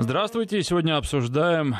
Здравствуйте. 0.00 0.62
Сегодня 0.62 0.96
обсуждаем 0.96 1.74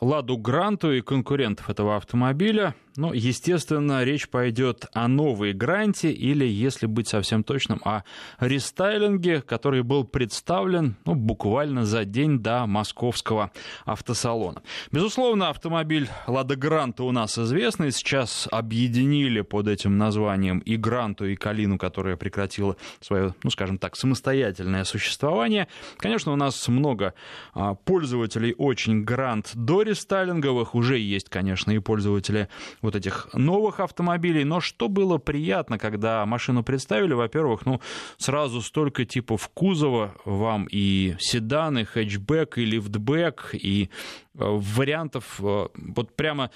Ладу 0.00 0.38
Гранту 0.38 0.92
и 0.92 1.02
конкурентов 1.02 1.68
этого 1.68 1.94
автомобиля. 1.94 2.74
Ну, 2.96 3.12
естественно, 3.12 4.02
речь 4.02 4.28
пойдет 4.28 4.86
о 4.92 5.06
новой 5.06 5.52
гранте 5.52 6.10
или, 6.10 6.44
если 6.44 6.86
быть 6.86 7.06
совсем 7.06 7.44
точным, 7.44 7.80
о 7.84 8.02
рестайлинге, 8.40 9.42
который 9.42 9.82
был 9.82 10.04
представлен 10.04 10.96
ну, 11.04 11.14
буквально 11.14 11.84
за 11.84 12.04
день 12.04 12.40
до 12.40 12.66
московского 12.66 13.52
автосалона. 13.84 14.62
Безусловно, 14.90 15.50
автомобиль 15.50 16.08
Лада 16.26 16.56
Гранта 16.56 17.04
у 17.04 17.12
нас 17.12 17.38
известный. 17.38 17.92
Сейчас 17.92 18.48
объединили 18.50 19.42
под 19.42 19.68
этим 19.68 19.96
названием 19.96 20.58
и 20.58 20.76
Гранту, 20.76 21.26
и 21.26 21.36
Калину, 21.36 21.78
которая 21.78 22.16
прекратила 22.16 22.76
свое, 23.00 23.34
ну, 23.44 23.50
скажем 23.50 23.78
так, 23.78 23.94
самостоятельное 23.94 24.82
существование. 24.84 25.68
Конечно, 25.98 26.32
у 26.32 26.36
нас 26.36 26.66
много 26.66 27.14
а, 27.54 27.74
пользователей 27.74 28.54
очень 28.58 29.04
Грант 29.04 29.52
до 29.54 29.82
рестайлинговых. 29.82 30.74
Уже 30.74 30.98
есть, 30.98 31.28
конечно, 31.28 31.70
и 31.70 31.78
пользователи 31.78 32.48
вот 32.82 32.96
этих 32.96 33.28
новых 33.32 33.80
автомобилей. 33.80 34.44
Но 34.44 34.60
что 34.60 34.88
было 34.88 35.18
приятно, 35.18 35.78
когда 35.78 36.24
машину 36.26 36.62
представили, 36.62 37.12
во-первых, 37.12 37.66
ну, 37.66 37.80
сразу 38.16 38.62
столько 38.62 39.04
типов 39.04 39.48
кузова 39.54 40.14
вам 40.24 40.66
и 40.70 41.16
седаны, 41.18 41.84
хэтчбэк, 41.84 42.58
и 42.58 42.64
лифтбэк, 42.64 43.50
и 43.54 43.90
вариантов, 44.34 45.40
э, 45.40 45.66
вот 45.74 46.16
прямо, 46.16 46.50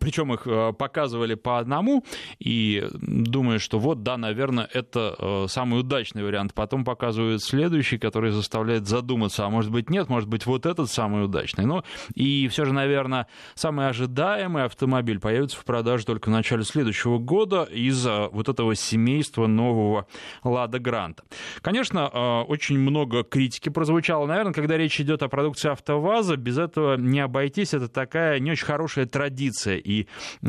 причем 0.00 0.32
их 0.32 0.46
э, 0.46 0.72
показывали 0.72 1.34
по 1.34 1.58
одному, 1.58 2.04
и 2.38 2.86
думаю, 2.92 3.60
что 3.60 3.78
вот, 3.78 4.02
да, 4.02 4.16
наверное, 4.16 4.68
это 4.72 5.46
самый 5.48 5.80
удачный 5.80 6.24
вариант. 6.24 6.54
Потом 6.54 6.84
показывают 6.84 7.42
следующий, 7.42 7.98
который 7.98 8.30
заставляет 8.30 8.86
задуматься, 8.86 9.44
а 9.44 9.50
может 9.50 9.70
быть 9.70 9.90
нет, 9.90 10.08
может 10.08 10.28
быть 10.28 10.46
вот 10.46 10.66
этот 10.66 10.90
самый 10.90 11.24
удачный. 11.24 11.66
Ну, 11.66 11.82
и 12.14 12.48
все 12.48 12.64
же, 12.64 12.72
наверное, 12.72 13.26
самый 13.54 13.88
ожидаемый 13.88 14.64
автомобиль 14.64 15.20
появится 15.20 15.58
в 15.58 15.64
продаже 15.64 16.06
только 16.06 16.28
в 16.28 16.32
начале 16.32 16.62
следующего 16.64 17.18
года 17.18 17.64
из-за 17.64 18.28
вот 18.28 18.48
этого 18.48 18.74
семейства 18.74 19.46
нового 19.46 20.06
Лада 20.44 20.78
Гранта. 20.78 21.24
Конечно, 21.60 22.42
очень 22.44 22.78
много 22.78 23.22
критики 23.22 23.68
прозвучало. 23.68 24.26
Наверное, 24.26 24.52
когда 24.52 24.76
речь 24.76 25.00
идет 25.00 25.22
о 25.22 25.28
продукции 25.28 25.70
АвтоВАЗа, 25.70 26.36
без 26.36 26.58
этого 26.58 26.96
не 27.12 27.20
обойтись, 27.20 27.74
это 27.74 27.88
такая 27.88 28.40
не 28.40 28.50
очень 28.50 28.66
хорошая 28.66 29.06
традиция. 29.06 29.76
И 29.76 30.08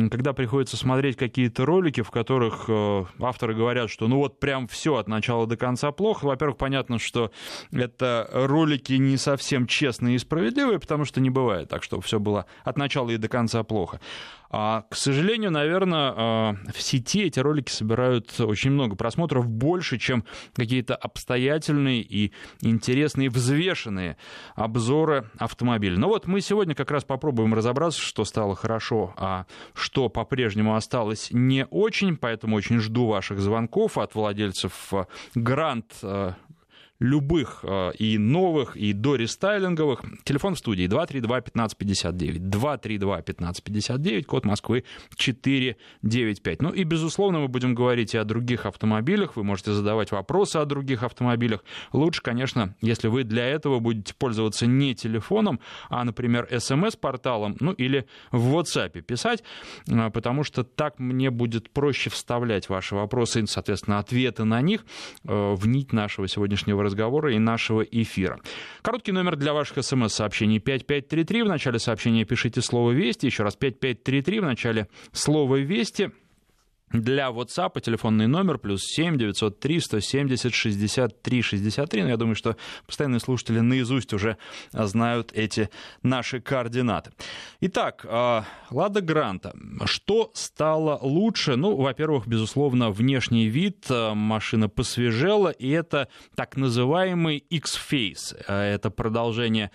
когда 0.09 0.33
приходится 0.33 0.77
смотреть 0.77 1.17
какие-то 1.17 1.65
ролики, 1.65 2.01
в 2.01 2.09
которых 2.09 2.65
э, 2.67 3.05
авторы 3.19 3.53
говорят, 3.53 3.89
что 3.89 4.07
ну 4.07 4.17
вот 4.17 4.39
прям 4.39 4.67
все 4.67 4.95
от 4.95 5.07
начала 5.07 5.45
до 5.45 5.57
конца 5.57 5.91
плохо, 5.91 6.25
во-первых, 6.25 6.57
понятно, 6.57 6.97
что 6.97 7.31
это 7.71 8.29
ролики 8.31 8.93
не 8.93 9.17
совсем 9.17 9.67
честные 9.67 10.15
и 10.15 10.19
справедливые, 10.19 10.79
потому 10.79 11.05
что 11.05 11.21
не 11.21 11.29
бывает 11.29 11.69
так, 11.69 11.83
что 11.83 12.01
все 12.01 12.19
было 12.19 12.45
от 12.63 12.77
начала 12.77 13.11
и 13.11 13.17
до 13.17 13.27
конца 13.27 13.63
плохо. 13.63 13.99
А, 14.55 14.83
к 14.87 14.95
сожалению, 14.95 15.49
наверное, 15.49 16.13
а, 16.15 16.55
в 16.71 16.79
сети 16.79 17.23
эти 17.23 17.39
ролики 17.39 17.71
собирают 17.71 18.39
очень 18.39 18.69
много 18.69 18.95
просмотров, 18.95 19.49
больше, 19.49 19.97
чем 19.97 20.25
какие-то 20.53 20.95
обстоятельные 20.95 22.03
и 22.03 22.31
интересные, 22.61 23.31
взвешенные 23.31 24.15
обзоры 24.53 25.31
автомобиля. 25.39 25.97
Но 25.97 26.07
вот 26.07 26.27
мы 26.27 26.39
сегодня 26.39 26.75
как 26.75 26.91
раз 26.91 27.03
попробуем 27.03 27.55
разобраться, 27.55 27.99
что 27.99 28.25
стало 28.25 28.55
хорошо, 28.55 29.15
а 29.17 29.47
что 29.73 30.07
по-прежнему 30.07 30.75
осталось 30.75 31.29
не 31.31 31.65
очень, 31.65 32.15
поэтому 32.15 32.55
очень 32.55 32.79
жду 32.79 33.07
ваших 33.07 33.39
звонков 33.39 33.97
от 33.97 34.13
владельцев 34.13 34.93
Грант 35.33 35.95
любых 37.03 37.59
э, 37.63 37.91
и 37.99 38.17
новых, 38.17 38.77
и 38.77 38.93
до 38.93 39.15
рестайлинговых. 39.15 40.01
Телефон 40.23 40.55
в 40.55 40.59
студии 40.59 40.85
232-1559. 40.85 42.39
232-1559, 42.39 44.23
код 44.23 44.45
Москвы 44.45 44.85
495. 45.17 46.61
Ну 46.61 46.69
и, 46.69 46.83
безусловно, 46.85 47.39
мы 47.39 47.49
будем 47.49 47.75
говорить 47.75 48.13
и 48.13 48.17
о 48.17 48.23
других 48.23 48.65
автомобилях. 48.65 49.35
Вы 49.35 49.43
можете 49.43 49.73
задавать 49.73 50.13
вопросы 50.13 50.57
о 50.57 50.65
других 50.65 51.03
автомобилях. 51.03 51.65
Лучше, 51.91 52.21
конечно, 52.21 52.73
если 52.79 53.09
вы 53.09 53.25
для 53.25 53.47
этого 53.47 53.79
будете 53.79 54.13
пользоваться 54.13 54.65
не 54.65 54.95
телефоном, 54.95 55.59
а, 55.89 56.05
например, 56.05 56.47
смс-порталом, 56.57 57.57
ну 57.59 57.73
или 57.73 58.07
в 58.31 58.55
WhatsApp 58.55 59.01
писать, 59.01 59.43
э, 59.89 60.09
потому 60.09 60.45
что 60.45 60.63
так 60.63 60.99
мне 60.99 61.31
будет 61.31 61.69
проще 61.69 62.09
вставлять 62.09 62.69
ваши 62.69 62.95
вопросы 62.95 63.41
и, 63.41 63.45
соответственно, 63.45 63.99
ответы 63.99 64.45
на 64.45 64.61
них 64.61 64.85
э, 65.25 65.53
в 65.53 65.67
нить 65.67 65.91
нашего 65.91 66.29
сегодняшнего 66.29 66.81
разговора 66.81 66.92
разговора 66.93 67.33
и 67.33 67.39
нашего 67.39 67.81
эфира. 67.81 68.39
Короткий 68.81 69.11
номер 69.11 69.35
для 69.35 69.53
ваших 69.53 69.83
смс-сообщений 69.83 70.59
5533. 70.59 71.43
В 71.43 71.47
начале 71.47 71.79
сообщения 71.79 72.23
пишите 72.23 72.61
слово 72.61 72.91
«Вести». 72.91 73.25
Еще 73.25 73.43
раз 73.43 73.55
5533 73.55 74.39
в 74.39 74.43
начале 74.43 74.87
слова 75.11 75.55
«Вести». 75.55 76.11
Для 76.93 77.29
WhatsApp 77.31 77.81
телефонный 77.81 78.27
номер 78.27 78.59
плюс 78.59 78.83
7 78.83 79.17
903 79.17 79.79
170 79.79 80.53
63 80.53 81.41
63. 81.41 82.03
Но 82.03 82.09
я 82.09 82.17
думаю, 82.17 82.35
что 82.35 82.55
постоянные 82.85 83.19
слушатели 83.19 83.61
наизусть 83.61 84.13
уже 84.13 84.37
знают 84.71 85.31
эти 85.33 85.71
наши 86.03 86.39
координаты. 86.39 87.11
Итак, 87.61 88.05
а, 88.07 88.45
Лада 88.69 89.01
Гранта. 89.01 89.55
Что 89.85 90.29
стало 90.35 90.99
лучше? 91.01 91.55
Ну, 91.55 91.75
во-первых, 91.75 92.27
безусловно, 92.27 92.91
внешний 92.91 93.47
вид. 93.47 93.87
А, 93.89 94.13
машина 94.13 94.69
посвежела, 94.69 95.49
и 95.49 95.69
это 95.69 96.09
так 96.35 96.57
называемый 96.57 97.37
X-Face. 97.37 98.35
А, 98.47 98.63
это 98.63 98.91
продолжение 98.91 99.71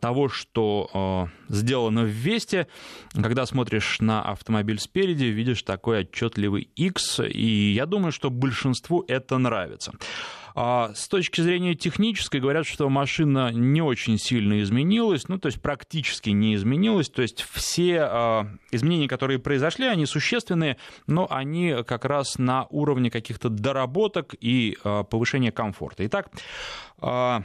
того, 0.00 0.28
что 0.30 1.28
сделано 1.48 2.04
в 2.04 2.08
Весте. 2.08 2.66
Когда 3.12 3.44
смотришь 3.44 3.98
на 4.00 4.22
автомобиль 4.22 4.78
спереди, 4.78 5.24
видишь 5.24 5.62
такой 5.62 6.00
отчетливый 6.00 6.45
причудливый 6.46 6.70
X, 6.76 7.20
и 7.20 7.72
я 7.72 7.86
думаю, 7.86 8.12
что 8.12 8.30
большинству 8.30 9.04
это 9.08 9.38
нравится. 9.38 9.92
А 10.54 10.92
с 10.94 11.06
точки 11.08 11.42
зрения 11.42 11.74
технической 11.74 12.40
говорят, 12.40 12.66
что 12.66 12.88
машина 12.88 13.50
не 13.52 13.82
очень 13.82 14.18
сильно 14.18 14.62
изменилась, 14.62 15.28
ну, 15.28 15.38
то 15.38 15.46
есть 15.48 15.60
практически 15.60 16.30
не 16.30 16.54
изменилась, 16.54 17.10
то 17.10 17.20
есть 17.20 17.42
все 17.42 18.00
а, 18.00 18.46
изменения, 18.70 19.06
которые 19.06 19.38
произошли, 19.38 19.86
они 19.86 20.06
существенные, 20.06 20.78
но 21.06 21.26
они 21.30 21.76
как 21.86 22.06
раз 22.06 22.38
на 22.38 22.66
уровне 22.70 23.10
каких-то 23.10 23.50
доработок 23.50 24.34
и 24.40 24.78
а, 24.82 25.02
повышения 25.02 25.52
комфорта. 25.52 26.06
Итак, 26.06 26.30
а, 27.00 27.42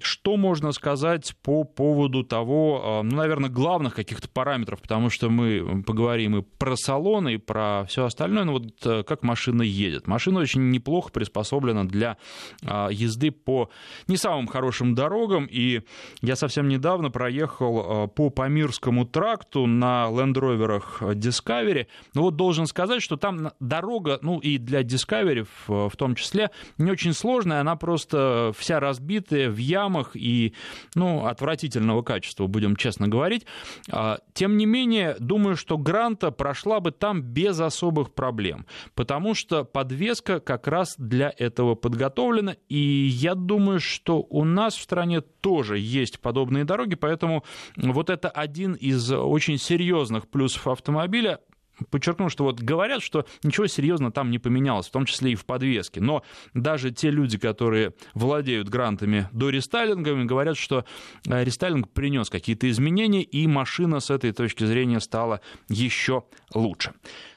что 0.00 0.36
можно 0.36 0.72
сказать 0.72 1.34
по 1.42 1.64
поводу 1.64 2.24
того, 2.24 2.82
а, 2.82 3.02
ну, 3.02 3.16
наверное, 3.16 3.50
главных 3.50 3.94
каких-то 3.94 4.28
параметров, 4.28 4.82
потому 4.82 5.10
что 5.10 5.30
мы 5.30 5.82
поговорим 5.82 6.36
и 6.36 6.42
про 6.42 6.76
салон, 6.76 7.28
и 7.28 7.36
про 7.36 7.84
все 7.88 8.04
остальное, 8.04 8.44
но 8.44 8.52
вот 8.52 8.84
э, 8.84 9.02
как 9.02 9.22
машина 9.22 9.62
едет. 9.62 10.06
Машина 10.06 10.40
очень 10.40 10.70
неплохо 10.70 11.10
приспособлена 11.10 11.84
для 11.84 12.16
а, 12.64 12.88
езды 12.90 13.30
по 13.30 13.70
не 14.08 14.16
самым 14.16 14.46
хорошим 14.46 14.94
дорогам, 14.94 15.46
и 15.50 15.82
я 16.22 16.36
совсем 16.36 16.68
недавно 16.68 17.10
проехал 17.10 17.78
а, 17.78 18.06
по 18.06 18.30
Памирскому 18.30 19.06
тракту 19.06 19.66
на 19.66 20.06
Rover 20.10 20.82
Discovery, 21.14 21.86
но 22.14 22.22
вот 22.22 22.36
должен 22.36 22.66
сказать, 22.66 23.02
что 23.02 23.16
там 23.16 23.50
дорога, 23.60 24.18
ну 24.22 24.38
и 24.38 24.58
для 24.58 24.82
Discovery 24.82 25.46
в, 25.66 25.96
том 25.96 26.14
числе, 26.14 26.50
не 26.78 26.90
очень 26.90 27.12
сложная, 27.12 27.60
она 27.60 27.76
просто 27.76 28.52
вся 28.56 28.80
разбитая 28.80 29.50
в 29.50 29.56
яму, 29.56 29.85
ямах 29.86 30.10
и, 30.14 30.52
ну, 30.94 31.26
отвратительного 31.26 32.02
качества, 32.02 32.46
будем 32.46 32.76
честно 32.76 33.08
говорить. 33.08 33.46
А, 33.90 34.18
тем 34.34 34.56
не 34.56 34.66
менее, 34.66 35.16
думаю, 35.18 35.56
что 35.56 35.78
Гранта 35.78 36.30
прошла 36.30 36.80
бы 36.80 36.90
там 36.90 37.22
без 37.22 37.60
особых 37.60 38.12
проблем, 38.12 38.66
потому 38.94 39.34
что 39.34 39.64
подвеска 39.64 40.40
как 40.40 40.66
раз 40.66 40.94
для 40.98 41.32
этого 41.36 41.74
подготовлена, 41.74 42.56
и 42.68 42.78
я 42.78 43.34
думаю, 43.34 43.80
что 43.80 44.26
у 44.28 44.44
нас 44.44 44.76
в 44.76 44.82
стране 44.82 45.20
тоже 45.20 45.78
есть 45.78 46.20
подобные 46.20 46.64
дороги, 46.64 46.94
поэтому 46.94 47.44
вот 47.76 48.10
это 48.10 48.28
один 48.28 48.74
из 48.74 49.10
очень 49.12 49.58
серьезных 49.58 50.28
плюсов 50.28 50.66
автомобиля, 50.66 51.40
подчеркну, 51.90 52.28
что 52.28 52.44
вот 52.44 52.60
говорят, 52.60 53.02
что 53.02 53.26
ничего 53.42 53.66
серьезно 53.66 54.10
там 54.12 54.30
не 54.30 54.38
поменялось, 54.38 54.88
в 54.88 54.92
том 54.92 55.04
числе 55.04 55.32
и 55.32 55.34
в 55.34 55.44
подвеске. 55.44 56.00
Но 56.00 56.22
даже 56.54 56.90
те 56.90 57.10
люди, 57.10 57.38
которые 57.38 57.92
владеют 58.14 58.68
грантами 58.68 59.28
до 59.32 59.50
рестайлинга, 59.50 60.14
говорят, 60.24 60.56
что 60.56 60.84
э, 61.28 61.44
рестайлинг 61.44 61.90
принес 61.90 62.30
какие-то 62.30 62.68
изменения, 62.70 63.22
и 63.22 63.46
машина 63.46 64.00
с 64.00 64.10
этой 64.10 64.32
точки 64.32 64.64
зрения 64.64 65.00
стала 65.00 65.40
еще 65.68 66.24
лучше. 66.54 66.92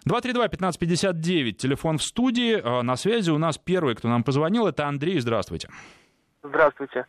232-1559, 0.08 1.52
телефон 1.54 1.98
в 1.98 2.04
студии. 2.04 2.56
Э, 2.56 2.82
на 2.82 2.96
связи 2.96 3.32
у 3.32 3.38
нас 3.38 3.58
первый, 3.58 3.96
кто 3.96 4.08
нам 4.08 4.24
позвонил, 4.24 4.68
это 4.68 4.88
Андрей. 4.88 5.20
Здравствуйте. 5.20 5.70
Здравствуйте. 6.44 7.06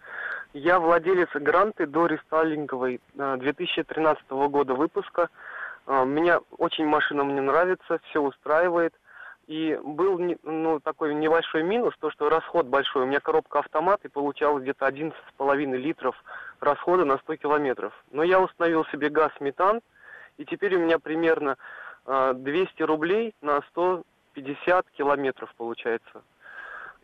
Я 0.53 0.81
владелец 0.81 1.29
гранты 1.35 1.87
до 1.87 2.07
рестайлинговой 2.07 3.01
2013 3.15 4.25
э, 4.29 4.49
года 4.49 4.75
выпуска. 4.75 5.29
А, 5.91 6.05
меня 6.05 6.39
очень 6.57 6.87
машина 6.87 7.25
мне 7.25 7.41
нравится, 7.41 7.99
все 8.05 8.23
устраивает. 8.23 8.95
И 9.49 9.77
был 9.83 10.21
ну, 10.45 10.79
такой 10.79 11.13
небольшой 11.17 11.65
минус, 11.65 11.95
то, 11.99 12.13
что 12.13 12.29
расход 12.29 12.67
большой. 12.67 13.03
У 13.03 13.07
меня 13.07 13.19
коробка 13.19 13.59
автомат, 13.59 14.05
и 14.05 14.09
получалось 14.09 14.63
где-то 14.63 14.87
11,5 14.87 15.77
литров 15.77 16.15
расхода 16.61 17.05
на 17.05 17.19
100 17.19 17.37
километров. 17.37 17.93
Но 18.13 18.23
я 18.23 18.41
установил 18.41 18.85
себе 18.93 19.09
газ-метан, 19.09 19.81
и 20.39 20.45
теперь 20.45 20.77
у 20.77 20.79
меня 20.79 21.01
примерно 21.01 21.57
200 22.07 22.83
рублей 22.85 23.35
на 23.43 23.61
150 23.71 24.89
километров 24.91 25.53
получается. 25.57 26.23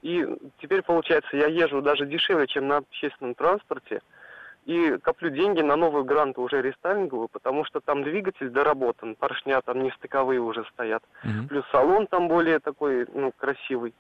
И 0.03 0.25
теперь, 0.63 0.83
получается, 0.83 1.37
я 1.37 1.49
езжу 1.49 1.83
даже 1.83 2.07
дешевле, 2.07 2.47
чем 2.47 2.69
на 2.69 2.77
общественном 2.77 3.35
транспорте, 3.35 4.01
и 4.67 4.99
коплю 4.99 5.31
деньги 5.31 5.61
на 5.63 5.77
новую 5.77 6.05
гранту 6.05 6.43
уже 6.43 6.61
рестайлинговую, 6.61 7.29
потому 7.29 7.65
что 7.65 7.81
там 7.81 8.03
двигатель 8.03 8.51
доработан, 8.51 9.15
поршня 9.15 9.63
там 9.63 9.83
не 9.83 9.91
стыковые 9.93 10.41
уже 10.41 10.65
стоят, 10.73 11.05
mm-hmm. 11.25 11.49
плюс 11.49 11.65
салон 11.71 12.09
там 12.09 12.27
более 12.29 12.59
такой, 12.59 13.07
ну, 13.15 13.33
красивый. 13.37 13.95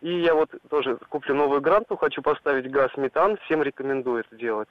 И 0.00 0.20
я 0.20 0.34
вот 0.34 0.50
тоже 0.70 0.98
куплю 1.08 1.34
новую 1.34 1.60
гранту, 1.60 1.96
хочу 1.96 2.22
поставить 2.22 2.70
газ-метан, 2.70 3.38
всем 3.44 3.62
рекомендую 3.62 4.20
это 4.20 4.36
делать 4.36 4.68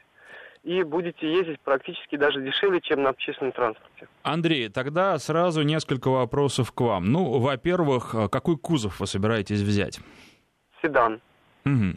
и 0.63 0.81
будете 0.83 1.29
ездить 1.29 1.59
практически 1.59 2.15
даже 2.15 2.41
дешевле, 2.41 2.79
чем 2.79 3.03
на 3.03 3.09
общественном 3.09 3.51
транспорте. 3.51 4.07
Андрей, 4.23 4.69
тогда 4.69 5.19
сразу 5.19 5.61
несколько 5.63 6.07
вопросов 6.07 6.71
к 6.71 6.79
вам. 6.79 7.11
Ну, 7.11 7.39
во-первых, 7.39 8.15
э, 8.15 8.29
какой 8.29 8.57
кузов 8.57 9.01
вы 9.01 9.07
собираетесь 9.07 9.59
взять? 9.59 9.99
Седан. 10.81 11.19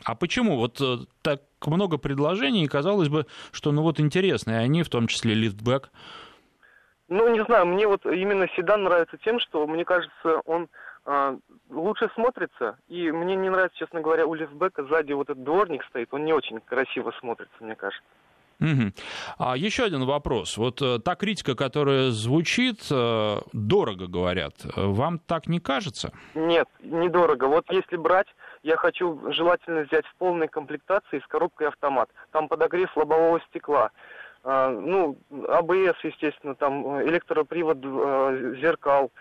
А 0.04 0.14
почему? 0.14 0.56
Вот 0.56 0.80
э, 0.80 0.98
так 1.22 1.40
много 1.64 1.98
предложений, 1.98 2.64
и 2.64 2.68
казалось 2.68 3.08
бы, 3.08 3.26
что 3.50 3.72
ну 3.72 3.82
вот 3.82 3.98
интересные 3.98 4.58
они, 4.58 4.82
в 4.82 4.88
том 4.88 5.06
числе 5.08 5.34
лифтбэк. 5.34 5.90
Ну, 7.08 7.28
не 7.28 7.44
знаю, 7.44 7.66
мне 7.66 7.86
вот 7.86 8.04
именно 8.04 8.48
седан 8.56 8.82
нравится 8.84 9.16
тем, 9.18 9.38
что, 9.38 9.66
мне 9.66 9.84
кажется, 9.84 10.40
он 10.44 10.68
э, 11.04 11.36
лучше 11.70 12.10
смотрится, 12.14 12.78
и 12.88 13.10
мне 13.12 13.36
не 13.36 13.48
нравится, 13.48 13.78
честно 13.78 14.00
говоря, 14.00 14.26
у 14.26 14.34
лифтбека 14.34 14.84
сзади 14.84 15.12
вот 15.12 15.30
этот 15.30 15.44
дворник 15.44 15.84
стоит, 15.84 16.12
он 16.12 16.24
не 16.24 16.32
очень 16.32 16.60
красиво 16.60 17.12
смотрится, 17.20 17.56
мне 17.60 17.76
кажется. 17.76 18.04
Угу. 18.58 18.92
А 19.38 19.56
еще 19.56 19.84
один 19.84 20.04
вопрос. 20.04 20.56
Вот 20.56 20.80
э, 20.80 20.98
та 20.98 21.14
критика, 21.14 21.54
которая 21.54 22.10
звучит, 22.10 22.86
э, 22.90 23.36
дорого 23.52 24.06
говорят. 24.06 24.54
Вам 24.74 25.18
так 25.18 25.46
не 25.46 25.60
кажется? 25.60 26.10
Нет, 26.34 26.66
недорого. 26.80 27.44
Вот 27.44 27.66
если 27.70 27.96
брать, 27.96 28.28
я 28.66 28.76
хочу 28.76 29.20
желательно 29.30 29.82
взять 29.82 30.04
в 30.06 30.14
полной 30.16 30.48
комплектации 30.48 31.20
с 31.20 31.26
коробкой 31.28 31.68
автомат. 31.68 32.10
Там 32.32 32.48
подогрев 32.48 32.96
лобового 32.96 33.40
стекла. 33.48 33.90
А, 34.42 34.70
ну, 34.70 35.16
АБС, 35.48 36.02
естественно, 36.02 36.56
там 36.56 36.98
э, 36.98 37.06
электропривод 37.06 37.78
зеркал. 38.58 39.12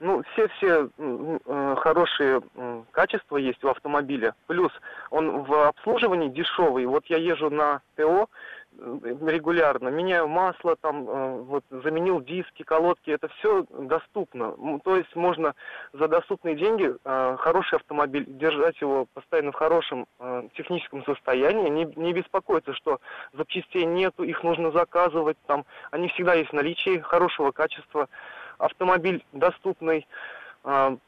Ну, 0.00 0.22
все-все 0.32 0.88
хорошие 1.76 2.40
качества 2.92 3.36
есть 3.36 3.64
у 3.64 3.68
автомобиля. 3.68 4.34
Плюс 4.46 4.70
он 5.10 5.42
в 5.42 5.66
обслуживании 5.66 6.28
дешевый. 6.28 6.86
Вот 6.86 7.06
я 7.06 7.16
езжу 7.16 7.50
на 7.50 7.80
ТО, 7.96 8.28
регулярно, 8.78 9.88
меняю 9.88 10.28
масло, 10.28 10.76
там, 10.76 11.08
э, 11.08 11.40
вот, 11.42 11.64
заменил 11.70 12.20
диски, 12.20 12.62
колодки, 12.62 13.10
это 13.10 13.28
все 13.28 13.64
доступно. 13.70 14.54
То 14.84 14.96
есть 14.96 15.14
можно 15.16 15.54
за 15.92 16.08
доступные 16.08 16.54
деньги 16.54 16.94
э, 17.04 17.36
хороший 17.38 17.76
автомобиль, 17.76 18.24
держать 18.26 18.80
его 18.80 19.06
постоянно 19.14 19.52
в 19.52 19.56
хорошем 19.56 20.06
э, 20.20 20.48
техническом 20.56 21.04
состоянии, 21.04 21.68
не, 21.68 21.84
не 21.96 22.12
беспокоиться, 22.12 22.72
что 22.74 23.00
запчастей 23.32 23.84
нету, 23.84 24.22
их 24.22 24.42
нужно 24.42 24.70
заказывать, 24.70 25.36
там, 25.46 25.64
они 25.90 26.08
всегда 26.08 26.34
есть 26.34 26.50
в 26.50 26.54
наличии, 26.54 27.00
хорошего 27.00 27.50
качества, 27.50 28.08
автомобиль 28.58 29.24
доступный, 29.32 30.06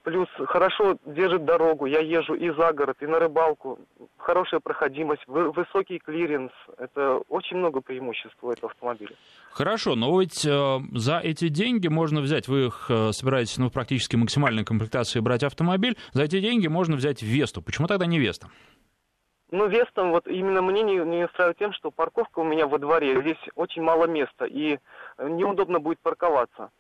плюс 0.03 0.29
хорошо 0.47 0.97
держит 1.05 1.45
дорогу. 1.45 1.87
Я 1.87 2.01
езжу 2.01 2.35
и 2.35 2.51
за 2.51 2.73
город, 2.73 2.97
и 3.01 3.07
на 3.07 3.19
рыбалку. 3.19 3.79
Хорошая 4.17 4.61
проходимость, 4.61 5.23
высокий 5.27 5.99
клиренс. 5.99 6.53
Это 6.79 7.19
очень 7.29 7.57
много 7.57 7.81
преимуществ 7.81 8.37
у 8.43 8.51
этого 8.51 8.71
автомобиля. 8.71 9.15
Хорошо, 9.51 9.97
но 9.97 10.21
ведь 10.21 10.47
э, 10.47 10.79
за 10.93 11.19
эти 11.19 11.49
деньги 11.49 11.89
можно 11.89 12.21
взять, 12.21 12.49
вы 12.49 12.67
их 12.67 12.87
э, 12.89 13.13
собираетесь 13.13 13.59
ну, 13.59 13.71
практически 13.71 14.17
максимальной 14.17 14.65
комплектации 14.65 15.21
брать 15.21 15.43
автомобиль, 15.43 15.97
за 16.13 16.23
эти 16.23 16.41
деньги 16.41 16.69
можно 16.69 16.97
взять 16.97 17.23
Весту. 17.23 17.61
Почему 17.61 17.89
тогда 17.89 18.07
не 18.07 18.19
Веста? 18.19 18.49
Ну, 19.51 19.67
Вестом, 19.67 20.13
вот 20.13 20.29
именно 20.29 20.63
мне 20.63 20.83
не, 20.83 20.97
не 20.97 21.25
устраивает 21.25 21.59
тем, 21.59 21.73
что 21.73 21.91
парковка 21.91 22.39
у 22.39 22.45
меня 22.45 22.69
во 22.69 22.79
дворе, 22.79 23.21
здесь 23.21 23.41
очень 23.57 23.83
мало 23.83 24.07
места, 24.07 24.45
и 24.45 24.79
неудобно 25.19 25.81
будет 25.81 25.99
парковаться. 26.01 26.71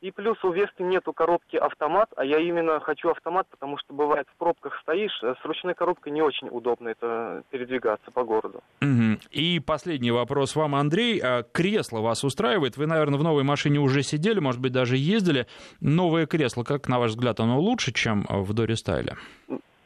И 0.00 0.12
плюс 0.12 0.42
у 0.44 0.52
Весты 0.52 0.84
нету 0.84 1.12
коробки 1.12 1.56
автомат, 1.56 2.08
а 2.16 2.24
я 2.24 2.38
именно 2.38 2.78
хочу 2.78 3.10
автомат, 3.10 3.48
потому 3.50 3.78
что 3.78 3.92
бывает 3.92 4.28
в 4.32 4.38
пробках 4.38 4.78
стоишь, 4.82 5.18
э, 5.22 5.34
с 5.42 5.44
ручной 5.44 5.74
коробкой 5.74 6.12
не 6.12 6.22
очень 6.22 6.48
удобно 6.48 6.88
это 6.88 7.42
передвигаться 7.50 8.10
по 8.12 8.22
городу. 8.22 8.62
Угу. 8.80 9.18
И 9.32 9.58
последний 9.58 10.12
вопрос 10.12 10.54
вам, 10.54 10.76
Андрей. 10.76 11.20
А 11.20 11.42
кресло 11.42 12.00
вас 12.00 12.22
устраивает? 12.22 12.76
Вы, 12.76 12.86
наверное, 12.86 13.18
в 13.18 13.24
новой 13.24 13.42
машине 13.42 13.80
уже 13.80 14.02
сидели, 14.02 14.38
может 14.38 14.60
быть, 14.60 14.72
даже 14.72 14.96
ездили. 14.96 15.48
Новое 15.80 16.26
кресло, 16.26 16.62
как 16.62 16.88
на 16.88 17.00
ваш 17.00 17.10
взгляд, 17.10 17.40
оно 17.40 17.58
лучше, 17.58 17.92
чем 17.92 18.24
в 18.28 18.52
Доре 18.52 18.76
Стайле? 18.76 19.16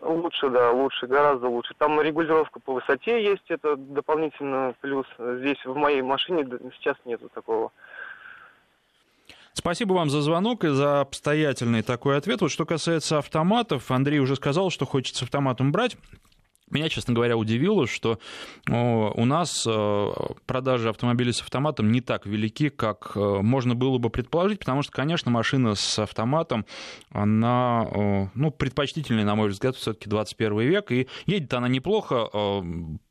Лучше, 0.03 0.51
да, 0.51 0.73
лучше, 0.73 1.07
гораздо 1.07 1.49
лучше. 1.49 1.73
Там 1.79 2.01
регулировка 2.03 2.61
по 2.61 2.75
высоте 2.75 3.25
есть, 3.25 3.49
это 3.49 3.77
дополнительно 3.77 4.75
плюс. 4.81 5.07
Здесь 5.19 5.65
в 5.65 5.75
моей 5.75 6.03
машине 6.03 6.45
сейчас 6.77 6.97
нету 7.07 7.31
такого. 7.33 7.71
Спасибо 9.55 9.93
вам 9.93 10.09
за 10.09 10.23
звонок 10.23 10.65
и 10.65 10.69
за 10.69 11.01
обстоятельный 11.03 11.83
такой 11.83 12.17
ответ. 12.17 12.41
Вот 12.41 12.51
что 12.51 12.65
касается 12.65 13.19
автоматов, 13.19 13.91
Андрей 13.91 14.19
уже 14.19 14.37
сказал, 14.37 14.71
что 14.71 14.87
хочется 14.87 15.25
автоматом 15.25 15.73
брать. 15.73 15.97
Меня, 16.73 16.89
честно 16.89 17.13
говоря, 17.13 17.37
удивило, 17.37 17.87
что 17.87 18.19
у 18.69 19.25
нас 19.25 19.67
э, 19.69 20.11
продажи 20.47 20.89
автомобилей 20.89 21.33
с 21.33 21.43
автоматом 21.43 21.93
не 21.93 22.01
так 22.01 22.25
велики, 22.25 22.71
как 22.71 23.13
э, 23.15 23.21
можно 23.21 23.75
было 23.75 23.99
бы 23.99 24.09
предположить, 24.09 24.61
потому 24.61 24.83
что, 24.83 24.91
конечно, 24.93 25.31
машина 25.31 25.75
с 25.75 25.99
автоматом, 25.99 26.65
она 27.11 27.87
ну, 28.35 28.51
предпочтительная, 28.51 29.25
на 29.25 29.35
мой 29.35 29.51
взгляд, 29.51 29.77
все-таки 29.77 30.09
21 30.09 30.61
век, 30.61 30.93
и 30.93 31.09
едет 31.27 31.53
она 31.53 31.69
неплохо, 31.69 32.31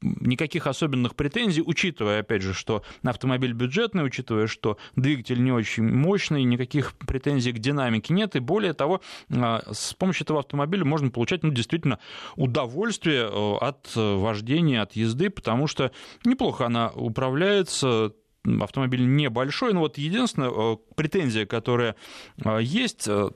никаких 0.01 0.65
особенных 0.65 1.15
претензий, 1.15 1.61
учитывая, 1.61 2.21
опять 2.21 2.41
же, 2.41 2.53
что 2.53 2.83
автомобиль 3.03 3.53
бюджетный, 3.53 4.03
учитывая, 4.03 4.47
что 4.47 4.77
двигатель 4.95 5.43
не 5.43 5.51
очень 5.51 5.83
мощный, 5.83 6.43
никаких 6.43 6.93
претензий 6.95 7.51
к 7.51 7.59
динамике 7.59 8.13
нет, 8.13 8.35
и 8.35 8.39
более 8.39 8.73
того, 8.73 9.01
с 9.29 9.93
помощью 9.93 10.23
этого 10.23 10.39
автомобиля 10.39 10.85
можно 10.85 11.11
получать, 11.11 11.43
ну, 11.43 11.51
действительно, 11.51 11.99
удовольствие 12.35 13.29
от 13.57 13.91
вождения, 13.95 14.81
от 14.81 14.93
езды, 14.93 15.29
потому 15.29 15.67
что 15.67 15.91
неплохо 16.23 16.65
она 16.65 16.89
управляется, 16.89 18.13
автомобиль 18.59 19.05
небольшой, 19.05 19.73
но 19.73 19.81
вот 19.81 19.97
единственная 19.97 20.49
э, 20.49 20.77
претензия, 20.95 21.45
которая 21.45 21.95
э, 22.43 22.59
есть, 22.61 23.07
э, 23.07 23.29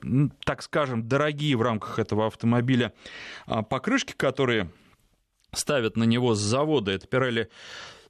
так 0.44 0.62
скажем, 0.62 1.08
дорогие 1.08 1.56
в 1.56 1.62
рамках 1.62 1.98
этого 1.98 2.26
автомобиля 2.26 2.92
покрышки, 3.68 4.14
которые 4.16 4.70
ставят 5.52 5.96
на 5.96 6.04
него 6.04 6.34
с 6.34 6.40
завода, 6.40 6.92
это 6.92 7.06
Pirelli 7.06 7.48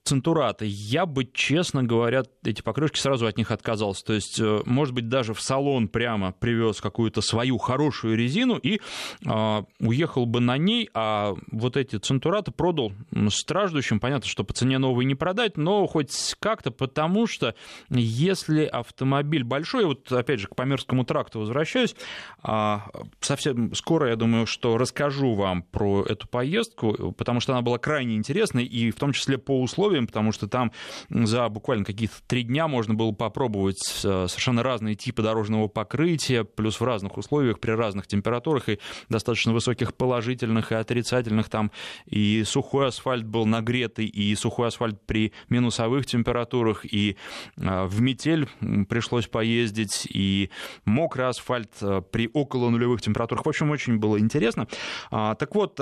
Центурата, 0.06 0.64
я 0.64 1.04
бы, 1.04 1.24
честно 1.24 1.82
говоря, 1.82 2.22
эти 2.44 2.62
покрышки 2.62 2.98
сразу 2.98 3.26
от 3.26 3.36
них 3.36 3.50
отказался. 3.50 4.04
То 4.04 4.12
есть, 4.12 4.40
э, 4.40 4.60
может 4.64 4.94
быть, 4.94 5.08
даже 5.08 5.34
в 5.34 5.40
салон 5.40 5.88
прямо 5.88 6.30
привез 6.30 6.80
какую-то 6.80 7.20
свою 7.22 7.58
хорошую 7.58 8.16
резину 8.16 8.56
и 8.56 8.78
э, 9.24 9.62
уехал 9.80 10.26
бы 10.26 10.40
на 10.40 10.56
ней, 10.58 10.88
а 10.94 11.34
вот 11.50 11.76
эти 11.76 11.96
Центураты 11.96 12.52
продал 12.52 12.92
страждущим. 13.30 13.98
Понятно, 13.98 14.28
что 14.28 14.44
по 14.44 14.54
цене 14.54 14.78
новый 14.78 15.06
не 15.06 15.16
продать, 15.16 15.56
но 15.56 15.86
хоть 15.88 16.36
как-то, 16.38 16.70
потому 16.70 17.26
что 17.26 17.56
если 17.90 18.64
автомобиль 18.64 19.42
большой, 19.42 19.86
вот 19.86 20.12
опять 20.12 20.38
же 20.38 20.46
к 20.46 20.54
Памирскому 20.54 21.04
тракту 21.04 21.40
возвращаюсь, 21.40 21.96
э, 22.46 22.76
совсем 23.20 23.74
скоро, 23.74 24.10
я 24.10 24.16
думаю, 24.16 24.46
что 24.46 24.78
расскажу 24.78 25.34
вам 25.34 25.62
про 25.64 26.04
эту 26.04 26.28
поездку, 26.28 27.12
потому 27.18 27.40
что 27.40 27.54
она 27.54 27.62
была 27.62 27.78
крайне 27.78 28.14
интересной, 28.14 28.64
и 28.64 28.92
в 28.92 28.96
том 28.96 29.12
числе 29.12 29.36
по 29.36 29.60
условиям, 29.60 29.95
условиям, 29.96 30.06
потому 30.06 30.32
что 30.32 30.46
там 30.46 30.72
за 31.08 31.48
буквально 31.48 31.84
какие-то 31.84 32.14
три 32.26 32.42
дня 32.42 32.68
можно 32.68 32.94
было 32.94 33.12
попробовать 33.12 33.80
э, 34.04 34.26
совершенно 34.28 34.62
разные 34.62 34.94
типы 34.94 35.22
дорожного 35.22 35.68
покрытия, 35.68 36.44
плюс 36.44 36.80
в 36.80 36.84
разных 36.84 37.16
условиях, 37.16 37.58
при 37.60 37.72
разных 37.72 38.06
температурах 38.06 38.68
и 38.68 38.78
достаточно 39.08 39.52
высоких 39.52 39.94
положительных 39.94 40.72
и 40.72 40.74
отрицательных. 40.74 41.48
Там 41.48 41.70
и 42.06 42.44
сухой 42.44 42.88
асфальт 42.88 43.24
был 43.24 43.46
нагретый, 43.46 44.06
и 44.06 44.34
сухой 44.34 44.68
асфальт 44.68 45.00
при 45.06 45.32
минусовых 45.48 46.06
температурах, 46.06 46.84
и 46.84 47.16
э, 47.56 47.84
в 47.86 48.00
метель 48.00 48.48
пришлось 48.88 49.26
поездить, 49.26 50.06
и 50.10 50.50
мокрый 50.84 51.28
асфальт 51.28 51.70
э, 51.80 52.02
при 52.10 52.28
около 52.32 52.70
нулевых 52.70 53.00
температурах. 53.00 53.46
В 53.46 53.48
общем, 53.48 53.70
очень 53.70 53.98
было 53.98 54.18
интересно. 54.18 54.66
А, 55.10 55.34
так 55.34 55.54
вот, 55.54 55.80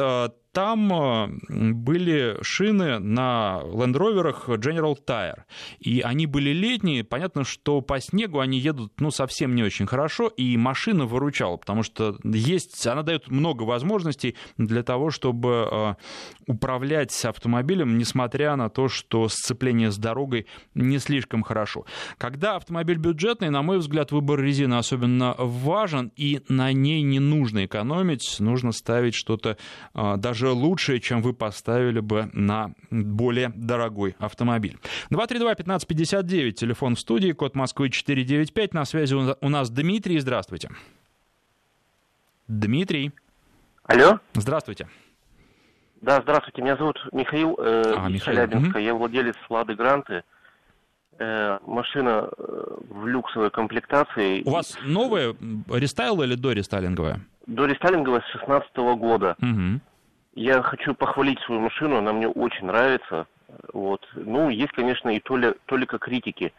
там 0.55 0.93
э, 0.93 1.73
были 1.73 2.39
шины 2.41 3.01
на 3.01 3.61
Land 3.65 3.95
Rover 3.95 4.35
General 4.57 4.97
Tire, 5.05 5.43
и 5.81 6.01
они 6.01 6.27
были 6.27 6.51
летние, 6.51 7.03
понятно, 7.03 7.45
что 7.45 7.81
по 7.81 8.01
снегу 8.01 8.39
они 8.39 8.59
едут, 8.59 8.93
ну, 9.01 9.11
совсем 9.11 9.57
не 9.57 9.65
очень 9.65 9.87
хорошо, 9.87 10.29
и 10.29 10.57
машина 10.57 11.07
выручала, 11.07 11.57
потому 11.57 11.83
что 11.83 12.17
есть, 12.23 12.87
она 12.87 13.03
дает 13.03 13.29
много 13.29 13.65
возможностей 13.65 14.37
для 14.57 14.85
того, 14.85 15.11
чтобы 15.11 15.69
э, 15.71 15.95
управлять 16.47 17.25
автомобилем, 17.25 17.99
несмотря 17.99 18.55
на 18.55 18.71
то, 18.71 18.89
что 18.89 19.29
сцепление 19.29 19.91
с 19.91 19.99
дорогой 19.99 20.47
не 20.75 20.99
слишком 20.99 21.43
хорошо. 21.43 21.85
Когда 22.17 22.55
автомобиль 22.55 22.99
бюджетный, 22.99 23.51
на 23.51 23.63
мой 23.63 23.79
взгляд, 23.79 24.13
выбор 24.13 24.41
резины 24.41 24.75
особенно 24.75 25.35
важен, 25.37 26.13
и 26.15 26.43
на 26.49 26.73
ней 26.73 27.03
не 27.03 27.19
нужно 27.19 27.65
экономить, 27.65 28.37
нужно 28.39 28.71
ставить 28.71 29.17
что-то 29.17 29.57
э, 29.95 30.15
даже 30.45 30.57
лучшее, 30.57 31.01
чем 31.01 31.23
вы 31.23 31.33
поставили 31.33 32.01
бы 32.01 32.29
на 32.33 32.73
более 32.91 33.51
дорогой 33.55 34.15
автомобиль. 34.19 34.79
232-1559, 35.11 36.53
телефон 36.53 36.95
в 36.97 37.01
студии, 37.01 37.33
код 37.33 37.55
Москвы 37.55 37.91
495, 37.91 38.75
на 38.75 38.85
связи 38.85 39.15
у 39.15 39.49
нас 39.49 39.71
Дмитрий, 39.71 40.19
здравствуйте. 40.19 40.71
Дмитрий. 42.47 43.13
Алло. 43.85 44.21
Здравствуйте. 44.35 44.89
Да, 46.03 46.21
здравствуйте, 46.21 46.61
меня 46.61 46.77
зовут 46.77 46.99
Михаил, 47.13 47.57
э, 47.59 47.95
а, 47.97 48.09
Михаил. 48.09 48.37
Челябинска. 48.37 48.77
Угу. 48.77 48.85
Я 48.85 48.95
владелец 48.95 49.37
Лады 49.49 49.75
Гранты. 49.75 50.23
Э, 51.19 51.59
машина 51.67 52.29
э, 52.37 52.77
в 52.91 53.07
люксовой 53.07 53.51
комплектации. 53.51 54.43
У 54.43 54.51
вас 54.51 54.77
новая 54.85 55.35
рестайл 55.71 56.21
или 56.23 56.35
до 56.35 56.53
рестайлинговая? 56.53 57.21
До 57.47 57.65
рестайлинговая 57.65 58.21
с 58.21 58.33
16 58.33 58.77
года. 58.99 59.37
Угу. 59.41 59.81
Я 60.35 60.63
хочу 60.63 60.95
похвалить 60.95 61.39
свою 61.41 61.61
машину, 61.61 61.97
она 61.97 62.13
мне 62.13 62.29
очень 62.29 62.67
нравится. 62.67 63.27
Вот. 63.73 64.07
Ну, 64.15 64.49
есть, 64.49 64.73
конечно, 64.73 65.09
и 65.11 65.21
толя, 65.21 65.55
толика 65.67 65.99
критики 65.99 66.53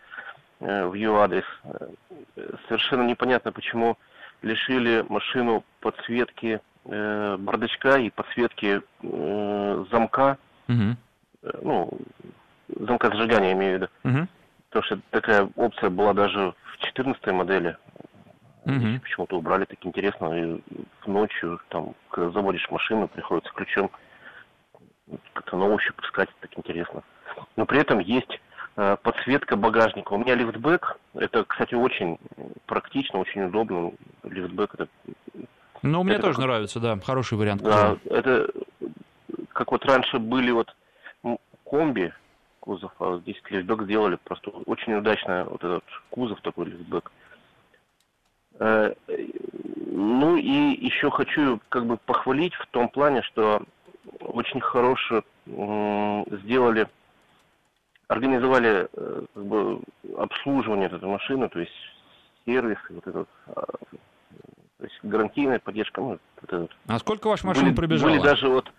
э, 0.62 0.86
в 0.86 0.94
ее 0.94 1.18
адрес. 1.22 1.44
Э, 1.64 2.54
совершенно 2.68 3.04
непонятно, 3.04 3.52
почему 3.52 3.98
лишили 4.42 5.06
машину 5.10 5.66
подсветки 5.82 6.62
э, 6.86 7.38
бардачка 7.38 7.98
и 7.98 8.10
подсветки 8.10 8.82
э, 9.04 9.86
замка, 9.92 10.38
угу. 10.70 10.96
ну, 11.62 11.90
замка 12.80 13.10
зажигания, 13.10 13.54
имею 13.54 13.72
в 13.72 13.82
виду. 13.82 13.90
Угу. 14.06 14.28
Потому 14.70 14.84
что 14.86 15.00
такая 15.10 15.50
опция 15.58 15.90
была 15.90 16.14
даже 16.14 16.54
в 16.64 16.78
14 16.78 17.26
модели. 17.28 17.78
Угу. 18.66 19.00
Почему-то 19.04 19.38
убрали, 19.38 19.66
так 19.66 19.78
интересно. 19.84 20.34
И 20.34 20.62
ночью, 21.06 21.60
там, 21.70 21.94
когда 22.10 22.32
заводишь 22.32 22.70
машину, 22.70 23.08
приходится 23.08 23.54
ключом 23.54 23.92
как-то 25.34 25.58
на 25.58 25.68
ощупь 25.68 26.00
искать, 26.02 26.30
так 26.42 26.50
интересно. 26.58 27.04
Но 27.56 27.66
при 27.66 27.80
этом 27.80 28.00
есть 28.00 28.40
э, 28.76 28.98
подсветка 29.02 29.56
багажника. 29.56 30.14
У 30.14 30.18
меня 30.18 30.36
лифтбэк, 30.36 30.98
это, 31.14 31.44
кстати, 31.46 31.76
очень 31.76 32.18
практично, 32.66 33.20
очень 33.20 33.44
удобно. 33.44 33.92
Лифтбэк 34.24 34.74
это 34.74 34.88
ну, 35.82 36.04
мне 36.04 36.16
это 36.16 36.24
тоже 36.24 36.38
как... 36.38 36.46
нравится, 36.46 36.80
да, 36.80 37.00
хороший 37.00 37.38
вариант. 37.38 37.62
Да, 37.62 37.98
это 38.06 38.50
как 39.54 39.72
вот 39.72 39.86
раньше 39.86 40.18
были 40.18 40.52
вот 40.52 40.76
комби 41.64 42.12
кузов, 42.60 42.92
а 43.00 43.20
здесь 43.20 43.40
лифтбэк 43.50 43.84
сделали 43.84 44.18
просто 44.24 44.50
очень 44.50 44.94
удачно 44.96 45.46
вот 45.46 45.64
этот 45.64 45.84
кузов 46.10 46.42
такой 46.42 46.66
лифтбэк. 46.66 47.12
Ну 48.60 50.38
и 50.38 50.86
еще 50.86 51.10
хочу 51.12 51.60
как 51.70 51.86
бы 51.86 51.98
похвалить 51.98 52.54
в 52.56 52.68
том 52.68 52.90
плане, 52.90 53.22
что 53.24 53.62
очень 54.20 54.62
хорошо 54.62 55.24
сделали, 55.46 56.88
организовали 58.08 58.88
э, 58.92 59.26
как 59.34 59.46
бы 59.46 59.82
обслуживание 60.18 60.88
этой 60.88 61.08
машины, 61.08 61.50
то 61.50 61.60
есть 61.60 61.72
сервис, 62.46 62.78
вот 62.90 63.08
этот 63.08 63.30
а, 63.48 63.66
то 64.78 64.84
есть 64.84 65.00
гарантийная 65.04 65.60
поддержка. 65.60 66.02
Ну, 66.02 66.08
вот 66.10 66.20
этот. 66.44 66.72
А 66.88 67.00
сколько 67.00 67.28
ваша 67.28 67.48
машина 67.48 67.68
были, 67.68 67.76
пробежала? 67.76 68.12
Были 68.12 68.22
даже 68.22 68.48
вот 68.48 68.72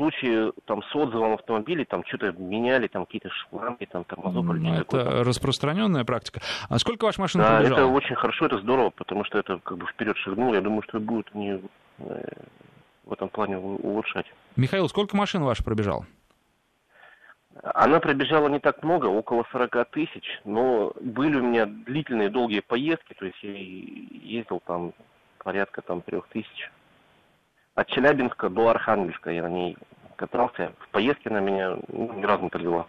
случаи 0.00 0.52
там 0.64 0.82
с 0.82 0.96
отзывом 0.96 1.34
автомобилей, 1.34 1.84
там 1.84 2.02
что-то 2.06 2.32
меняли, 2.32 2.86
там 2.86 3.04
какие-то 3.04 3.28
шланги, 3.28 3.84
там 3.84 4.04
тормозопали. 4.04 4.58
Ну, 4.58 4.74
это 4.74 4.84
такое. 4.84 5.24
распространенная 5.24 6.04
практика. 6.04 6.40
А 6.70 6.78
сколько 6.78 7.04
ваша 7.04 7.20
машина 7.20 7.44
да, 7.44 7.56
пробежала? 7.58 7.78
это 7.78 7.86
очень 7.86 8.16
хорошо, 8.16 8.46
это 8.46 8.58
здорово, 8.58 8.90
потому 8.90 9.24
что 9.24 9.38
это 9.38 9.58
как 9.58 9.76
бы 9.76 9.86
вперед 9.86 10.16
шагнул. 10.16 10.54
Я 10.54 10.62
думаю, 10.62 10.82
что 10.82 11.00
будет 11.00 11.34
не 11.34 11.60
э, 11.98 12.32
в 13.04 13.12
этом 13.12 13.28
плане 13.28 13.58
улучшать. 13.58 14.24
Михаил, 14.56 14.88
сколько 14.88 15.14
машин 15.14 15.42
ваша 15.42 15.62
пробежала? 15.62 16.06
Она 17.62 18.00
пробежала 18.00 18.48
не 18.48 18.58
так 18.58 18.82
много, 18.82 19.06
около 19.06 19.44
40 19.52 19.90
тысяч, 19.90 20.40
но 20.46 20.94
были 20.98 21.36
у 21.36 21.42
меня 21.42 21.66
длительные 21.66 22.30
долгие 22.30 22.60
поездки, 22.60 23.12
то 23.12 23.26
есть 23.26 23.42
я 23.42 23.52
ездил 23.52 24.62
там 24.66 24.94
порядка 25.44 25.82
там 25.82 26.00
трех 26.00 26.26
тысяч. 26.28 26.70
От 27.74 27.88
Челябинска 27.88 28.48
до 28.48 28.68
Архангельска 28.68 29.30
я 29.30 29.42
на 29.42 29.48
ней 29.48 29.76
катался. 30.16 30.72
В 30.80 30.88
поездке 30.88 31.30
на 31.30 31.40
меня 31.40 31.76
ну, 31.88 32.12
ни 32.12 32.24
разу 32.24 32.42
не 32.44 32.50
подвела. 32.50 32.86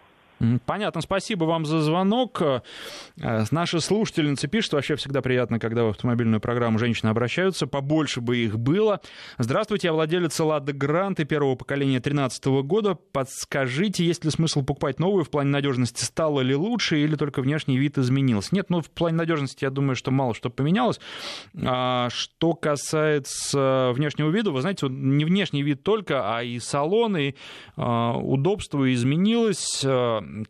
Понятно, 0.66 1.00
спасибо 1.00 1.44
вам 1.44 1.64
за 1.64 1.80
звонок. 1.82 2.42
Э, 2.42 3.44
наши 3.50 3.80
слушательницы 3.80 4.48
пишут, 4.48 4.72
вообще 4.72 4.96
всегда 4.96 5.22
приятно, 5.22 5.58
когда 5.58 5.84
в 5.84 5.88
автомобильную 5.90 6.40
программу 6.40 6.78
женщины 6.78 7.10
обращаются, 7.10 7.66
побольше 7.66 8.20
бы 8.20 8.36
их 8.38 8.58
было. 8.58 9.00
Здравствуйте, 9.38 9.88
я 9.88 9.92
владелец 9.92 10.38
Лада 10.40 10.72
Гранты 10.72 11.24
первого 11.24 11.54
поколения 11.54 12.00
2013 12.00 12.44
года. 12.64 12.94
Подскажите, 12.94 14.04
есть 14.04 14.24
ли 14.24 14.30
смысл 14.30 14.64
покупать 14.64 14.98
новую 14.98 15.24
в 15.24 15.30
плане 15.30 15.50
надежности? 15.50 16.02
Стало 16.04 16.40
ли 16.40 16.56
лучше 16.56 16.98
или 16.98 17.14
только 17.14 17.40
внешний 17.40 17.78
вид 17.78 17.98
изменился? 17.98 18.54
Нет, 18.54 18.68
ну 18.68 18.80
в 18.80 18.90
плане 18.90 19.18
надежности 19.18 19.64
я 19.64 19.70
думаю, 19.70 19.94
что 19.94 20.10
мало 20.10 20.34
что 20.34 20.50
поменялось. 20.50 20.98
А, 21.64 22.08
что 22.10 22.54
касается 22.54 23.92
внешнего 23.94 24.30
вида, 24.30 24.50
вы 24.50 24.60
знаете, 24.60 24.88
не 24.88 25.24
внешний 25.24 25.62
вид 25.62 25.82
только, 25.82 26.36
а 26.36 26.42
и 26.42 26.58
салон, 26.58 27.16
и 27.16 27.34
а, 27.76 28.16
удобство 28.16 28.92
изменилось 28.92 29.84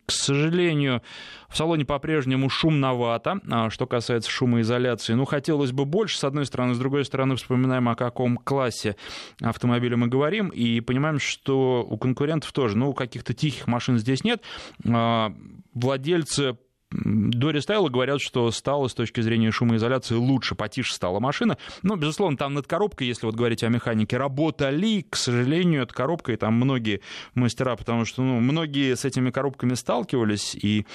к 0.05 0.11
сожалению, 0.11 1.01
в 1.49 1.57
салоне 1.57 1.85
по-прежнему 1.85 2.49
шумновато, 2.49 3.39
а 3.49 3.69
что 3.69 3.85
касается 3.85 4.29
шумоизоляции. 4.29 5.13
Ну, 5.13 5.25
хотелось 5.25 5.71
бы 5.71 5.85
больше, 5.85 6.17
с 6.17 6.23
одной 6.23 6.45
стороны. 6.45 6.73
С 6.73 6.79
другой 6.79 7.05
стороны, 7.05 7.35
вспоминаем, 7.35 7.89
о 7.89 7.95
каком 7.95 8.37
классе 8.37 8.95
автомобиля 9.41 9.97
мы 9.97 10.07
говорим, 10.07 10.49
и 10.49 10.79
понимаем, 10.79 11.19
что 11.19 11.85
у 11.87 11.97
конкурентов 11.97 12.51
тоже, 12.51 12.77
ну, 12.77 12.93
каких-то 12.93 13.33
тихих 13.33 13.67
машин 13.67 13.97
здесь 13.97 14.23
нет. 14.23 14.41
А, 14.87 15.33
владельцы 15.73 16.57
до 17.03 17.51
рестайла 17.51 17.89
говорят, 17.89 18.21
что 18.21 18.51
стало 18.51 18.87
с 18.87 18.93
точки 18.93 19.21
зрения 19.21 19.51
шумоизоляции 19.51 20.15
лучше, 20.15 20.55
потише 20.55 20.93
стала 20.93 21.19
машина. 21.19 21.57
Но, 21.81 21.95
безусловно, 21.95 22.37
там 22.37 22.53
над 22.53 22.67
коробкой, 22.67 23.07
если 23.07 23.25
вот 23.25 23.35
говорить 23.35 23.63
о 23.63 23.69
механике, 23.69 24.17
работали, 24.17 25.05
к 25.09 25.15
сожалению, 25.15 25.83
эта 25.83 25.93
коробка, 25.93 26.33
и 26.33 26.35
там 26.35 26.53
многие 26.53 27.01
мастера, 27.35 27.75
потому 27.75 28.05
что 28.05 28.21
ну, 28.21 28.39
многие 28.39 28.95
с 28.95 29.05
этими 29.05 29.31
коробками 29.31 29.73
сталкивались, 29.73 30.55
и 30.55 30.85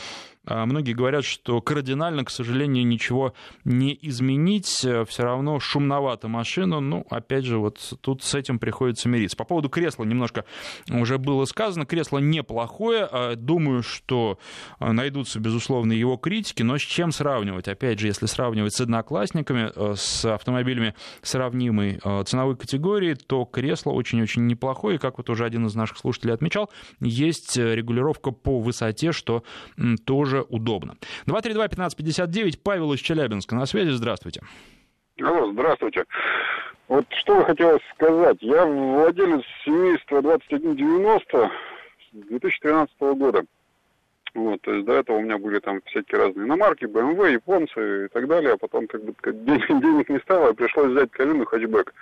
многие 0.48 0.92
говорят, 0.92 1.24
что 1.24 1.60
кардинально, 1.60 2.24
к 2.24 2.30
сожалению, 2.30 2.86
ничего 2.86 3.34
не 3.64 3.98
изменить. 4.02 4.66
Все 4.66 5.22
равно 5.22 5.60
шумновато 5.60 6.28
машина. 6.28 6.80
Ну, 6.80 7.06
опять 7.10 7.44
же, 7.44 7.58
вот 7.58 7.94
тут 8.00 8.22
с 8.22 8.34
этим 8.34 8.58
приходится 8.58 9.08
мириться. 9.08 9.36
По 9.36 9.44
поводу 9.44 9.68
кресла 9.68 10.04
немножко 10.04 10.44
уже 10.90 11.18
было 11.18 11.44
сказано. 11.44 11.86
Кресло 11.86 12.18
неплохое. 12.18 13.08
А 13.10 13.34
думаю, 13.36 13.82
что 13.82 14.38
найдутся, 14.80 15.40
безусловно, 15.40 15.92
его 15.92 16.16
критики. 16.16 16.62
Но 16.62 16.78
с 16.78 16.82
чем 16.82 17.12
сравнивать? 17.12 17.68
Опять 17.68 17.98
же, 17.98 18.06
если 18.06 18.26
сравнивать 18.26 18.74
с 18.74 18.80
одноклассниками, 18.80 19.70
э, 19.74 19.94
с 19.96 20.24
автомобилями 20.24 20.94
сравнимой 21.22 22.00
э, 22.02 22.24
ценовой 22.24 22.56
категории, 22.56 23.14
то 23.14 23.44
кресло 23.44 23.90
очень-очень 23.92 24.46
неплохое. 24.46 24.96
И, 24.96 24.98
как 24.98 25.18
вот 25.18 25.30
уже 25.30 25.44
один 25.44 25.66
из 25.66 25.74
наших 25.74 25.98
слушателей 25.98 26.34
отмечал, 26.34 26.70
есть 27.00 27.56
регулировка 27.56 28.30
по 28.30 28.60
высоте, 28.60 29.12
что 29.12 29.42
тоже 30.04 30.37
тоже 30.38 30.46
удобно. 30.50 30.94
232-1559, 31.26 32.58
Павел 32.62 32.92
из 32.92 33.00
Челябинска 33.00 33.54
на 33.54 33.66
связи, 33.66 33.90
здравствуйте. 33.90 34.42
Алло, 35.22 35.50
здравствуйте. 35.52 36.04
Вот 36.88 37.04
что 37.10 37.44
хотелось 37.44 37.82
сказать. 37.94 38.38
Я 38.40 38.64
владелец 38.64 39.44
семейства 39.64 40.22
2190 40.22 41.50
с 42.12 42.28
2013 42.28 42.94
года. 43.00 43.44
Вот, 44.34 44.60
то 44.60 44.72
есть 44.72 44.86
до 44.86 44.92
этого 44.92 45.16
у 45.16 45.20
меня 45.20 45.38
были 45.38 45.58
там 45.58 45.80
всякие 45.86 46.20
разные 46.20 46.46
иномарки, 46.46 46.84
BMW, 46.84 47.32
японцы 47.32 48.04
и 48.04 48.08
так 48.08 48.28
далее, 48.28 48.52
а 48.52 48.56
потом 48.56 48.86
как 48.86 49.02
бы 49.02 49.14
денег, 49.32 49.66
денег 49.68 50.08
не 50.08 50.18
стало, 50.20 50.52
пришлось 50.52 50.92
взять 50.92 51.10
Калину 51.10 51.46
хэтчбэк 51.46 51.92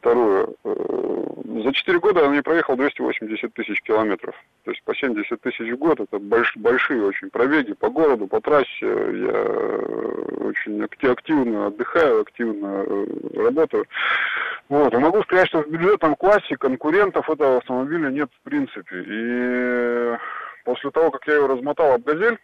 вторую. 0.00 0.56
Э, 0.64 1.62
за 1.62 1.72
4 1.72 1.98
года 2.00 2.32
я 2.32 2.42
проехал 2.42 2.76
280 2.76 3.52
тысяч 3.54 3.80
километров. 3.82 4.34
То 4.64 4.70
есть 4.70 4.82
по 4.84 4.94
70 4.94 5.40
тысяч 5.40 5.70
в 5.72 5.76
год. 5.76 6.00
Это 6.00 6.18
больш, 6.18 6.56
большие 6.56 7.04
очень 7.04 7.30
пробеги 7.30 7.74
по 7.74 7.90
городу, 7.90 8.26
по 8.26 8.40
трассе. 8.40 8.68
Я 8.80 9.42
очень 10.44 10.82
активно 10.82 11.66
отдыхаю, 11.66 12.22
активно 12.22 12.84
э, 12.86 13.06
работаю. 13.36 13.84
Вот. 14.68 14.92
И 14.94 14.98
могу 14.98 15.22
сказать, 15.22 15.48
что 15.48 15.62
в 15.62 15.68
бюджетном 15.68 16.16
классе 16.16 16.56
конкурентов 16.56 17.28
этого 17.28 17.58
автомобиля 17.58 18.10
нет 18.10 18.30
в 18.32 18.48
принципе. 18.48 19.04
И 19.06 20.16
после 20.64 20.90
того, 20.90 21.10
как 21.10 21.26
я 21.26 21.34
его 21.34 21.46
размотал 21.46 21.92
об 21.92 22.02
газель, 22.04 22.38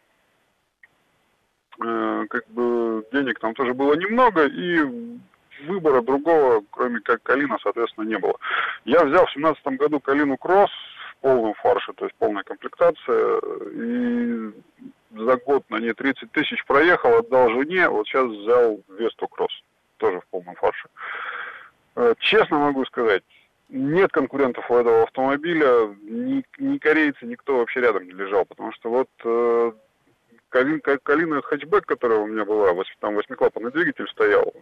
э, 1.84 2.24
как 2.28 2.46
бы 2.48 3.04
денег 3.12 3.38
там 3.38 3.54
тоже 3.54 3.72
было 3.72 3.94
немного, 3.94 4.46
и 4.46 5.18
выбора 5.64 6.02
другого, 6.02 6.62
кроме 6.70 7.00
как 7.00 7.22
Калина, 7.22 7.58
соответственно, 7.62 8.04
не 8.04 8.18
было. 8.18 8.36
Я 8.84 9.04
взял 9.04 9.26
в 9.26 9.34
2017 9.34 9.66
году 9.78 10.00
Калину 10.00 10.36
Кросс 10.36 10.70
в 11.12 11.16
полном 11.22 11.54
фарше, 11.54 11.92
то 11.94 12.04
есть 12.04 12.16
полная 12.18 12.42
комплектация, 12.42 13.40
и 13.72 14.50
за 15.12 15.36
год 15.36 15.64
на 15.70 15.78
ней 15.78 15.92
30 15.92 16.30
тысяч 16.32 16.64
проехал, 16.66 17.18
отдал 17.18 17.50
жене, 17.50 17.88
вот 17.88 18.06
сейчас 18.06 18.26
взял 18.26 18.80
Весту 18.98 19.28
Кросс, 19.28 19.62
тоже 19.96 20.20
в 20.20 20.26
полном 20.26 20.54
фарше. 20.56 20.88
Э, 21.96 22.14
честно 22.18 22.58
могу 22.58 22.84
сказать, 22.84 23.22
нет 23.68 24.12
конкурентов 24.12 24.70
у 24.70 24.76
этого 24.76 25.04
автомобиля, 25.04 25.94
ни, 26.02 26.44
ни 26.58 26.78
корейцы, 26.78 27.24
никто 27.24 27.58
вообще 27.58 27.80
рядом 27.80 28.04
не 28.04 28.12
лежал, 28.12 28.44
потому 28.44 28.72
что 28.72 28.90
вот 28.90 29.08
э, 29.24 29.72
Калин, 30.56 30.80
Калина 30.80 31.42
хэтчбэк, 31.42 31.84
которая 31.84 32.20
у 32.20 32.26
меня 32.26 32.46
была, 32.46 32.72
там 33.00 33.14
восьмиклапанный 33.14 33.70
двигатель 33.70 34.08
стоял, 34.08 34.54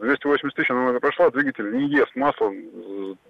280 0.00 0.44
э, 0.44 0.50
тысяч 0.54 0.70
она 0.70 1.00
прошла, 1.00 1.30
двигатель 1.30 1.68
не 1.72 1.88
ест 1.88 2.14
масло, 2.14 2.52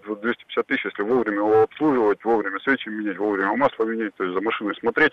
250 0.05 0.67
тысяч, 0.67 0.85
если 0.85 1.03
вовремя 1.03 1.39
его 1.39 1.63
обслуживать, 1.63 2.23
вовремя 2.23 2.59
свечи 2.61 2.91
менять, 2.91 3.17
вовремя 3.17 3.57
масло 3.57 3.85
менять, 3.85 4.15
то 4.17 4.25
есть 4.25 4.35
за 4.35 4.43
машиной 4.43 4.75
смотреть, 4.77 5.13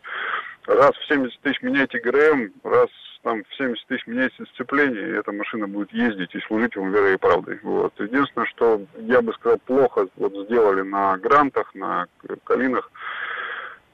раз 0.65 0.91
в 0.91 1.07
70 1.07 1.39
тысяч 1.39 1.61
меняйте 1.61 1.99
ГРМ, 1.99 2.51
раз 2.65 2.89
там 3.23 3.43
в 3.45 3.55
70 3.55 3.87
тысяч 3.87 4.05
меняйте 4.05 4.45
сцепление, 4.53 5.07
и 5.07 5.13
эта 5.13 5.31
машина 5.31 5.69
будет 5.69 5.93
ездить 5.93 6.35
и 6.35 6.41
служить 6.41 6.75
вам 6.75 6.91
верой 6.91 7.13
и 7.13 7.17
правдой. 7.17 7.59
Вот. 7.63 7.93
Единственное, 7.97 8.47
что 8.47 8.81
я 8.97 9.21
бы 9.21 9.33
сказал, 9.33 9.57
плохо 9.59 10.07
вот 10.17 10.33
сделали 10.47 10.81
на 10.81 11.17
грантах, 11.17 11.73
на 11.75 12.07
калинах, 12.43 12.91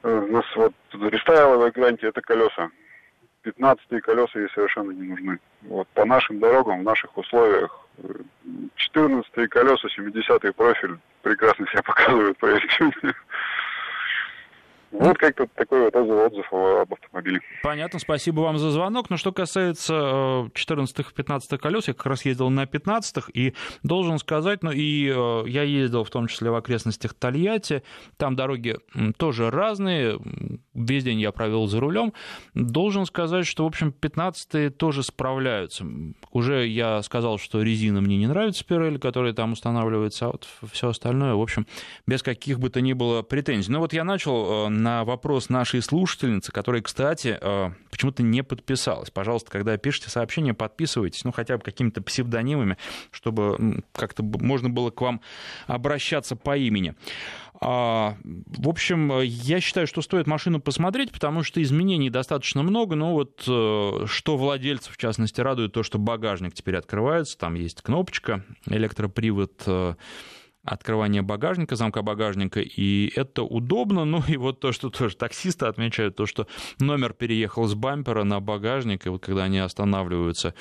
Э, 0.04 0.18
у 0.18 0.32
нас 0.32 0.44
вот 0.54 0.74
рестайловая 0.92 1.70
гарантия 1.70 2.08
это 2.08 2.20
колеса. 2.20 2.70
15 3.42 4.02
колеса 4.02 4.38
ей 4.38 4.48
совершенно 4.54 4.90
не 4.92 5.02
нужны. 5.02 5.38
Вот 5.62 5.88
по 5.88 6.04
нашим 6.04 6.38
дорогам, 6.40 6.80
в 6.80 6.84
наших 6.84 7.16
условиях 7.16 7.86
14 8.76 9.30
э, 9.34 9.48
колеса, 9.48 9.88
70 9.88 10.54
профиль 10.54 10.98
прекрасно 11.22 11.66
себя 11.68 11.82
показывают 11.84 12.36
по 12.38 12.46
вот 14.94 15.18
как-то 15.18 15.46
такой 15.54 15.82
вот 15.82 15.96
отзыв 15.96 16.52
об 16.52 16.92
автомобиле. 16.92 17.40
Понятно, 17.62 17.98
спасибо 17.98 18.40
вам 18.40 18.58
за 18.58 18.70
звонок. 18.70 19.10
Но 19.10 19.16
что 19.16 19.32
касается 19.32 19.92
14-15 20.54 21.42
э, 21.50 21.58
колес, 21.58 21.88
я 21.88 21.94
как 21.94 22.06
раз 22.06 22.24
ездил 22.24 22.48
на 22.48 22.64
15-х, 22.64 23.28
и 23.34 23.54
должен 23.82 24.18
сказать, 24.18 24.62
ну 24.62 24.70
и 24.70 25.08
э, 25.08 25.44
я 25.48 25.62
ездил 25.62 26.04
в 26.04 26.10
том 26.10 26.28
числе 26.28 26.50
в 26.50 26.54
окрестностях 26.54 27.14
Тольятти, 27.14 27.82
там 28.16 28.36
дороги 28.36 28.76
тоже 29.16 29.50
разные, 29.50 30.18
весь 30.74 31.04
день 31.04 31.20
я 31.20 31.32
провел 31.32 31.66
за 31.66 31.80
рулем. 31.80 32.12
Должен 32.54 33.04
сказать, 33.06 33.46
что, 33.46 33.64
в 33.64 33.66
общем, 33.66 33.92
15-е 33.98 34.70
тоже 34.70 35.02
справляются. 35.02 35.84
Уже 36.30 36.66
я 36.68 37.02
сказал, 37.02 37.38
что 37.38 37.62
резина 37.62 38.00
мне 38.00 38.16
не 38.16 38.28
нравится, 38.28 38.64
Пирель, 38.64 38.98
которая 38.98 39.32
там 39.32 39.52
устанавливается, 39.52 40.26
а 40.26 40.28
вот 40.28 40.46
все 40.70 40.88
остальное, 40.88 41.34
в 41.34 41.40
общем, 41.40 41.66
без 42.06 42.22
каких 42.22 42.60
бы 42.60 42.70
то 42.70 42.80
ни 42.80 42.92
было 42.92 43.22
претензий. 43.22 43.72
Ну 43.72 43.80
вот 43.80 43.92
я 43.92 44.04
начал 44.04 44.66
э, 44.66 44.83
на 44.84 45.02
вопрос 45.04 45.48
нашей 45.48 45.80
слушательницы, 45.80 46.52
которая, 46.52 46.82
кстати, 46.82 47.38
э, 47.40 47.70
почему-то 47.90 48.22
не 48.22 48.44
подписалась. 48.44 49.10
Пожалуйста, 49.10 49.50
когда 49.50 49.76
пишете 49.78 50.10
сообщение, 50.10 50.52
подписывайтесь, 50.52 51.24
ну, 51.24 51.32
хотя 51.32 51.56
бы 51.56 51.64
какими-то 51.64 52.02
псевдонимами, 52.02 52.76
чтобы 53.10 53.82
как-то 53.92 54.22
можно 54.22 54.68
было 54.68 54.90
к 54.90 55.00
вам 55.00 55.22
обращаться 55.66 56.36
по 56.36 56.56
имени. 56.56 56.94
А, 57.60 58.16
в 58.24 58.68
общем, 58.68 59.20
я 59.22 59.60
считаю, 59.60 59.86
что 59.86 60.02
стоит 60.02 60.26
машину 60.26 60.60
посмотреть, 60.60 61.12
потому 61.12 61.42
что 61.42 61.62
изменений 61.62 62.10
достаточно 62.10 62.62
много, 62.62 62.94
но 62.94 63.14
вот 63.14 63.42
э, 63.48 64.06
что 64.06 64.36
владельцев, 64.36 64.92
в 64.92 64.98
частности, 64.98 65.40
радует 65.40 65.72
то, 65.72 65.82
что 65.82 65.98
багажник 65.98 66.52
теперь 66.52 66.76
открывается, 66.76 67.38
там 67.38 67.54
есть 67.54 67.80
кнопочка, 67.80 68.44
электропривод 68.66 69.62
э, 69.64 69.94
открывание 70.64 71.22
багажника, 71.22 71.76
замка 71.76 72.02
багажника, 72.02 72.60
и 72.60 73.12
это 73.14 73.42
удобно. 73.42 74.04
Ну 74.04 74.22
и 74.26 74.36
вот 74.36 74.60
то, 74.60 74.72
что 74.72 74.90
тоже 74.90 75.16
таксисты 75.16 75.66
отмечают, 75.66 76.16
то, 76.16 76.26
что 76.26 76.46
номер 76.80 77.12
переехал 77.12 77.66
с 77.66 77.74
бампера 77.74 78.24
на 78.24 78.40
багажник, 78.40 79.06
и 79.06 79.08
вот 79.08 79.24
когда 79.24 79.44
они 79.44 79.58
останавливаются, 79.58 80.54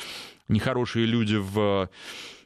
нехорошие 0.48 1.06
люди 1.06 1.36
в 1.36 1.90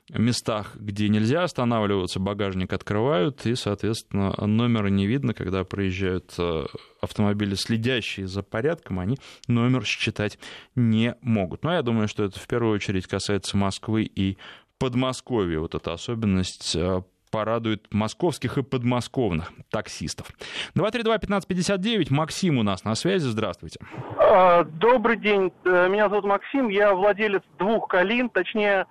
местах, 0.10 0.76
где 0.76 1.10
нельзя 1.10 1.44
останавливаться, 1.44 2.20
багажник 2.20 2.72
открывают, 2.72 3.46
и, 3.46 3.56
соответственно, 3.56 4.34
номера 4.46 4.88
не 4.88 5.06
видно, 5.06 5.34
когда 5.34 5.64
проезжают 5.64 6.34
э, 6.38 6.66
автомобили, 7.02 7.56
следящие 7.56 8.28
за 8.28 8.42
порядком, 8.42 9.00
они 9.00 9.18
номер 9.48 9.84
считать 9.84 10.40
не 10.76 11.16
могут. 11.22 11.64
Но 11.64 11.74
я 11.74 11.82
думаю, 11.82 12.08
что 12.08 12.24
это 12.24 12.40
в 12.40 12.48
первую 12.48 12.74
очередь 12.74 13.06
касается 13.06 13.58
Москвы 13.58 14.04
и 14.04 14.38
Подмосковья, 14.80 15.60
вот 15.60 15.76
эта 15.76 15.92
особенность 15.94 16.76
э, 16.76 17.02
порадует 17.30 17.88
московских 17.92 18.58
и 18.58 18.64
подмосковных 18.64 19.52
таксистов. 19.70 20.28
232-1559, 20.76 22.08
Максим 22.12 22.58
у 22.58 22.64
нас 22.64 22.84
на 22.84 22.96
связи, 22.96 23.26
здравствуйте. 23.26 23.80
А, 24.18 24.64
добрый 24.64 25.18
день, 25.18 25.52
э, 25.66 25.88
меня 25.90 26.10
зовут 26.10 26.26
Максим, 26.26 26.70
я 26.70 26.94
владелец 26.94 27.44
двух 27.58 27.88
калин, 27.88 28.30
точнее, 28.30 28.86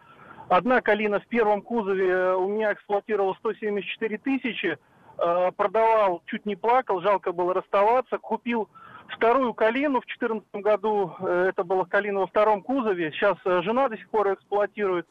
одна 0.48 0.80
калина 0.80 1.20
в 1.20 1.26
первом 1.26 1.62
кузове 1.62 2.08
э, 2.08 2.34
у 2.34 2.48
меня 2.48 2.72
эксплуатировала 2.72 3.34
174 3.40 4.18
тысячи, 4.18 4.78
э, 5.18 5.50
продавал, 5.56 6.22
чуть 6.26 6.46
не 6.46 6.56
плакал, 6.56 7.00
жалко 7.00 7.32
было 7.32 7.54
расставаться, 7.54 8.18
купил 8.18 8.68
вторую 9.08 9.54
калину 9.54 10.00
в 10.00 10.06
2014 10.06 10.48
году, 10.54 11.12
это 11.20 11.62
была 11.62 11.84
калина 11.84 12.20
во 12.20 12.26
втором 12.26 12.60
кузове, 12.62 13.12
сейчас 13.12 13.36
жена 13.44 13.88
до 13.88 13.96
сих 13.96 14.08
пор 14.10 14.34
эксплуатирует, 14.34 15.06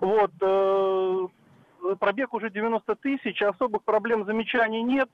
вот, 0.00 0.32
пробег 1.98 2.34
уже 2.34 2.50
90 2.50 2.94
тысяч, 2.96 3.42
особых 3.42 3.82
проблем 3.84 4.24
замечаний 4.24 4.82
нет. 4.82 5.08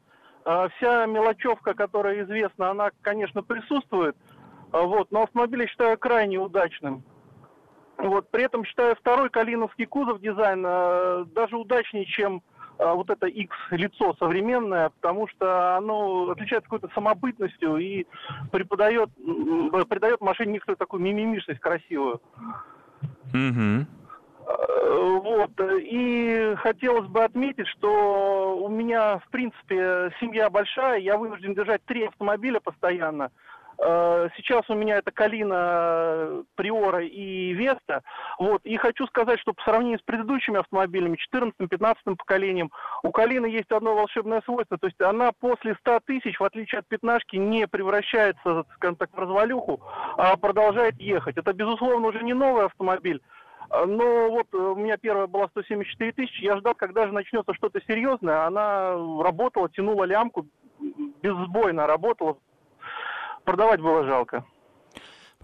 А, 0.45 0.69
вся 0.77 1.07
мелочевка, 1.07 1.75
которая 1.75 2.23
известна, 2.25 2.71
она, 2.71 2.91
конечно, 3.01 3.43
присутствует. 3.43 4.17
А, 4.73 4.83
вот, 4.83 5.11
но 5.11 5.23
автомобиль 5.23 5.63
я 5.63 5.69
считаю 5.69 5.99
крайне 5.99 6.39
удачным. 6.39 7.03
Вот, 7.97 8.29
при 8.31 8.45
этом 8.45 8.65
считаю 8.65 8.97
второй 8.97 9.31
калиновский 9.31 9.87
кузов 9.87 10.21
дизайн 10.21 10.65
а, 10.67 11.25
даже 11.27 11.57
удачнее, 11.57 12.05
чем 12.05 12.43
вот 12.77 13.09
это 13.09 13.29
X 13.29 13.57
лицо 13.71 14.17
современное, 14.19 14.89
потому 14.89 15.29
что 15.29 15.77
оно 15.77 16.31
отличается 16.31 16.69
какой-то 16.69 16.93
самобытностью 16.93 17.77
и 17.77 18.05
преподает, 18.51 19.11
придает 19.89 20.21
машине 20.21 20.55
некоторую 20.55 20.79
такую 20.79 21.01
мимимишность 21.01 21.61
красивую. 21.61 22.21
Mm-hmm. 23.33 23.87
Вот. 24.47 25.51
И 25.61 26.55
хотелось 26.57 27.09
бы 27.09 27.25
отметить, 27.25 27.67
что 27.69 28.59
у 28.59 28.69
меня, 28.69 29.19
в 29.19 29.29
принципе, 29.31 30.13
семья 30.21 30.51
большая, 30.51 30.99
я 30.99 31.17
вынужден 31.17 31.55
держать 31.55 31.85
три 31.85 32.05
автомобиля 32.05 32.61
постоянно. 32.61 33.31
Э, 33.79 34.29
сейчас 34.37 34.63
у 34.69 34.75
меня 34.75 34.99
это 34.99 35.11
Калина, 35.11 36.45
Приора 36.55 37.05
и 37.05 37.53
Веста. 37.53 38.03
Вот. 38.39 38.65
И 38.65 38.77
хочу 38.77 39.07
сказать, 39.07 39.41
что 39.41 39.53
по 39.53 39.63
сравнению 39.63 39.99
с 39.99 40.03
предыдущими 40.03 40.61
автомобилями, 40.61 41.19
14-15 41.33 42.17
поколением, 42.17 42.71
у 43.03 43.11
Калины 43.11 43.47
есть 43.47 43.71
одно 43.71 43.95
волшебное 43.95 44.43
свойство. 44.43 44.79
То 44.79 44.87
есть 44.87 45.01
она 45.01 45.33
после 45.33 45.75
100 45.81 46.01
тысяч, 46.07 46.39
в 46.39 46.45
отличие 46.45 46.81
от 46.81 46.89
пятнашки, 46.89 47.37
не 47.37 47.67
превращается, 47.67 48.65
скажем 48.77 48.97
так, 48.97 49.11
в 49.13 49.19
развалюху, 49.19 49.81
а 50.17 50.37
продолжает 50.37 51.01
ехать. 51.01 51.37
Это, 51.37 51.53
безусловно, 51.53 52.09
уже 52.09 52.23
не 52.23 52.35
новый 52.35 52.67
автомобиль, 52.67 53.21
но 53.87 54.31
вот 54.31 54.47
э, 54.53 54.57
у 54.57 54.77
меня 54.77 54.97
первая 54.97 55.27
была 55.27 55.49
174 55.49 56.13
тысячи. 56.13 56.45
Я 56.45 56.57
ждал, 56.59 56.75
когда 56.75 57.07
же 57.07 57.13
начнется 57.13 57.55
что-то 57.55 57.81
серьезное. 57.87 58.47
Она 58.47 58.95
работала, 59.23 59.69
тянула 59.69 60.05
лямку, 60.05 60.47
безсбойно 61.23 61.87
работала. 61.87 62.39
Продавать 63.45 63.81
было 63.81 64.05
жалко. 64.05 64.45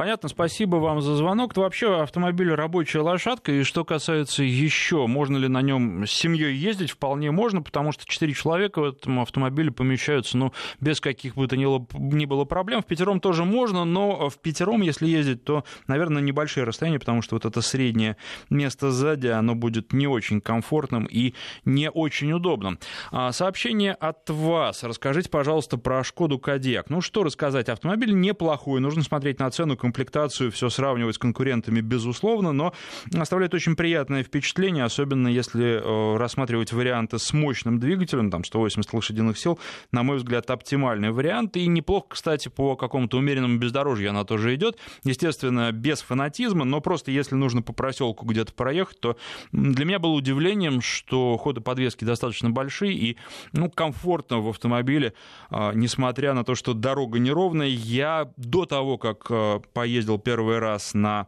Понятно, 0.01 0.31
спасибо 0.31 0.77
вам 0.77 1.03
за 1.03 1.15
звонок. 1.15 1.53
Это 1.53 1.61
вообще 1.61 2.01
автомобиль 2.01 2.51
рабочая 2.55 3.01
лошадка. 3.01 3.53
И 3.53 3.65
что 3.65 3.85
касается 3.85 4.43
еще, 4.43 5.07
можно 5.07 5.37
ли 5.37 5.47
на 5.47 5.61
нем 5.61 6.07
с 6.07 6.11
семьей 6.11 6.55
ездить, 6.55 6.91
вполне 6.91 7.31
можно, 7.31 7.61
потому 7.61 7.93
что 7.93 8.07
четыре 8.07 8.33
человека 8.33 8.81
в 8.81 8.85
этом 8.85 9.21
автомобиле 9.21 9.71
помещаются, 9.71 10.39
ну, 10.39 10.55
без 10.81 11.03
каких 11.03 11.35
бы 11.35 11.47
то 11.49 11.59
ни 11.59 12.25
было 12.25 12.45
проблем. 12.47 12.81
В 12.81 12.87
пятером 12.87 13.21
тоже 13.21 13.45
можно, 13.45 13.85
но 13.85 14.31
в 14.31 14.39
пятером, 14.39 14.81
если 14.81 15.07
ездить, 15.07 15.45
то, 15.45 15.65
наверное, 15.87 16.23
небольшие 16.23 16.65
расстояния, 16.65 16.99
потому 16.99 17.21
что 17.21 17.37
вот 17.37 17.45
это 17.45 17.61
среднее 17.61 18.17
место 18.49 18.93
сзади, 18.93 19.27
оно 19.27 19.55
будет 19.55 19.93
не 19.93 20.07
очень 20.07 20.41
комфортным 20.41 21.05
и 21.05 21.35
не 21.67 21.91
очень 21.91 22.33
удобным. 22.33 22.79
А, 23.13 23.33
сообщение 23.33 23.93
от 23.93 24.31
вас. 24.31 24.83
Расскажите, 24.83 25.29
пожалуйста, 25.29 25.77
про 25.77 26.03
Шкоду 26.03 26.39
Кодиак. 26.39 26.89
Ну, 26.89 27.03
что 27.03 27.23
рассказать? 27.23 27.69
Автомобиль 27.69 28.19
неплохой, 28.19 28.81
нужно 28.81 29.03
смотреть 29.03 29.41
на 29.41 29.51
цену, 29.51 29.77
комплектацию, 29.91 30.53
все 30.53 30.71
сравнивать 30.71 31.17
с 31.17 31.19
конкурентами, 31.19 31.81
безусловно, 31.81 32.53
но 32.53 32.73
оставляет 33.19 33.55
очень 33.55 33.75
приятное 33.75 34.23
впечатление, 34.23 34.85
особенно 34.85 35.27
если 35.27 35.81
э, 35.83 36.17
рассматривать 36.17 36.73
варианты 36.73 37.19
с 37.19 37.33
мощным 37.33 37.81
двигателем, 37.81 38.31
там 38.31 38.45
180 38.45 38.93
лошадиных 38.93 39.37
сил, 39.37 39.59
на 39.91 40.05
мой 40.05 40.19
взгляд, 40.19 40.49
оптимальный 40.49 41.11
вариант. 41.11 41.57
И 41.57 41.67
неплохо, 41.67 42.07
кстати, 42.11 42.49
по 42.49 42.77
какому-то 42.77 43.19
умеренному 43.19 43.59
бездорожью 43.59 44.11
она 44.11 44.25
тоже 44.25 44.55
идет. 44.55 44.79
Естественно, 45.03 45.73
без 45.73 46.03
фанатизма, 46.03 46.65
но 46.65 46.81
просто 46.81 47.11
если 47.11 47.35
нужно 47.35 47.61
по 47.61 47.73
проселку 47.73 48.27
где-то 48.27 48.53
проехать, 48.53 49.01
то 49.01 49.17
для 49.51 49.85
меня 49.85 49.99
было 49.99 50.13
удивлением, 50.13 50.81
что 50.81 51.37
ходы 51.37 51.61
подвески 51.61 52.05
достаточно 52.05 52.51
большие 52.51 52.95
и 52.95 53.17
ну, 53.53 53.69
комфортно 53.69 54.39
в 54.39 54.49
автомобиле, 54.49 55.15
а, 55.51 55.73
несмотря 55.73 56.33
на 56.33 56.45
то, 56.45 56.55
что 56.55 56.75
дорога 56.75 57.19
неровная. 57.19 57.67
Я 57.67 58.31
до 58.37 58.67
того, 58.67 58.99
как 58.99 59.27
э, 59.31 59.61
поездил 59.81 60.19
первый 60.19 60.59
раз 60.59 60.93
на 60.93 61.27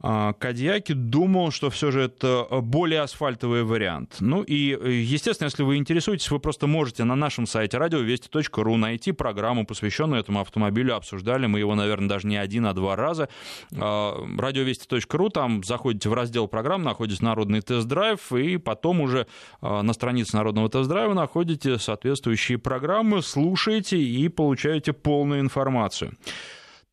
а, 0.00 0.32
Кадьяки, 0.32 0.94
думал, 0.94 1.52
что 1.52 1.70
все 1.70 1.92
же 1.92 2.02
это 2.02 2.46
более 2.50 3.02
асфальтовый 3.02 3.62
вариант. 3.62 4.16
Ну 4.18 4.42
и, 4.42 4.76
естественно, 5.04 5.46
если 5.46 5.62
вы 5.62 5.76
интересуетесь, 5.76 6.28
вы 6.32 6.40
просто 6.40 6.66
можете 6.66 7.04
на 7.04 7.14
нашем 7.14 7.46
сайте 7.46 7.78
радиовести.ру 7.78 8.76
найти 8.76 9.12
программу, 9.12 9.64
посвященную 9.64 10.20
этому 10.20 10.40
автомобилю. 10.40 10.96
Обсуждали 10.96 11.46
мы 11.46 11.60
его, 11.60 11.76
наверное, 11.76 12.08
даже 12.08 12.26
не 12.26 12.36
один, 12.36 12.66
а 12.66 12.74
два 12.74 12.96
раза. 12.96 13.28
А, 13.76 14.16
радиовести.ру, 14.36 15.28
там 15.28 15.62
заходите 15.62 16.08
в 16.08 16.14
раздел 16.14 16.48
программ, 16.48 16.82
находите 16.82 17.24
народный 17.24 17.60
тест-драйв, 17.60 18.32
и 18.32 18.56
потом 18.56 19.00
уже 19.00 19.28
а, 19.60 19.82
на 19.82 19.92
странице 19.92 20.36
народного 20.36 20.68
тест-драйва 20.68 21.14
находите 21.14 21.78
соответствующие 21.78 22.58
программы, 22.58 23.22
слушаете 23.22 23.98
и 23.98 24.28
получаете 24.28 24.92
полную 24.92 25.40
информацию. 25.40 26.16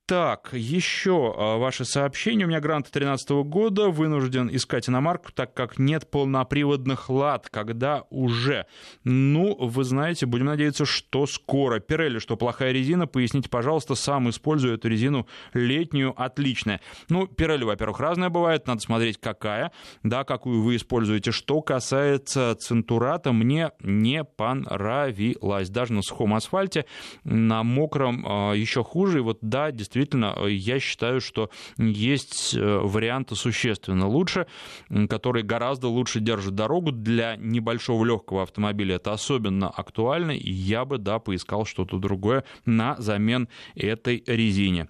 Так, 0.08 0.50
еще 0.54 1.34
а, 1.36 1.58
ваше 1.58 1.84
сообщение. 1.84 2.46
У 2.46 2.50
меня 2.50 2.60
грант 2.60 2.86
2013 2.92 3.30
года. 3.44 3.90
Вынужден 3.90 4.56
искать 4.56 4.88
иномарку, 4.88 5.32
так 5.32 5.56
как 5.56 5.80
нет 5.80 6.12
полноприводных 6.12 7.10
лад. 7.10 7.50
Когда 7.50 8.04
уже? 8.12 8.68
Ну, 9.04 9.56
вы 9.56 9.84
знаете, 9.84 10.28
будем 10.28 10.46
надеяться, 10.46 10.86
что 10.86 11.26
скоро. 11.26 11.80
Пирелли, 11.80 12.20
что 12.20 12.38
плохая 12.38 12.72
резина, 12.72 13.08
поясните, 13.08 13.50
пожалуйста. 13.50 13.96
Сам 13.96 14.30
использую 14.30 14.76
эту 14.76 14.90
резину 14.90 15.26
летнюю, 15.54 16.14
отличная. 16.16 16.82
Ну, 17.10 17.26
Пирелли, 17.26 17.64
во-первых, 17.64 18.00
разная 18.00 18.30
бывает. 18.30 18.68
Надо 18.68 18.82
смотреть, 18.82 19.20
какая, 19.20 19.72
да, 20.04 20.24
какую 20.24 20.62
вы 20.62 20.76
используете. 20.76 21.32
Что 21.32 21.64
касается 21.64 22.56
центурата, 22.60 23.32
мне 23.32 23.72
не 23.82 24.24
понравилось. 24.24 25.72
Даже 25.72 25.94
на 25.94 26.04
сухом 26.04 26.36
асфальте, 26.36 26.86
на 27.24 27.64
мокром 27.64 28.24
а, 28.28 28.54
еще 28.54 28.84
хуже. 28.84 29.18
И 29.18 29.22
вот, 29.22 29.40
да, 29.42 29.72
действительно, 29.72 29.95
действительно, 29.96 30.34
э, 30.38 30.52
я 30.52 30.80
считаю, 30.80 31.22
что 31.22 31.50
есть 31.78 32.54
э, 32.54 32.60
варианты 32.60 33.36
существенно 33.36 34.08
лучше, 34.08 34.46
которые 35.10 35.44
гораздо 35.44 35.88
лучше 35.88 36.20
держат 36.20 36.56
дорогу 36.56 36.92
для 36.92 37.38
небольшого 37.38 38.04
легкого 38.04 38.44
автомобиля. 38.44 38.96
Это 38.96 39.14
особенно 39.14 39.70
актуально, 39.70 40.32
и 40.32 40.52
я 40.52 40.86
бы, 40.86 40.98
да, 40.98 41.20
поискал 41.20 41.66
что-то 41.66 41.98
другое 41.98 42.44
на 42.66 42.96
замен 42.98 43.48
этой 43.76 44.24
резине. 44.28 44.90